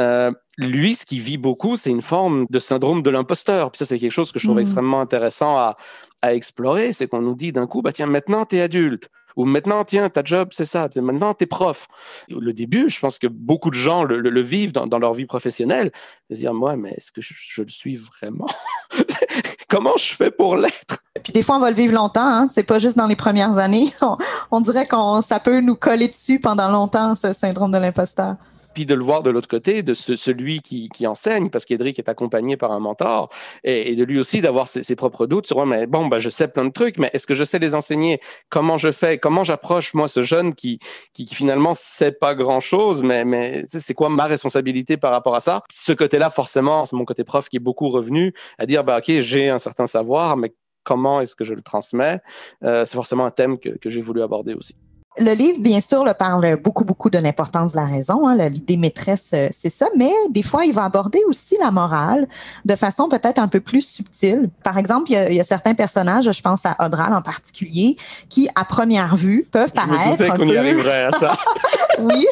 euh, 0.00 0.32
lui, 0.58 0.94
ce 0.94 1.06
qui 1.06 1.20
vit 1.20 1.38
beaucoup, 1.38 1.76
c'est 1.76 1.90
une 1.90 2.02
forme 2.02 2.46
de 2.50 2.58
syndrome 2.58 3.02
de 3.02 3.10
l'imposteur. 3.10 3.70
Puis 3.70 3.78
ça, 3.78 3.84
c'est 3.84 3.98
quelque 3.98 4.12
chose 4.12 4.32
que 4.32 4.38
je 4.38 4.46
trouve 4.46 4.58
mmh. 4.58 4.62
extrêmement 4.62 5.00
intéressant 5.00 5.56
à, 5.56 5.76
à 6.22 6.34
explorer. 6.34 6.92
C'est 6.92 7.06
qu'on 7.06 7.20
nous 7.20 7.34
dit 7.34 7.52
d'un 7.52 7.66
coup, 7.66 7.82
bah 7.82 7.92
tiens, 7.92 8.06
maintenant, 8.06 8.44
tu 8.44 8.56
es 8.56 8.60
adulte. 8.60 9.08
Ou 9.36 9.44
maintenant, 9.44 9.84
tiens, 9.84 10.08
ta 10.08 10.22
job, 10.24 10.50
c'est 10.52 10.64
ça. 10.64 10.88
Maintenant, 10.96 11.34
tu 11.34 11.44
es 11.44 11.46
prof. 11.46 11.88
Le 12.28 12.52
début, 12.52 12.88
je 12.88 13.00
pense 13.00 13.18
que 13.18 13.26
beaucoup 13.26 13.70
de 13.70 13.74
gens 13.74 14.04
le, 14.04 14.40
vivent 14.40 14.72
dans, 14.72 14.98
leur 14.98 15.12
vie 15.12 15.26
professionnelle. 15.26 15.90
De 16.30 16.36
dire, 16.36 16.54
moi, 16.54 16.76
mais 16.76 16.90
est-ce 16.90 17.10
que 17.10 17.20
je, 17.20 17.62
le 17.62 17.68
suis 17.68 17.96
vraiment? 17.96 18.46
Comment 19.68 19.96
je 19.96 20.14
fais 20.14 20.30
pour 20.30 20.56
l'être? 20.56 21.02
Puis 21.22 21.32
des 21.32 21.42
fois, 21.42 21.56
on 21.56 21.60
va 21.60 21.70
le 21.70 21.76
vivre 21.76 21.94
longtemps. 21.94 22.24
Hein? 22.24 22.48
C'est 22.52 22.62
pas 22.62 22.78
juste 22.78 22.96
dans 22.96 23.06
les 23.06 23.16
premières 23.16 23.58
années. 23.58 23.88
On, 24.50 24.60
dirait 24.60 24.86
que 24.86 24.96
ça 25.22 25.40
peut 25.40 25.60
nous 25.60 25.74
coller 25.74 26.06
dessus 26.06 26.38
pendant 26.38 26.70
longtemps, 26.70 27.14
ce 27.14 27.32
syndrome 27.32 27.72
de 27.72 27.78
l'imposteur 27.78 28.36
puis 28.74 28.86
de 28.86 28.94
le 28.94 29.02
voir 29.02 29.22
de 29.22 29.30
l'autre 29.30 29.48
côté, 29.48 29.82
de 29.82 29.94
celui 29.94 30.60
qui, 30.60 31.06
enseigne, 31.06 31.50
parce 31.50 31.64
qu'Edric 31.64 31.98
est 31.98 32.08
accompagné 32.08 32.56
par 32.56 32.72
un 32.72 32.80
mentor, 32.80 33.28
et, 33.62 33.94
de 33.94 34.04
lui 34.04 34.18
aussi 34.18 34.40
d'avoir 34.40 34.68
ses, 34.68 34.96
propres 34.96 35.26
doutes 35.26 35.46
sur 35.46 35.64
mais 35.66 35.86
bon, 35.86 36.06
bah, 36.06 36.18
je 36.18 36.30
sais 36.30 36.48
plein 36.48 36.64
de 36.64 36.72
trucs, 36.72 36.98
mais 36.98 37.10
est-ce 37.12 37.26
que 37.26 37.34
je 37.34 37.44
sais 37.44 37.58
les 37.58 37.74
enseigner? 37.74 38.20
Comment 38.48 38.76
je 38.78 38.92
fais? 38.92 39.18
Comment 39.18 39.44
j'approche, 39.44 39.94
moi, 39.94 40.08
ce 40.08 40.22
jeune 40.22 40.54
qui, 40.54 40.78
qui, 41.12 41.24
qui 41.24 41.34
finalement 41.34 41.74
sait 41.74 42.12
pas 42.12 42.34
grand-chose, 42.34 43.02
mais, 43.02 43.24
mais 43.24 43.64
c'est 43.66 43.94
quoi 43.94 44.08
ma 44.08 44.26
responsabilité 44.26 44.96
par 44.96 45.12
rapport 45.12 45.34
à 45.34 45.40
ça? 45.40 45.62
Ce 45.72 45.92
côté-là, 45.92 46.30
forcément, 46.30 46.86
c'est 46.86 46.96
mon 46.96 47.04
côté 47.04 47.24
prof 47.24 47.48
qui 47.48 47.56
est 47.56 47.60
beaucoup 47.60 47.88
revenu 47.88 48.34
à 48.58 48.66
dire, 48.66 48.84
bah, 48.84 48.98
OK, 48.98 49.20
j'ai 49.20 49.48
un 49.48 49.58
certain 49.58 49.86
savoir, 49.86 50.36
mais 50.36 50.54
comment 50.82 51.20
est-ce 51.20 51.34
que 51.34 51.44
je 51.44 51.54
le 51.54 51.62
transmets? 51.62 52.20
Euh, 52.62 52.84
C'est 52.84 52.96
forcément 52.96 53.24
un 53.24 53.30
thème 53.30 53.58
que, 53.58 53.70
que 53.70 53.90
j'ai 53.90 54.02
voulu 54.02 54.22
aborder 54.22 54.54
aussi. 54.54 54.76
Le 55.20 55.32
livre, 55.32 55.60
bien 55.60 55.80
sûr, 55.80 56.04
le 56.04 56.12
parle 56.12 56.56
beaucoup, 56.56 56.84
beaucoup 56.84 57.08
de 57.08 57.18
l'importance 57.18 57.72
de 57.72 57.76
la 57.76 57.84
raison. 57.84 58.26
Hein, 58.26 58.48
L'idée 58.48 58.76
maîtresse, 58.76 59.30
euh, 59.32 59.48
c'est 59.52 59.70
ça. 59.70 59.86
Mais 59.96 60.10
des 60.30 60.42
fois, 60.42 60.64
il 60.64 60.72
va 60.72 60.84
aborder 60.84 61.20
aussi 61.28 61.56
la 61.60 61.70
morale 61.70 62.26
de 62.64 62.74
façon 62.74 63.08
peut-être 63.08 63.38
un 63.38 63.46
peu 63.46 63.60
plus 63.60 63.82
subtile. 63.82 64.50
Par 64.64 64.76
exemple, 64.76 65.12
il 65.12 65.34
y, 65.34 65.40
a, 65.40 65.44
certains 65.44 65.74
personnages, 65.74 66.30
je 66.30 66.42
pense 66.42 66.66
à 66.66 66.76
Audral 66.84 67.12
en 67.14 67.22
particulier, 67.22 67.96
qui, 68.28 68.48
à 68.56 68.64
première 68.64 69.14
vue, 69.14 69.46
peuvent 69.50 69.72
paraître 69.72 70.24
un 70.24 70.36
peu... 70.36 70.46
y 70.46 70.56
arriverait 70.56 71.04
à 71.04 71.12
ça. 71.12 71.36
oui, 72.00 72.26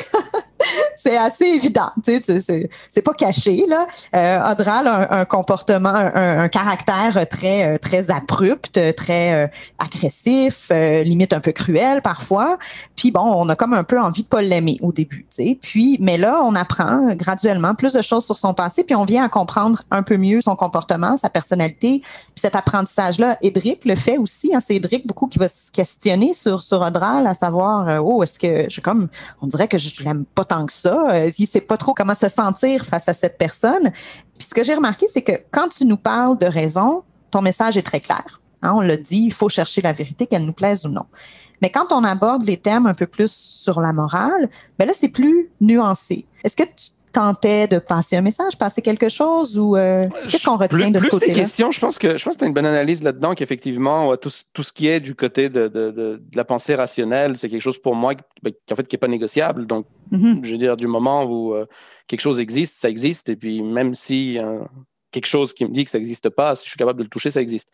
c'est 1.02 1.16
assez 1.16 1.44
évident. 1.44 1.90
Tu 2.04 2.20
sais, 2.20 2.68
c'est 2.88 3.02
pas 3.02 3.14
caché 3.14 3.64
là. 3.68 3.86
Euh, 4.14 4.38
a 4.40 5.18
un, 5.20 5.24
comportement, 5.24 5.92
un, 5.94 6.48
caractère 6.48 7.26
très 7.28 7.78
très 7.78 8.10
abrupt, 8.10 8.78
très 8.96 9.44
euh, 9.44 9.48
agressif, 9.78 10.68
euh, 10.70 11.02
limite 11.02 11.32
un 11.32 11.40
peu 11.40 11.52
cruel 11.52 12.02
parfois. 12.02 12.56
Puis 12.94 13.10
bon, 13.10 13.20
on 13.20 13.48
a 13.48 13.56
comme 13.56 13.74
un 13.74 13.84
peu 13.84 14.00
envie 14.00 14.22
de 14.22 14.28
pas 14.28 14.42
l'aimer 14.42 14.76
au 14.82 14.92
début. 14.92 15.26
Tu 15.30 15.44
sais. 15.44 15.58
Puis, 15.60 15.96
mais 16.00 16.16
là, 16.16 16.40
on 16.44 16.54
apprend 16.54 17.14
graduellement 17.14 17.74
plus 17.74 17.94
de 17.94 18.02
choses 18.02 18.24
sur 18.24 18.38
son 18.38 18.54
passé, 18.54 18.84
puis 18.84 18.94
on 18.94 19.04
vient 19.04 19.24
à 19.24 19.28
comprendre 19.28 19.82
un 19.90 20.02
peu 20.02 20.16
mieux 20.16 20.40
son 20.40 20.54
comportement, 20.54 21.16
sa 21.16 21.30
personnalité. 21.30 22.00
Puis 22.00 22.32
cet 22.36 22.54
apprentissage-là, 22.54 23.38
Edric 23.42 23.84
le 23.84 23.96
fait 23.96 24.18
aussi. 24.18 24.54
Hein, 24.54 24.60
c'est 24.64 24.76
Edric 24.76 25.06
beaucoup 25.06 25.26
qui 25.26 25.38
va 25.38 25.48
se 25.48 25.72
questionner 25.72 26.32
sur 26.32 26.62
sur 26.62 26.80
Audral, 26.80 27.26
à 27.26 27.34
savoir, 27.34 28.02
oh, 28.04 28.22
est-ce 28.22 28.38
que 28.38 28.66
je 28.68 28.80
comme, 28.80 29.08
on 29.40 29.46
dirait 29.46 29.68
que 29.68 29.78
je 29.78 30.02
l'aime 30.04 30.24
pas 30.24 30.44
tant 30.44 30.66
que 30.66 30.72
ça. 30.72 30.91
Euh, 30.92 31.30
il 31.38 31.46
sait 31.46 31.60
pas 31.60 31.76
trop 31.76 31.94
comment 31.94 32.14
se 32.14 32.28
sentir 32.28 32.84
face 32.84 33.08
à 33.08 33.14
cette 33.14 33.38
personne. 33.38 33.90
Puis 34.38 34.48
ce 34.48 34.54
que 34.54 34.64
j'ai 34.64 34.74
remarqué, 34.74 35.06
c'est 35.12 35.22
que 35.22 35.32
quand 35.50 35.68
tu 35.68 35.84
nous 35.84 35.96
parles 35.96 36.38
de 36.38 36.46
raison, 36.46 37.02
ton 37.30 37.42
message 37.42 37.76
est 37.76 37.82
très 37.82 38.00
clair. 38.00 38.40
Hein, 38.62 38.72
on 38.74 38.80
l'a 38.80 38.96
dit, 38.96 39.24
il 39.24 39.32
faut 39.32 39.48
chercher 39.48 39.80
la 39.80 39.92
vérité, 39.92 40.26
qu'elle 40.26 40.44
nous 40.44 40.52
plaise 40.52 40.86
ou 40.86 40.88
non. 40.88 41.06
Mais 41.60 41.70
quand 41.70 41.92
on 41.92 42.04
aborde 42.04 42.44
les 42.44 42.56
thèmes 42.56 42.86
un 42.86 42.94
peu 42.94 43.06
plus 43.06 43.32
sur 43.32 43.80
la 43.80 43.92
morale, 43.92 44.50
ben 44.78 44.86
là, 44.86 44.92
c'est 44.98 45.08
plus 45.08 45.50
nuancé. 45.60 46.26
Est-ce 46.44 46.56
que 46.56 46.64
tu 46.64 46.90
tentais 47.12 47.68
de 47.68 47.78
passer 47.78 48.16
un 48.16 48.20
message, 48.20 48.56
passer 48.58 48.82
quelque 48.82 49.08
chose 49.08 49.58
ou 49.58 49.76
euh, 49.76 50.08
qu'est-ce 50.28 50.44
qu'on 50.44 50.56
retient 50.56 50.90
de 50.90 50.98
ce 50.98 51.08
côté-là? 51.08 51.34
questions, 51.34 51.70
je 51.70 51.78
pense 51.78 51.98
que 51.98 52.16
je 52.16 52.24
pense 52.24 52.34
que 52.34 52.38
tu 52.38 52.44
as 52.44 52.48
une 52.48 52.54
bonne 52.54 52.66
analyse 52.66 53.02
là-dedans, 53.02 53.34
qu'effectivement, 53.34 54.16
tout, 54.16 54.30
tout, 54.52 54.62
ce 54.62 54.72
qui 54.72 54.88
est 54.88 55.00
du 55.00 55.14
côté 55.14 55.48
de, 55.48 55.68
de, 55.68 55.90
de, 55.90 56.22
la 56.34 56.44
pensée 56.44 56.74
rationnelle, 56.74 57.36
c'est 57.36 57.48
quelque 57.48 57.62
chose 57.62 57.80
pour 57.80 57.94
moi 57.94 58.14
ben, 58.42 58.52
qui, 58.52 58.72
en 58.72 58.76
fait, 58.76 58.88
qui 58.88 58.96
n'est 58.96 59.00
pas 59.00 59.08
négociable. 59.08 59.66
Donc, 59.66 59.86
mm-hmm. 60.10 60.44
je 60.44 60.52
veux 60.52 60.58
dire, 60.58 60.76
du 60.76 60.86
moment 60.86 61.24
où 61.24 61.54
euh, 61.54 61.66
quelque 62.08 62.20
chose 62.20 62.40
existe, 62.40 62.76
ça 62.80 62.88
existe. 62.88 63.28
Et 63.28 63.36
puis, 63.36 63.62
même 63.62 63.94
si 63.94 64.38
quelque 65.10 65.26
chose 65.26 65.52
qui 65.52 65.64
me 65.64 65.70
dit 65.70 65.84
que 65.84 65.90
ça 65.90 65.98
n'existe 65.98 66.30
pas, 66.30 66.56
si 66.56 66.64
je 66.64 66.70
suis 66.70 66.78
capable 66.78 66.98
de 66.98 67.04
le 67.04 67.10
toucher, 67.10 67.30
ça 67.30 67.40
existe. 67.40 67.68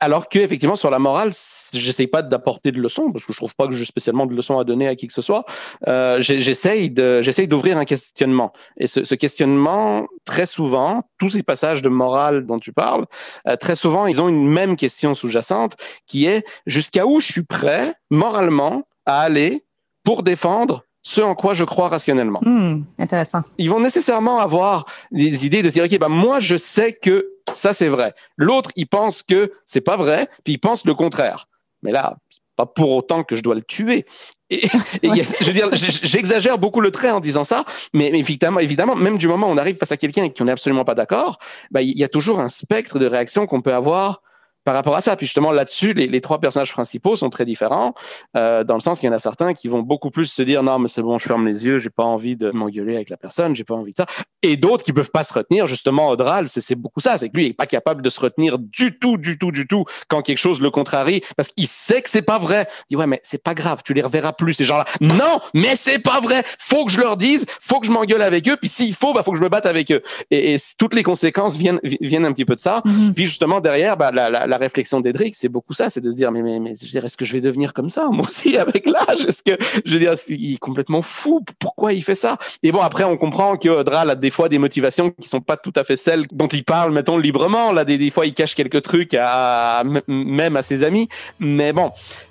Alors 0.00 0.28
que 0.28 0.38
effectivement 0.38 0.76
sur 0.76 0.90
la 0.90 0.98
morale, 0.98 1.32
j'essaye 1.72 2.06
pas 2.06 2.22
d'apporter 2.22 2.70
de 2.70 2.80
leçons 2.80 3.10
parce 3.10 3.24
que 3.24 3.32
je 3.32 3.38
trouve 3.38 3.54
pas 3.56 3.66
que 3.66 3.74
j'ai 3.74 3.84
spécialement 3.84 4.26
de 4.26 4.34
leçons 4.34 4.58
à 4.58 4.64
donner 4.64 4.86
à 4.86 4.94
qui 4.94 5.08
que 5.08 5.12
ce 5.12 5.22
soit. 5.22 5.44
Euh, 5.88 6.20
j'essaye 6.20 6.90
d'ouvrir 6.90 7.78
un 7.78 7.84
questionnement. 7.84 8.52
Et 8.76 8.86
ce, 8.86 9.04
ce, 9.04 9.14
questionnement, 9.16 10.06
très 10.24 10.46
souvent, 10.46 11.02
tous 11.18 11.30
ces 11.30 11.42
passages 11.42 11.82
de 11.82 11.88
morale 11.88 12.46
dont 12.46 12.60
tu 12.60 12.72
parles, 12.72 13.06
euh, 13.48 13.56
très 13.56 13.74
souvent, 13.74 14.06
ils 14.06 14.22
ont 14.22 14.28
une 14.28 14.48
même 14.48 14.76
question 14.76 15.14
sous-jacente 15.14 15.74
qui 16.06 16.26
est 16.26 16.46
jusqu'à 16.66 17.04
où 17.04 17.18
je 17.18 17.32
suis 17.32 17.44
prêt 17.44 17.94
moralement 18.10 18.84
à 19.04 19.22
aller 19.22 19.64
pour 20.04 20.22
défendre 20.22 20.84
ce 21.08 21.22
en 21.22 21.34
quoi 21.34 21.54
je 21.54 21.64
crois 21.64 21.88
rationnellement. 21.88 22.38
Hmm, 22.42 22.82
intéressant. 22.98 23.40
Ils 23.56 23.70
vont 23.70 23.80
nécessairement 23.80 24.40
avoir 24.40 24.84
des 25.10 25.46
idées 25.46 25.62
de 25.62 25.70
dire, 25.70 25.84
OK, 25.84 25.98
ben 25.98 26.10
moi, 26.10 26.38
je 26.38 26.54
sais 26.56 26.92
que 26.92 27.30
ça, 27.54 27.72
c'est 27.72 27.88
vrai. 27.88 28.12
L'autre, 28.36 28.70
il 28.76 28.86
pense 28.86 29.22
que 29.22 29.50
c'est 29.64 29.80
pas 29.80 29.96
vrai, 29.96 30.28
puis 30.44 30.52
il 30.52 30.58
pense 30.58 30.84
le 30.84 30.94
contraire. 30.94 31.48
Mais 31.82 31.92
là, 31.92 32.18
pas 32.56 32.66
pour 32.66 32.90
autant 32.90 33.24
que 33.24 33.36
je 33.36 33.40
dois 33.40 33.54
le 33.54 33.62
tuer. 33.62 34.04
Et, 34.50 34.68
je 35.40 35.44
veux 35.46 35.54
dire, 35.54 35.70
j'exagère 35.72 36.58
beaucoup 36.58 36.82
le 36.82 36.90
trait 36.90 37.10
en 37.10 37.20
disant 37.20 37.44
ça, 37.44 37.64
mais, 37.94 38.08
évidemment, 38.08 38.60
évidemment, 38.60 38.94
même 38.94 39.16
du 39.16 39.28
moment 39.28 39.48
où 39.48 39.52
on 39.52 39.56
arrive 39.56 39.78
face 39.78 39.92
à 39.92 39.96
quelqu'un 39.96 40.24
et 40.24 40.34
qu'on 40.34 40.44
n'est 40.44 40.52
absolument 40.52 40.84
pas 40.84 40.94
d'accord, 40.94 41.38
ben, 41.70 41.80
il 41.80 41.98
y 41.98 42.04
a 42.04 42.08
toujours 42.08 42.38
un 42.38 42.50
spectre 42.50 42.98
de 42.98 43.06
réaction 43.06 43.46
qu'on 43.46 43.62
peut 43.62 43.72
avoir 43.72 44.20
par 44.68 44.74
rapport 44.74 44.96
à 44.96 45.00
ça. 45.00 45.16
Puis 45.16 45.24
justement, 45.24 45.50
là-dessus, 45.50 45.94
les, 45.94 46.20
trois 46.20 46.40
personnages 46.40 46.74
principaux 46.74 47.16
sont 47.16 47.30
très 47.30 47.46
différents, 47.46 47.94
euh, 48.36 48.64
dans 48.64 48.74
le 48.74 48.80
sens 48.80 49.00
qu'il 49.00 49.06
y 49.06 49.10
en 49.10 49.14
a 49.14 49.18
certains 49.18 49.54
qui 49.54 49.66
vont 49.66 49.80
beaucoup 49.80 50.10
plus 50.10 50.26
se 50.26 50.42
dire 50.42 50.62
non, 50.62 50.78
mais 50.78 50.88
c'est 50.88 51.00
bon, 51.00 51.16
je 51.16 51.26
ferme 51.26 51.46
les 51.46 51.64
yeux, 51.64 51.78
j'ai 51.78 51.88
pas 51.88 52.04
envie 52.04 52.36
de 52.36 52.50
m'engueuler 52.50 52.94
avec 52.94 53.08
la 53.08 53.16
personne, 53.16 53.56
j'ai 53.56 53.64
pas 53.64 53.72
envie 53.72 53.92
de 53.92 53.96
ça. 53.96 54.04
Et 54.42 54.58
d'autres 54.58 54.84
qui 54.84 54.92
peuvent 54.92 55.10
pas 55.10 55.24
se 55.24 55.32
retenir. 55.32 55.66
Justement, 55.66 56.10
Audral, 56.10 56.50
c'est 56.50 56.74
beaucoup 56.74 57.00
ça, 57.00 57.16
c'est 57.16 57.30
que 57.30 57.36
lui, 57.38 57.46
il 57.46 57.48
est 57.48 57.54
pas 57.54 57.64
capable 57.64 58.02
de 58.02 58.10
se 58.10 58.20
retenir 58.20 58.58
du 58.58 58.98
tout, 58.98 59.16
du 59.16 59.38
tout, 59.38 59.52
du 59.52 59.66
tout 59.66 59.86
quand 60.08 60.20
quelque 60.20 60.36
chose 60.36 60.60
le 60.60 60.70
contrarie, 60.70 61.22
parce 61.34 61.48
qu'il 61.48 61.66
sait 61.66 62.02
que 62.02 62.10
c'est 62.10 62.20
pas 62.20 62.38
vrai. 62.38 62.68
Il 62.90 62.94
dit 62.94 62.96
ouais, 62.96 63.06
mais 63.06 63.22
c'est 63.24 63.42
pas 63.42 63.54
grave, 63.54 63.80
tu 63.82 63.94
les 63.94 64.02
reverras 64.02 64.34
plus 64.34 64.52
ces 64.52 64.66
gens-là. 64.66 64.84
Non, 65.00 65.40
mais 65.54 65.76
c'est 65.76 65.98
pas 65.98 66.20
vrai. 66.20 66.44
Faut 66.58 66.84
que 66.84 66.92
je 66.92 67.00
leur 67.00 67.16
dise, 67.16 67.46
faut 67.62 67.80
que 67.80 67.86
je 67.86 67.90
m'engueule 67.90 68.20
avec 68.20 68.46
eux, 68.50 68.58
puis 68.60 68.68
s'il 68.68 68.94
faut, 68.94 69.14
bah 69.14 69.22
faut 69.22 69.32
que 69.32 69.38
je 69.38 69.42
me 69.42 69.48
batte 69.48 69.64
avec 69.64 69.90
eux. 69.92 70.02
Et, 70.30 70.58
toutes 70.76 70.92
les 70.92 71.02
conséquences 71.02 71.56
viennent 71.56 71.80
viennent 71.82 72.26
un 72.26 72.32
petit 72.32 72.44
peu 72.44 72.54
de 72.54 72.60
ça. 72.60 72.82
Mm-hmm. 72.84 73.14
Puis 73.14 73.24
justement 73.24 73.60
derrière, 73.60 73.96
bah, 73.96 74.10
la, 74.12 74.28
la 74.28 74.57
la 74.57 74.57
réflexion 74.58 75.00
d'Edric, 75.00 75.34
c'est 75.34 75.48
beaucoup 75.48 75.72
ça, 75.72 75.90
c'est 75.90 76.00
de 76.00 76.10
se 76.10 76.16
dire, 76.16 76.30
mais, 76.32 76.42
mais, 76.42 76.60
mais 76.60 76.74
je 76.80 76.98
est-ce 76.98 77.16
que 77.16 77.24
je 77.24 77.32
vais 77.32 77.40
devenir 77.40 77.72
comme 77.72 77.88
ça, 77.88 78.08
moi 78.10 78.26
aussi, 78.26 78.56
avec 78.58 78.86
l'âge? 78.86 79.24
Est-ce 79.26 79.42
que, 79.42 79.56
je 79.84 79.92
veux 79.92 79.98
dire, 79.98 80.14
il 80.28 80.54
est 80.54 80.58
complètement 80.58 81.02
fou, 81.02 81.44
pourquoi 81.58 81.92
il 81.92 82.02
fait 82.02 82.14
ça? 82.14 82.36
Et 82.62 82.72
bon, 82.72 82.80
après, 82.80 83.04
on 83.04 83.16
comprend 83.16 83.56
que 83.56 83.82
Dral 83.82 84.10
a 84.10 84.14
des 84.14 84.30
fois 84.30 84.48
des 84.48 84.58
motivations 84.58 85.10
qui 85.10 85.28
sont 85.28 85.40
pas 85.40 85.56
tout 85.56 85.72
à 85.76 85.84
fait 85.84 85.96
celles 85.96 86.26
dont 86.32 86.48
il 86.48 86.64
parle, 86.64 86.92
mettons, 86.92 87.18
librement. 87.18 87.72
Là, 87.72 87.84
des, 87.84 87.98
des 87.98 88.10
fois, 88.10 88.26
il 88.26 88.34
cache 88.34 88.54
quelques 88.54 88.82
trucs 88.82 89.14
à, 89.18 89.82
même 90.06 90.56
à 90.56 90.62
ses 90.62 90.82
amis. 90.82 91.08
Mais 91.38 91.72
bon, 91.72 91.90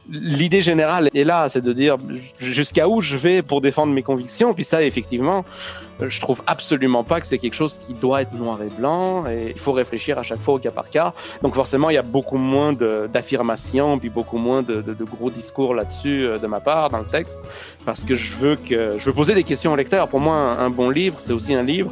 l'idée 0.09 0.61
générale 0.61 1.09
est 1.13 1.23
là, 1.23 1.49
c'est 1.49 1.61
de 1.61 1.73
dire 1.73 1.97
jusqu'à 2.39 2.87
où 2.87 3.01
je 3.01 3.17
vais 3.17 3.41
pour 3.41 3.61
défendre 3.61 3.93
mes 3.93 4.03
convictions? 4.03 4.53
Puis 4.53 4.63
ça, 4.63 4.83
effectivement, 4.83 5.45
je 6.05 6.21
trouve 6.21 6.43
absolument 6.47 7.03
pas 7.03 7.19
que 7.19 7.27
c'est 7.27 7.37
quelque 7.37 7.55
chose 7.55 7.79
qui 7.79 7.93
doit 7.93 8.21
être 8.21 8.33
noir 8.33 8.61
et 8.61 8.69
blanc. 8.69 9.25
Et 9.27 9.51
il 9.51 9.59
faut 9.59 9.71
réfléchir 9.71 10.17
à 10.17 10.23
chaque 10.23 10.41
fois 10.41 10.55
au 10.55 10.59
cas 10.59 10.71
par 10.71 10.89
cas. 10.89 11.13
Donc 11.41 11.55
forcément, 11.55 11.89
il 11.89 11.95
y 11.95 11.97
a 11.97 12.03
beaucoup 12.03 12.37
moins 12.37 12.73
d'affirmations, 12.73 13.97
puis 13.99 14.09
beaucoup 14.09 14.37
moins 14.37 14.61
de, 14.61 14.83
gros 15.03 15.29
discours 15.29 15.73
là-dessus 15.73 16.25
euh, 16.25 16.37
de 16.37 16.47
ma 16.47 16.59
part 16.59 16.89
dans 16.89 16.99
le 16.99 17.05
texte, 17.05 17.39
parce 17.85 18.03
que 18.03 18.15
je 18.15 18.35
veux 18.35 18.55
que 18.55 18.97
je 18.97 19.05
veux 19.05 19.13
poser 19.13 19.33
des 19.33 19.43
questions 19.43 19.71
au 19.73 19.75
lecteur. 19.75 20.07
Pour 20.07 20.19
moi, 20.19 20.35
un, 20.35 20.65
un 20.65 20.69
bon 20.69 20.89
livre, 20.89 21.17
c'est 21.19 21.33
aussi 21.33 21.53
un 21.53 21.63
livre 21.63 21.91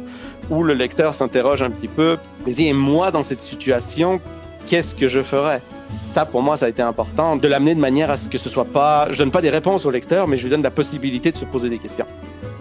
où 0.50 0.62
le 0.62 0.74
lecteur 0.74 1.14
s'interroge 1.14 1.62
un 1.62 1.70
petit 1.70 1.88
peu. 1.88 2.18
Et 2.46 2.72
moi, 2.72 3.10
dans 3.10 3.22
cette 3.22 3.42
situation, 3.42 4.20
qu'est-ce 4.66 4.94
que 4.94 5.08
je 5.08 5.22
ferais? 5.22 5.62
Ça, 5.86 6.26
pour 6.26 6.42
moi, 6.42 6.56
ça 6.56 6.66
a 6.66 6.68
été 6.68 6.82
important 6.82 7.36
de 7.36 7.48
l'amener 7.48 7.74
de 7.74 7.80
manière 7.80 8.10
à 8.10 8.16
ce 8.16 8.28
que 8.28 8.38
ce 8.38 8.48
soit 8.48 8.64
pas. 8.64 9.08
Je 9.10 9.18
donne 9.18 9.30
pas 9.30 9.40
des 9.40 9.50
réponses 9.50 9.86
au 9.86 9.90
lecteur, 9.90 10.28
mais 10.28 10.36
je 10.36 10.44
lui 10.44 10.50
donne 10.50 10.62
la 10.62 10.70
possibilité 10.70 11.32
de 11.32 11.36
se 11.36 11.44
poser 11.44 11.68
des 11.68 11.78
questions. 11.78 12.06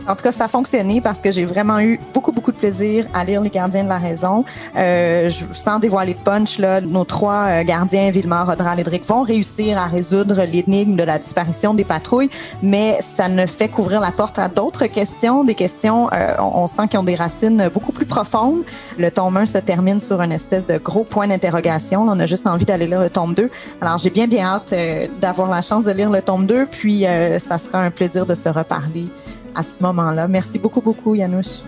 En 0.08 0.16
tout 0.16 0.24
cas, 0.24 0.32
ça 0.32 0.45
a 0.45 0.47
fonctionné 0.47 1.01
parce 1.01 1.20
que 1.20 1.32
j'ai 1.32 1.45
vraiment 1.45 1.80
eu 1.80 1.99
beaucoup, 2.14 2.32
beaucoup 2.32 2.51
de 2.51 2.58
plaisir 2.58 3.06
à 3.14 3.24
lire 3.24 3.41
Les 3.41 3.49
Gardiens 3.49 3.84
de 3.84 3.89
la 3.89 3.97
Raison. 3.97 4.45
Euh, 4.76 5.30
je, 5.30 5.45
sans 5.51 5.80
dévoiler 5.80 6.14
de 6.14 6.20
punch, 6.20 6.60
là, 6.60 6.82
nos 6.82 7.06
trois 7.06 7.45
euh, 7.47 7.64
gardiens, 7.64 8.10
Villemar, 8.12 8.47
Rodral 8.47 8.80
et 8.80 8.84
vont 9.08 9.24
réussir 9.24 9.78
à 9.78 9.88
résoudre 9.88 10.43
l'énigme 10.43 10.95
de 10.95 11.03
la 11.03 11.20
disparition 11.20 11.74
des 11.74 11.84
patrouilles, 11.84 12.30
mais 12.62 12.97
ça 13.01 13.28
ne 13.28 13.45
fait 13.45 13.68
qu'ouvrir 13.68 13.99
la 13.99 14.12
porte 14.12 14.39
à 14.39 14.47
d'autres 14.47 14.86
questions, 14.86 15.43
des 15.43 15.56
questions, 15.56 16.10
euh, 16.14 16.36
on, 16.39 16.68
sent 16.68 16.88
qu'ils 16.89 16.99
ont 16.99 17.03
des 17.03 17.16
racines 17.16 17.70
beaucoup 17.74 17.91
plus 17.91 18.06
profondes. 18.06 18.64
Le 18.97 19.12
tome 19.12 19.38
1 19.38 19.45
se 19.45 19.58
termine 19.58 20.01
sur 20.01 20.22
une 20.22 20.32
espèce 20.32 20.66
de 20.66 20.78
gros 20.78 21.03
point 21.03 21.28
d'interrogation. 21.28 22.01
On 22.01 22.20
a 22.20 22.26
juste 22.26 22.47
envie 22.47 22.66
d'aller 22.66 22.88
lire 22.88 23.01
le 23.01 23.10
tome 23.10 23.34
2. 23.34 23.49
Alors, 23.82 23.97
j'ai 23.97 24.10
bien, 24.10 24.28
bien 24.28 24.45
hâte 24.45 24.74
euh, 24.74 25.01
d'avoir 25.20 25.49
la 25.49 25.62
chance 25.62 25.86
de 25.86 25.91
lire 25.91 26.10
le 26.10 26.22
tome 26.22 26.45
2, 26.45 26.66
puis 26.66 27.06
ça 27.38 27.58
sera 27.58 27.80
un 27.80 27.91
plaisir 27.91 28.26
de 28.26 28.36
se 28.36 28.49
reparler 28.49 29.10
à 29.56 29.64
ce 29.64 29.82
moment-là. 29.82 30.28
Merci 30.28 30.60
beaucoup, 30.60 30.82
beaucoup, 30.82 31.16
Yanouche. 31.16 31.62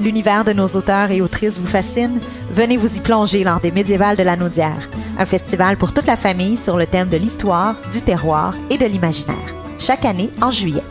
L'univers 0.00 0.44
de 0.44 0.52
nos 0.52 0.68
auteurs 0.68 1.10
et 1.10 1.20
autrices 1.20 1.58
vous 1.58 1.66
fascine? 1.66 2.20
Venez 2.52 2.76
vous 2.76 2.96
y 2.96 3.00
plonger 3.00 3.42
lors 3.42 3.60
des 3.60 3.72
Médiévales 3.72 4.16
de 4.16 4.22
la 4.22 4.36
Naudière, 4.36 4.88
un 5.18 5.26
festival 5.26 5.76
pour 5.76 5.92
toute 5.92 6.06
la 6.06 6.16
famille 6.16 6.56
sur 6.56 6.76
le 6.76 6.86
thème 6.86 7.08
de 7.08 7.16
l'histoire, 7.16 7.74
du 7.90 8.00
terroir 8.02 8.54
et 8.70 8.78
de 8.78 8.86
l'imaginaire, 8.86 9.54
chaque 9.78 10.04
année 10.04 10.30
en 10.40 10.52
juillet. 10.52 10.84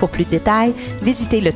Pour 0.00 0.08
plus 0.08 0.24
de 0.24 0.30
détails, 0.30 0.74
visitez 1.02 1.40
le. 1.42 1.52